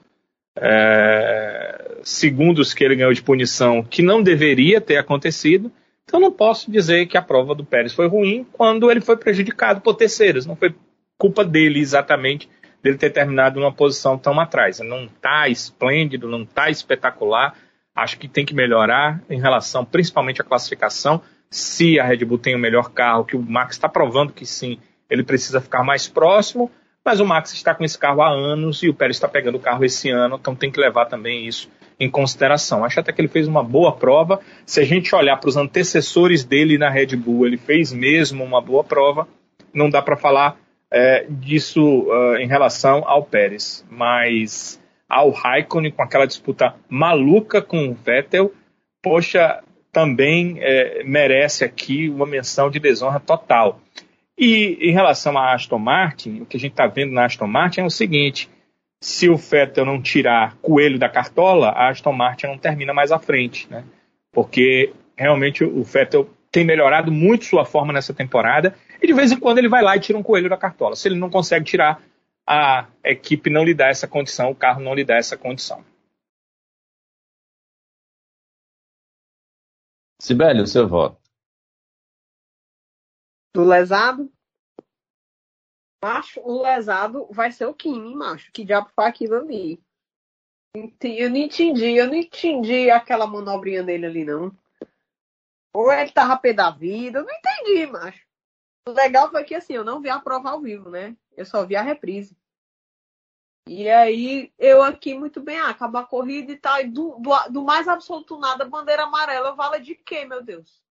[0.56, 5.72] é, segundos que ele ganhou de punição que não deveria ter acontecido.
[6.06, 9.82] Então não posso dizer que a prova do Pérez foi ruim quando ele foi prejudicado
[9.82, 10.46] por terceiros.
[10.46, 10.74] Não foi
[11.18, 12.48] culpa dele exatamente
[12.82, 14.80] dele ter terminado numa posição tão atrás.
[14.80, 17.56] Não está esplêndido, não está espetacular.
[17.96, 21.22] Acho que tem que melhorar em relação principalmente à classificação.
[21.50, 24.78] Se a Red Bull tem o melhor carro, que o Max está provando que sim,
[25.10, 26.72] ele precisa ficar mais próximo.
[27.04, 29.60] Mas o Max está com esse carro há anos e o Pérez está pegando o
[29.60, 31.70] carro esse ano, então tem que levar também isso
[32.00, 32.86] em consideração.
[32.86, 34.40] Acho até que ele fez uma boa prova.
[34.66, 38.62] Se a gente olhar para os antecessores dele na Red Bull, ele fez mesmo uma
[38.62, 39.28] boa prova.
[39.74, 40.58] Não dá para falar
[40.92, 47.90] é, disso uh, em relação ao Pérez, mas ao Raikkonen com aquela disputa maluca com
[47.90, 48.54] o Vettel,
[49.02, 53.80] poxa, também é, merece aqui uma menção de desonra total.
[54.38, 57.82] E em relação à Aston Martin, o que a gente está vendo na Aston Martin
[57.82, 58.50] é o seguinte:
[59.02, 63.20] se o Vettel não tirar coelho da cartola, a Aston Martin não termina mais à
[63.20, 63.84] frente, né?
[64.32, 69.40] Porque realmente o Vettel tem melhorado muito sua forma nessa temporada e de vez em
[69.40, 70.96] quando ele vai lá e tira um coelho da cartola.
[70.96, 72.04] Se ele não consegue tirar,
[72.48, 75.86] a equipe não lhe dá essa condição, o carro não lhe dá essa condição.
[80.22, 81.18] Sibeli, o seu voto.
[83.56, 84.32] Do lesado?
[86.04, 88.52] Macho, o lesado vai ser o Kimi, macho.
[88.52, 89.82] Que diabo foi aquilo ali?
[91.02, 94.56] Eu não entendi, eu não entendi aquela manobrinha dele ali, não.
[95.74, 98.29] Ou ele tava pé da vida, eu não entendi, macho.
[98.88, 101.16] O legal foi que assim, eu não vi a prova ao vivo, né?
[101.36, 102.36] Eu só vi a reprise.
[103.68, 107.30] E aí, eu aqui muito bem, ah, acabou a corrida e tal, e do, do,
[107.52, 110.82] do mais absoluto nada, bandeira amarela, vale de quê, meu Deus?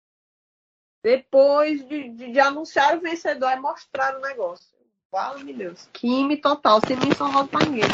[1.02, 4.78] Depois de, de, de anunciar o vencedor, e mostrar o negócio.
[5.10, 5.88] Fala, meu Deus.
[5.92, 7.88] Kimi total, sem menção roda pra ninguém.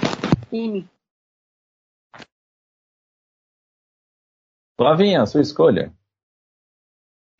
[0.50, 0.86] Kimi.
[4.76, 5.94] Flavinha, sua escolha.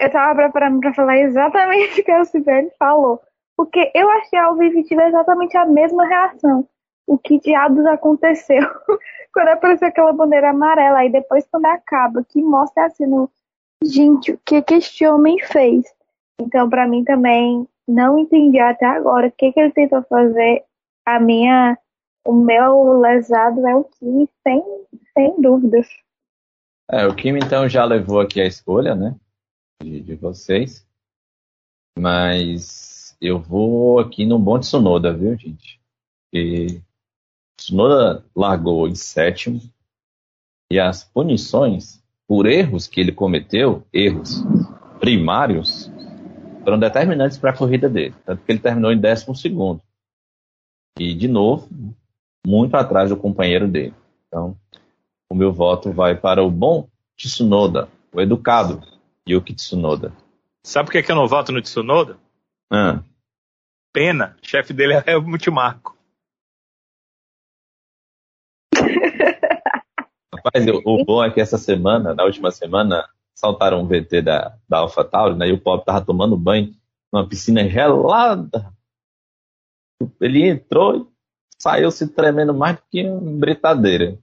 [0.01, 3.21] Eu tava preparando pra falar exatamente o que a Sibeli falou.
[3.57, 6.69] Porque eu achei ao vivo tive exatamente a mesma reação.
[7.07, 8.63] O que diabos aconteceu?
[9.35, 13.29] quando apareceu aquela bandeira amarela, e depois quando acaba, que mostra assim no.
[13.83, 15.85] Gente, o que, que este homem fez?
[16.41, 20.65] Então, para mim também, não entendi até agora o que, que ele tentou fazer.
[21.05, 21.77] A minha,
[22.25, 24.63] o meu lesado é o Kimi, sem,
[25.13, 25.87] sem dúvidas.
[26.91, 29.15] É, o Kimi então já levou aqui a escolha, né?
[29.85, 30.87] De, de vocês.
[31.99, 35.79] Mas eu vou aqui no bom de Sonoda, viu, gente?
[36.33, 36.81] E
[37.61, 39.61] Sonoda largou em sétimo.
[40.73, 44.43] E as punições por erros que ele cometeu, erros
[44.99, 45.91] primários,
[46.65, 48.15] foram determinantes para a corrida dele.
[48.25, 49.27] Tanto que ele terminou em 12
[50.99, 51.69] E, de novo,
[52.47, 53.95] muito atrás do companheiro dele.
[54.27, 54.57] Então,
[55.31, 58.83] o meu voto vai para o bom Tsunoda, o educado
[59.29, 60.13] Yuki Tsunoda.
[60.63, 62.19] Sabe por que, que eu não voto no Tsunoda?
[62.71, 63.03] Ah.
[63.93, 65.97] Pena, chefe dele é o Multimarco.
[70.35, 74.79] Rapaz, o bom é que essa semana, na última semana, saltaram um VT da, da
[74.79, 75.49] AlphaTauri, né?
[75.49, 76.75] E o pobre tava tomando banho
[77.13, 78.73] numa piscina gelada.
[80.21, 81.07] Ele entrou e
[81.59, 84.19] saiu se tremendo mais do que uma britadeira.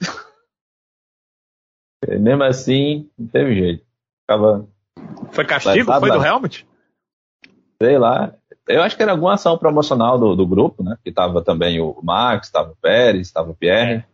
[2.20, 3.89] mesmo assim, não teve jeito.
[4.30, 4.68] Ficava.
[5.32, 5.92] Foi castigo?
[5.92, 6.64] Foi do Helmut?
[7.82, 8.32] Sei lá.
[8.68, 10.96] Eu acho que era alguma ação promocional do, do grupo, né?
[11.02, 13.94] Que tava também o Max, tava o Pérez, tava o Pierre.
[13.94, 14.04] É.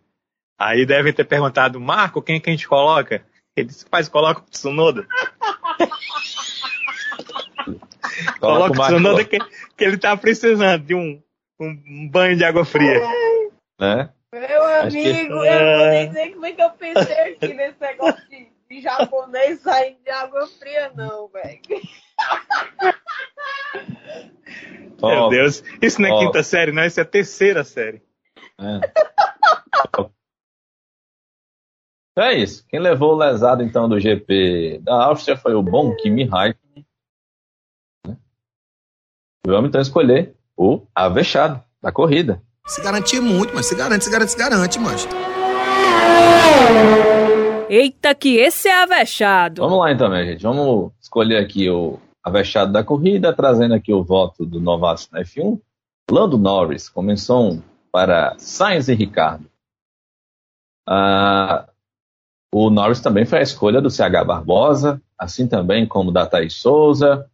[0.59, 3.23] Aí devem ter perguntado, Marco, quem é que a gente coloca?
[3.55, 5.07] Ele disse, faz, coloca o Tsunoda.
[8.41, 9.39] coloca o Tsunoda que,
[9.77, 11.23] que ele tá precisando de um,
[11.59, 13.01] um banho de água fria.
[13.81, 14.11] Né?
[14.35, 15.09] Meu amigo, que...
[15.09, 18.26] eu não vou nem dizer como é que eu pensei aqui nesse negócio
[18.69, 21.61] de, japonês saindo de água fria, não, velho.
[25.03, 26.19] Meu Deus, isso não é oh.
[26.21, 28.03] quinta série, não, isso é terceira série.
[28.59, 28.81] É.
[32.17, 32.67] Então é isso.
[32.67, 36.87] Quem levou o lesado então do GP da Áustria foi o bom Kimi Raikkonen.
[38.07, 38.17] Né?
[39.47, 42.43] Vamos então escolher o avexado da corrida.
[42.67, 45.07] Se garantir muito, mas se garante, se garante, se garante, mas.
[47.69, 49.61] Eita, que esse é avexado.
[49.61, 50.43] Vamos lá então, minha gente.
[50.43, 55.61] Vamos escolher aqui o avexado da corrida, trazendo aqui o voto do novato na F1.
[56.09, 57.61] Lando Norris, começou
[57.91, 59.51] para Sainz e Ricardo.
[60.89, 61.69] Ah,
[62.55, 67.29] o Norris também foi a escolha do CH Barbosa, assim também como da Thaís Souza.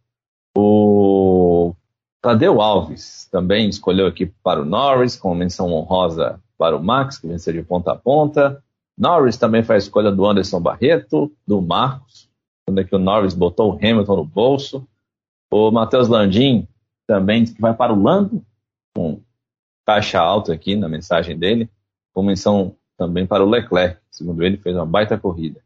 [0.57, 1.75] O
[2.19, 7.27] Tadeu Alves também escolheu aqui para o Norris, com menção honrosa para o Max, que
[7.27, 8.63] venceu de ponta a ponta.
[8.97, 12.29] Norris também foi a escolha do Anderson Barreto, do Marcos,
[12.65, 14.87] quando é que o Norris botou o Hamilton no bolso.
[15.51, 16.67] O Matheus Landim
[17.07, 18.43] também que vai para o Lando,
[18.95, 19.21] com
[19.85, 21.69] taxa alta aqui na mensagem dele,
[22.13, 23.99] com menção também para o Leclerc.
[24.09, 25.61] Segundo ele, fez uma baita corrida.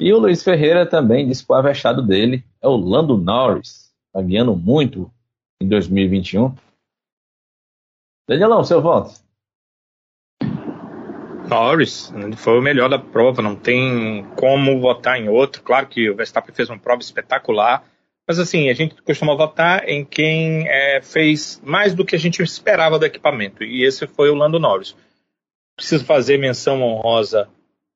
[0.00, 3.92] E o Luiz Ferreira também disse que o avexado dele é o Lando Norris.
[4.06, 5.10] Está guiando muito
[5.60, 6.54] em 2021.
[8.28, 9.27] Danielão, seu voto.
[11.48, 15.62] Norris foi o melhor da prova, não tem como votar em outro.
[15.62, 17.84] Claro que o Verstappen fez uma prova espetacular,
[18.26, 22.42] mas assim, a gente costuma votar em quem é, fez mais do que a gente
[22.42, 24.94] esperava do equipamento, e esse foi o Lando Norris.
[25.74, 27.48] Preciso fazer menção honrosa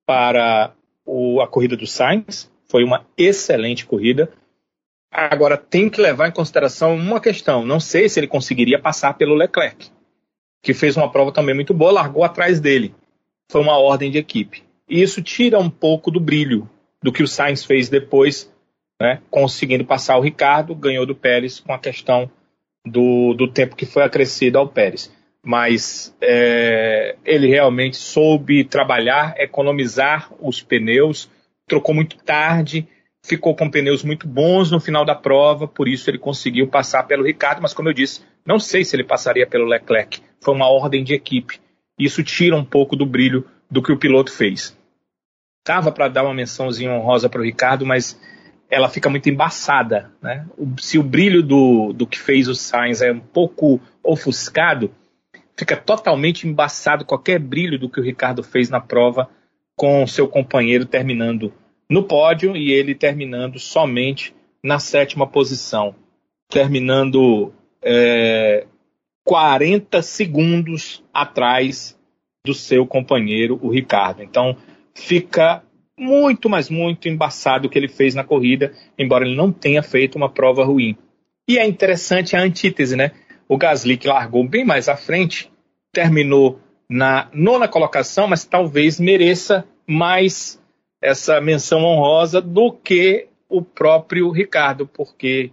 [0.07, 0.73] para
[1.05, 2.51] o, a corrida do Sainz.
[2.69, 4.33] Foi uma excelente corrida.
[5.11, 7.66] Agora, tem que levar em consideração uma questão.
[7.66, 9.91] Não sei se ele conseguiria passar pelo Leclerc,
[10.62, 12.95] que fez uma prova também muito boa, largou atrás dele.
[13.53, 14.65] Foi uma ordem de equipe.
[14.89, 16.69] E isso tira um pouco do brilho
[17.01, 18.53] do que o Sainz fez depois,
[19.01, 22.29] né, conseguindo passar o Ricardo, ganhou do Pérez com a questão
[22.85, 25.12] do, do tempo que foi acrescido ao Pérez
[25.45, 31.29] mas é, ele realmente soube trabalhar, economizar os pneus,
[31.66, 32.87] trocou muito tarde,
[33.24, 37.24] ficou com pneus muito bons no final da prova, por isso ele conseguiu passar pelo
[37.24, 41.03] Ricardo, mas como eu disse, não sei se ele passaria pelo Leclerc, foi uma ordem
[41.03, 41.61] de equipe.
[42.05, 44.77] Isso tira um pouco do brilho do que o piloto fez.
[45.65, 48.20] Tava para dar uma mençãozinha honrosa para o Ricardo, mas
[48.69, 50.11] ela fica muito embaçada.
[50.20, 50.47] Né?
[50.79, 54.91] Se o brilho do, do que fez o Sainz é um pouco ofuscado,
[55.57, 59.29] fica totalmente embaçado qualquer brilho do que o Ricardo fez na prova,
[59.77, 61.53] com seu companheiro terminando
[61.89, 65.95] no pódio e ele terminando somente na sétima posição,
[66.49, 67.53] terminando
[67.83, 68.66] é,
[69.24, 71.99] 40 segundos atrás
[72.44, 74.23] do seu companheiro, o Ricardo.
[74.23, 74.57] Então
[74.94, 75.62] fica
[75.99, 80.16] muito, mas muito embaçado o que ele fez na corrida, embora ele não tenha feito
[80.16, 80.97] uma prova ruim.
[81.49, 83.12] E é interessante a antítese, né?
[83.49, 85.51] O Gasly, que largou bem mais à frente,
[85.93, 90.61] terminou na nona colocação, mas talvez mereça mais
[91.01, 95.51] essa menção honrosa do que o próprio Ricardo, porque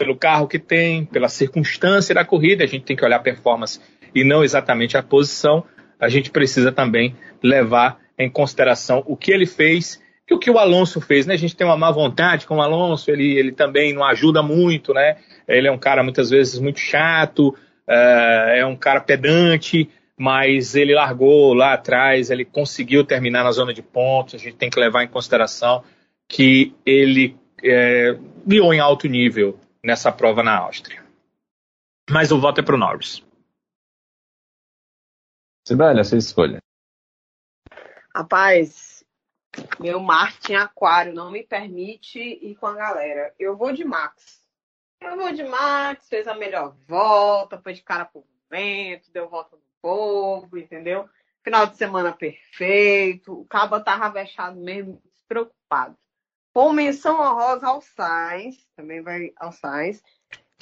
[0.00, 3.78] pelo carro que tem, pela circunstância da corrida, a gente tem que olhar a performance
[4.14, 5.62] e não exatamente a posição.
[6.00, 10.56] A gente precisa também levar em consideração o que ele fez e o que o
[10.56, 11.34] Alonso fez, né?
[11.34, 14.94] A gente tem uma má vontade com o Alonso, ele, ele também não ajuda muito,
[14.94, 15.18] né?
[15.46, 17.48] Ele é um cara muitas vezes muito chato,
[17.86, 19.86] uh, é um cara pedante,
[20.16, 24.34] mas ele largou lá atrás, ele conseguiu terminar na zona de pontos.
[24.34, 25.84] A gente tem que levar em consideração
[26.26, 28.16] que ele é,
[28.46, 31.04] guiou em alto nível nessa prova na Áustria.
[32.10, 33.22] Mas o voto é para o Norris.
[35.66, 36.60] Sibélia, sua escolha.
[38.14, 39.04] Rapaz,
[39.78, 43.34] Meu Marte em Aquário não me permite ir com a galera.
[43.38, 44.40] Eu vou de Max.
[45.00, 49.56] Eu vou de Max, fez a melhor volta, foi de cara pro vento, deu volta
[49.56, 51.08] no povo, entendeu?
[51.42, 53.40] Final de semana perfeito.
[53.40, 55.96] O Cabo tava vexado mesmo, despreocupado.
[56.52, 60.02] Com menção honrosa ao Sainz, também vai ao Sainz,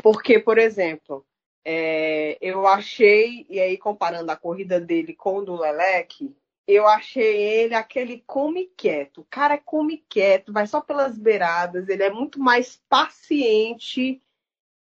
[0.02, 1.26] porque, por exemplo,
[1.64, 6.34] é, eu achei, e aí comparando a corrida dele com o do Leleque,
[6.66, 9.22] eu achei ele aquele come quieto.
[9.22, 14.22] O cara é come quieto, vai só pelas beiradas, ele é muito mais paciente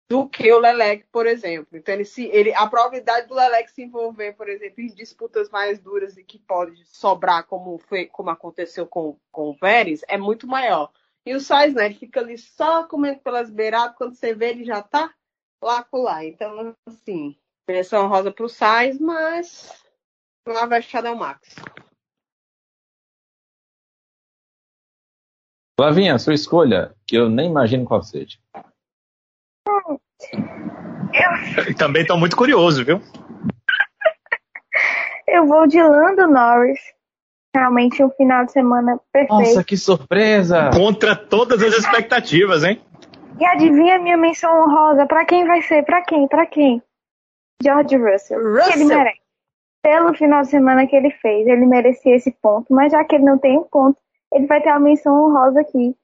[0.09, 1.77] do que o Leleque, por exemplo.
[1.77, 5.79] Então, ele se, ele, a probabilidade do Leleque se envolver, por exemplo, em disputas mais
[5.79, 10.47] duras e que pode sobrar, como, foi, como aconteceu com, com o Pérez, é muito
[10.47, 10.91] maior.
[11.23, 14.65] E o Sainz, né, ele fica ali só comendo pelas beiradas, quando você vê, ele
[14.65, 15.13] já tá
[15.61, 16.25] lá com lá.
[16.25, 17.37] Então, assim,
[17.67, 19.85] menção rosa pro Sainz, mas
[20.67, 21.53] vexada é o Max.
[25.79, 28.39] Flavinha, sua escolha, que eu nem imagino qual seja.
[31.13, 31.75] Eu...
[31.75, 33.01] Também estou muito curioso, viu?
[35.27, 36.79] eu vou de Lando Norris.
[37.55, 39.33] Realmente um final de semana perfeito.
[39.33, 40.69] Nossa, que surpresa!
[40.71, 42.79] Contra todas as expectativas, hein?
[43.39, 45.07] E adivinha a minha menção honrosa?
[45.07, 45.83] Pra quem vai ser?
[45.83, 46.27] Pra quem?
[46.27, 46.83] Pra quem?
[47.63, 48.39] George Russell.
[48.39, 48.73] Russell.
[48.73, 49.19] ele merece.
[49.81, 53.23] Pelo final de semana que ele fez, ele merecia esse ponto, mas já que ele
[53.23, 53.97] não tem um ponto,
[54.33, 55.95] ele vai ter uma menção honrosa aqui.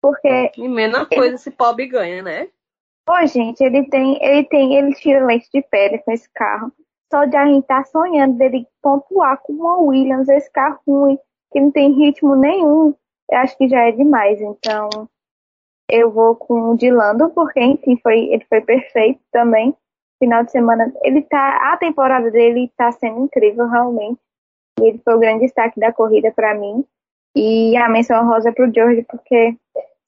[0.00, 0.50] Porque.
[0.56, 1.34] E menos coisa ele...
[1.34, 2.48] esse pobre ganha, né?
[3.08, 6.70] Pô, gente, ele tem, ele tem, ele tira leite de pedra com esse carro.
[7.10, 11.18] Só de a gente tá sonhando dele pontuar com uma Williams, esse carro ruim,
[11.50, 12.94] que não tem ritmo nenhum,
[13.30, 14.38] eu acho que já é demais.
[14.42, 14.90] Então,
[15.90, 19.74] eu vou com o Dilando, porque, enfim, foi, ele foi perfeito também.
[20.22, 24.20] Final de semana, ele tá, a temporada dele tá sendo incrível, realmente.
[24.82, 26.84] E ele foi o grande destaque da corrida para mim.
[27.34, 29.56] E a menção rosa pro George, porque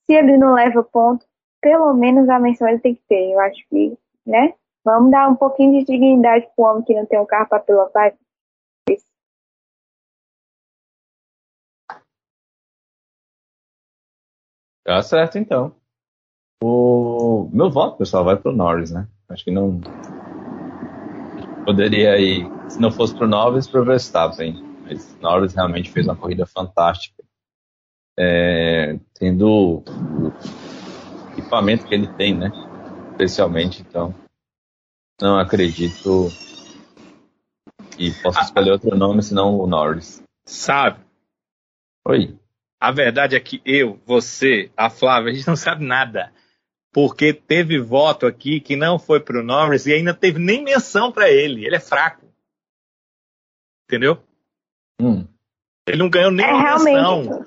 [0.04, 1.24] se ele não leva ponto,
[1.60, 3.32] pelo menos a menção ele tem que ter.
[3.32, 3.96] Eu acho que,
[4.26, 4.54] né?
[4.84, 8.14] Vamos dar um pouquinho de dignidade pro homem que não tem um carro para pilotar.
[14.84, 15.74] Tá certo, então.
[16.62, 19.06] O meu voto, pessoal, vai pro Norris, né?
[19.28, 19.80] Acho que não
[21.64, 24.62] poderia ir, se não fosse pro Norris, pro Verstappen.
[24.82, 27.22] Mas Norris realmente fez uma corrida fantástica.
[28.18, 29.84] É, tendo
[31.50, 32.50] equipamento que ele tem, né?
[33.10, 34.14] Especialmente, então.
[35.20, 36.28] Não acredito
[37.96, 40.22] que possa escolher outro nome senão o Norris.
[40.46, 41.04] Sabe?
[42.06, 42.38] Oi.
[42.80, 46.32] A verdade é que eu, você, a Flávia, a gente não sabe nada.
[46.92, 51.28] Porque teve voto aqui que não foi pro Norris e ainda teve nem menção para
[51.28, 51.66] ele.
[51.66, 52.26] Ele é fraco.
[53.86, 54.22] Entendeu?
[55.00, 55.26] Hum.
[55.86, 57.44] Ele não ganhou nem é, menção.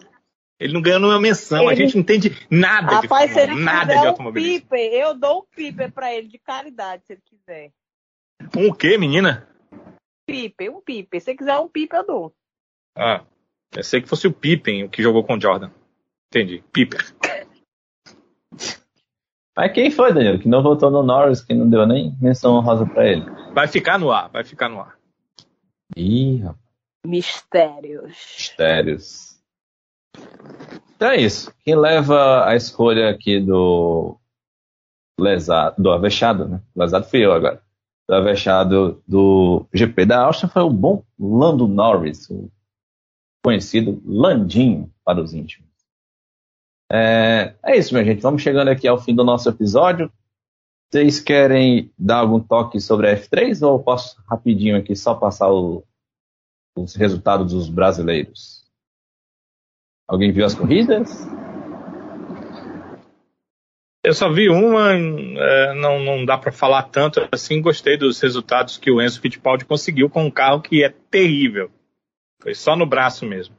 [0.63, 1.63] Ele não ganhou nenhuma menção.
[1.63, 1.71] Ele...
[1.71, 4.55] A gente não entende nada Rapaz, de se ele nada de automobilismo.
[4.55, 7.71] Um piper, eu dou um piper para ele de caridade, se ele quiser.
[8.55, 9.45] Um o quê, menina?
[10.25, 11.21] Piper, um piper.
[11.21, 12.35] Se quiser um piper, eu dou.
[12.95, 13.25] Ah,
[13.75, 15.69] eu sei que fosse o Pippen o que jogou com o Jordan.
[16.29, 16.63] Entendi.
[16.71, 17.13] Piper.
[19.55, 22.85] Mas quem foi, Danilo, que não votou no Norris, que não deu nem menção honrosa
[22.85, 23.25] para ele?
[23.53, 24.97] Vai ficar no ar, vai ficar no ar.
[25.95, 26.63] Ih, rapaz.
[27.05, 28.15] Mistérios.
[28.37, 29.32] Mistérios.
[30.95, 31.53] Então é isso.
[31.63, 34.17] Quem leva a escolha aqui do
[35.19, 36.61] lesado, do avexado, né?
[36.75, 37.61] Lesado fui eu agora.
[38.07, 42.49] Do avexado do GP da Áustria foi o bom Lando Norris, o
[43.43, 45.69] conhecido Landinho para os íntimos.
[46.91, 48.21] É, é isso, minha gente.
[48.21, 50.11] Vamos chegando aqui ao fim do nosso episódio.
[50.91, 55.83] Vocês querem dar algum toque sobre a F3 ou posso rapidinho aqui só passar o,
[56.77, 58.62] os resultados dos brasileiros?
[60.07, 61.27] Alguém viu as corridas?
[64.03, 67.61] Eu só vi uma, é, não, não dá para falar tanto assim.
[67.61, 71.71] Gostei dos resultados que o Enzo Fittipaldi conseguiu com um carro que é terrível.
[72.41, 73.55] Foi só no braço mesmo.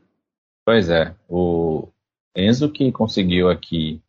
[0.66, 1.88] Pois é, o
[2.36, 4.02] Enzo que conseguiu aqui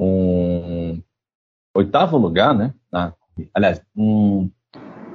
[0.00, 1.02] um
[1.76, 2.74] oitavo lugar, né?
[2.90, 3.14] Na,
[3.54, 4.50] aliás, um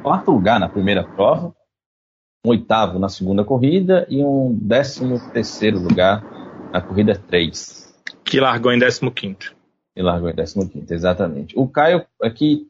[0.04, 1.57] quarto lugar na primeira prova
[2.46, 6.24] um oitavo na segunda corrida e um décimo terceiro lugar
[6.72, 7.96] na corrida 3.
[8.24, 9.56] Que largou em décimo quinto.
[9.96, 11.58] E largou em décimo quinto, exatamente.
[11.58, 12.68] O Caio aqui,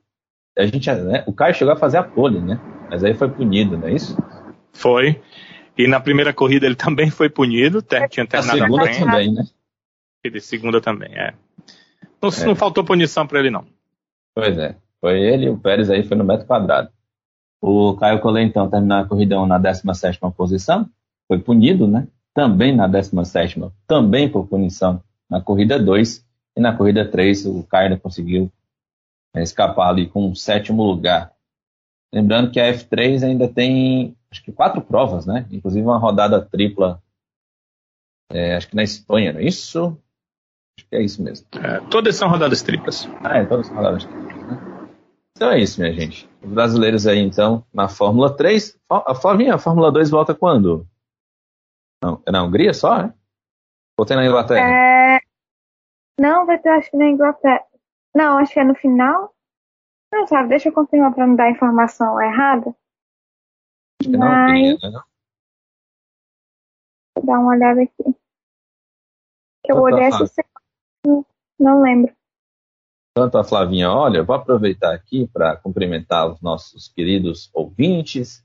[0.57, 2.59] a gente, né, o Caio chegou a fazer a pole, né?
[2.89, 4.17] Mas aí foi punido, não é isso?
[4.71, 5.21] Foi.
[5.77, 9.43] E na primeira corrida ele também foi punido, tinha terminado a segunda a também, né?
[10.23, 11.33] E de segunda também, é.
[12.21, 12.45] Não, é.
[12.45, 13.65] não faltou punição para ele, não.
[14.33, 14.75] Pois é.
[14.99, 16.89] Foi ele e o Pérez aí foi no metro quadrado.
[17.61, 20.89] O Caio Collet, então, terminou a corrida na 17 posição,
[21.27, 22.07] foi punido, né?
[22.37, 26.23] também na 17, também por punição na corrida 2.
[26.55, 28.51] E na corrida 3, o Caio conseguiu
[29.35, 31.33] é, escapar ali com o sétimo lugar.
[32.13, 35.47] Lembrando que a F3 ainda tem, acho que quatro provas, né?
[35.49, 37.01] Inclusive uma rodada tripla,
[38.31, 39.97] é, acho que na Espanha, não é isso?
[40.77, 41.47] Acho que é isso mesmo.
[41.55, 43.09] É, todas são rodadas triplas.
[43.23, 44.36] Ah, é, todas são rodadas triplas?
[45.37, 46.27] Então é isso, minha gente.
[46.41, 48.75] Os brasileiros aí, então, na Fórmula 3.
[48.89, 50.87] A Flavinha, a Fórmula 2 volta quando?
[52.03, 53.13] Não, é na Hungria só, né?
[53.99, 54.67] Ou tem na Inglaterra?
[54.67, 55.19] É...
[56.19, 57.63] Não, vai ter, acho que na Inglaterra.
[58.15, 59.31] Não, acho que é no final.
[60.11, 62.75] Não, sabe, deixa eu confirmar para não dar informação errada.
[64.01, 64.81] Acho que não, Mas...
[64.81, 65.01] né?
[67.15, 68.15] Vou dar uma olhada aqui.
[69.63, 71.25] Que eu olhei essa semana.
[71.59, 72.16] Não lembro.
[73.17, 78.43] Tanto a Flavinha, olha, vou aproveitar aqui para cumprimentar os nossos queridos ouvintes,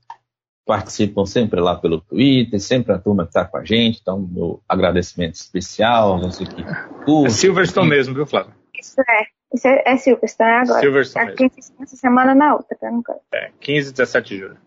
[0.65, 4.63] participam sempre lá pelo Twitter, sempre a turma que está com a gente, então meu
[4.67, 6.63] agradecimento especial, você que
[7.05, 7.27] curte.
[7.27, 8.51] É Silverstone mesmo, viu, Flávio?
[8.73, 10.79] Isso é, isso é, é Silverstone agora.
[10.79, 11.75] Silverstone Aqui mesmo.
[11.79, 13.15] essa semana na outra, pra nunca.
[13.31, 14.57] É, 15 e 17 de julho.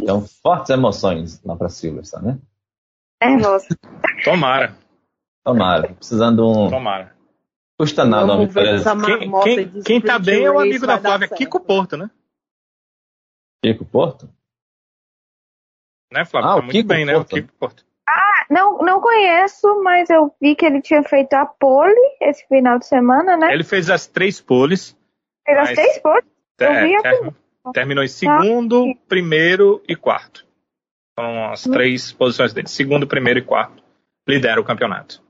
[0.00, 2.38] Então, fortes emoções lá para Silverstone, né?
[3.20, 3.66] Nervosa.
[4.22, 4.76] Tomara.
[5.44, 6.70] Tomara, precisando de um...
[6.70, 7.15] Tomara.
[7.78, 11.28] Custa nada, Vamos ver essa Quem, quem, quem tá bem é o amigo da Flávia.
[11.28, 12.10] Kiko Porto, né?
[13.62, 14.28] Kiko Porto?
[16.12, 16.48] Né, Flávio?
[16.50, 17.12] Ah, tá o muito Kiko bem, né?
[17.14, 17.32] Porto.
[17.32, 17.86] O Kiko Porto.
[18.48, 22.86] Não, não conheço, mas eu vi que ele tinha feito a pole esse final de
[22.86, 23.52] semana, né?
[23.52, 24.96] Ele fez as três poles.
[25.44, 26.24] Fez as três poles.
[26.60, 27.34] Eu É, vi a ter-
[27.74, 30.46] terminou em segundo, primeiro e quarto.
[31.18, 32.68] São as três posições dele.
[32.68, 33.82] Segundo, primeiro e quarto.
[34.28, 35.20] Lidera o campeonato.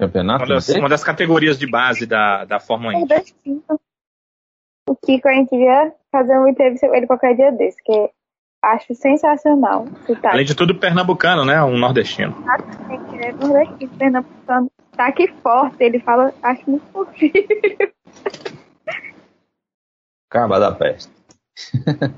[0.00, 3.14] Campeonato Uma das, uma das categorias de base da, da Fórmula Indy.
[4.88, 8.10] O Kiko, a gente devia fazer uma entrevista com ele qualquer dia desse, que
[8.62, 9.84] acho sensacional.
[10.22, 11.62] Tá, Além de tudo, pernambucano, né?
[11.62, 12.34] Um nordestino.
[13.20, 14.70] é nordestino, pernambucano.
[14.96, 17.32] Tá aqui forte, ele fala, acho muito fofinho.
[20.30, 21.12] Caba da peste.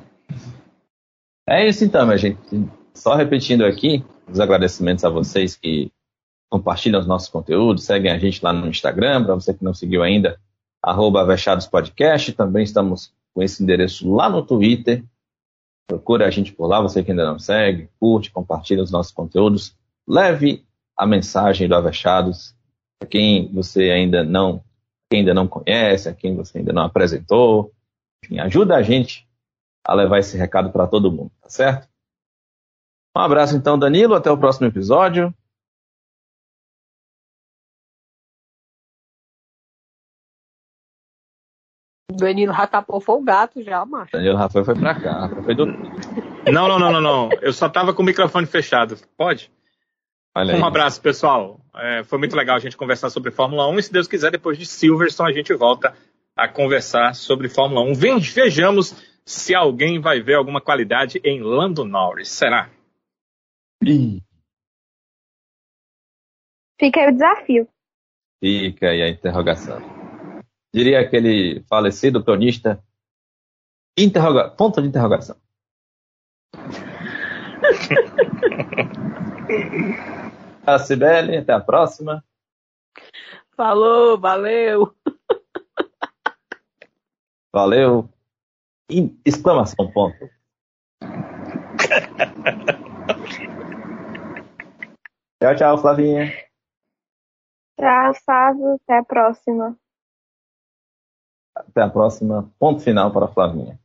[1.49, 2.39] é isso então, minha gente.
[2.95, 5.91] Só repetindo aqui, os agradecimentos a vocês que
[6.53, 10.03] compartilham os nossos conteúdos, seguem a gente lá no Instagram, para você que não seguiu
[10.03, 10.39] ainda,
[10.83, 11.27] arroba
[11.71, 12.31] Podcast.
[12.35, 15.03] Também estamos com esse endereço lá no Twitter.
[15.89, 19.75] Procura a gente por lá, você que ainda não segue, curte, compartilha os nossos conteúdos.
[20.07, 20.63] Leve
[20.95, 22.55] a mensagem do Avechados
[23.03, 24.63] a quem você ainda não,
[25.11, 27.73] quem ainda não conhece, a quem você ainda não apresentou.
[28.23, 29.27] Enfim, ajuda a gente
[29.87, 31.89] a levar esse recado para todo mundo, tá certo?
[33.17, 35.35] Um abraço então, Danilo, até o próximo episódio.
[42.17, 44.13] Danilo já tapou foi o gato já, macho.
[44.13, 45.91] Danilo Rafael foi para cá, foi dormir.
[46.53, 47.31] Não, não, não, não, não.
[47.41, 48.97] Eu só tava com o microfone fechado.
[49.17, 49.51] Pode?
[50.35, 50.61] Olha aí.
[50.61, 51.61] Um abraço, pessoal.
[51.75, 54.59] É, foi muito legal a gente conversar sobre Fórmula 1 e, se Deus quiser, depois
[54.59, 55.95] de Silverstone, a gente volta
[56.37, 57.95] a conversar sobre Fórmula 1.
[57.95, 58.95] Vem, vejamos
[59.25, 62.29] se alguém vai ver alguma qualidade em Lando Norris.
[62.29, 62.71] Será?
[63.85, 64.23] Ih,
[66.83, 67.69] Fica aí o desafio.
[68.41, 70.02] Fica aí a interrogação.
[70.75, 72.83] Diria aquele falecido cronista,
[73.97, 74.51] interroga...
[74.51, 75.37] ponto de interrogação.
[80.67, 82.25] a Cibele, até a próxima.
[83.55, 84.97] Falou, valeu.
[87.55, 88.09] Valeu.
[88.91, 90.27] E- exclamação, ponto.
[95.39, 96.33] tchau, tchau, Flavinha.
[97.79, 98.81] Tchau, Fábio.
[98.83, 99.77] Até a próxima.
[101.55, 102.51] Até a próxima.
[102.59, 103.79] Ponto final para a Flavinha.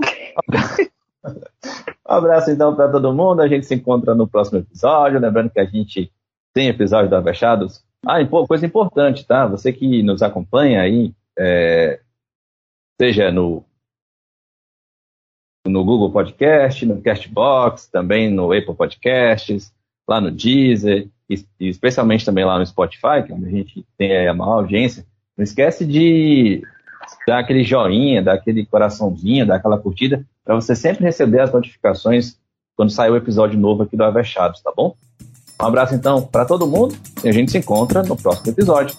[0.00, 0.04] Um
[2.04, 3.40] abraço então para todo mundo.
[3.40, 5.20] A gente se encontra no próximo episódio.
[5.20, 6.12] Lembrando que a gente
[6.52, 7.82] tem episódio do Avechados.
[8.06, 8.16] Ah,
[8.46, 9.46] coisa importante, tá?
[9.46, 12.00] Você que nos acompanha aí, é,
[13.00, 13.64] seja no,
[15.66, 19.72] no Google Podcast, no Castbox, também no Apple Podcasts,
[20.08, 23.86] lá no Deezer, e, e especialmente também lá no Spotify, que é onde a gente
[23.96, 25.06] tem aí a maior audiência.
[25.36, 26.62] Não esquece de
[27.26, 32.36] dar aquele joinha, dar aquele coraçãozinho, dar aquela curtida, para você sempre receber as notificações
[32.76, 34.94] quando sair o episódio novo aqui do Avechados, tá bom?
[35.60, 38.96] Um abraço então para todo mundo e a gente se encontra no próximo episódio.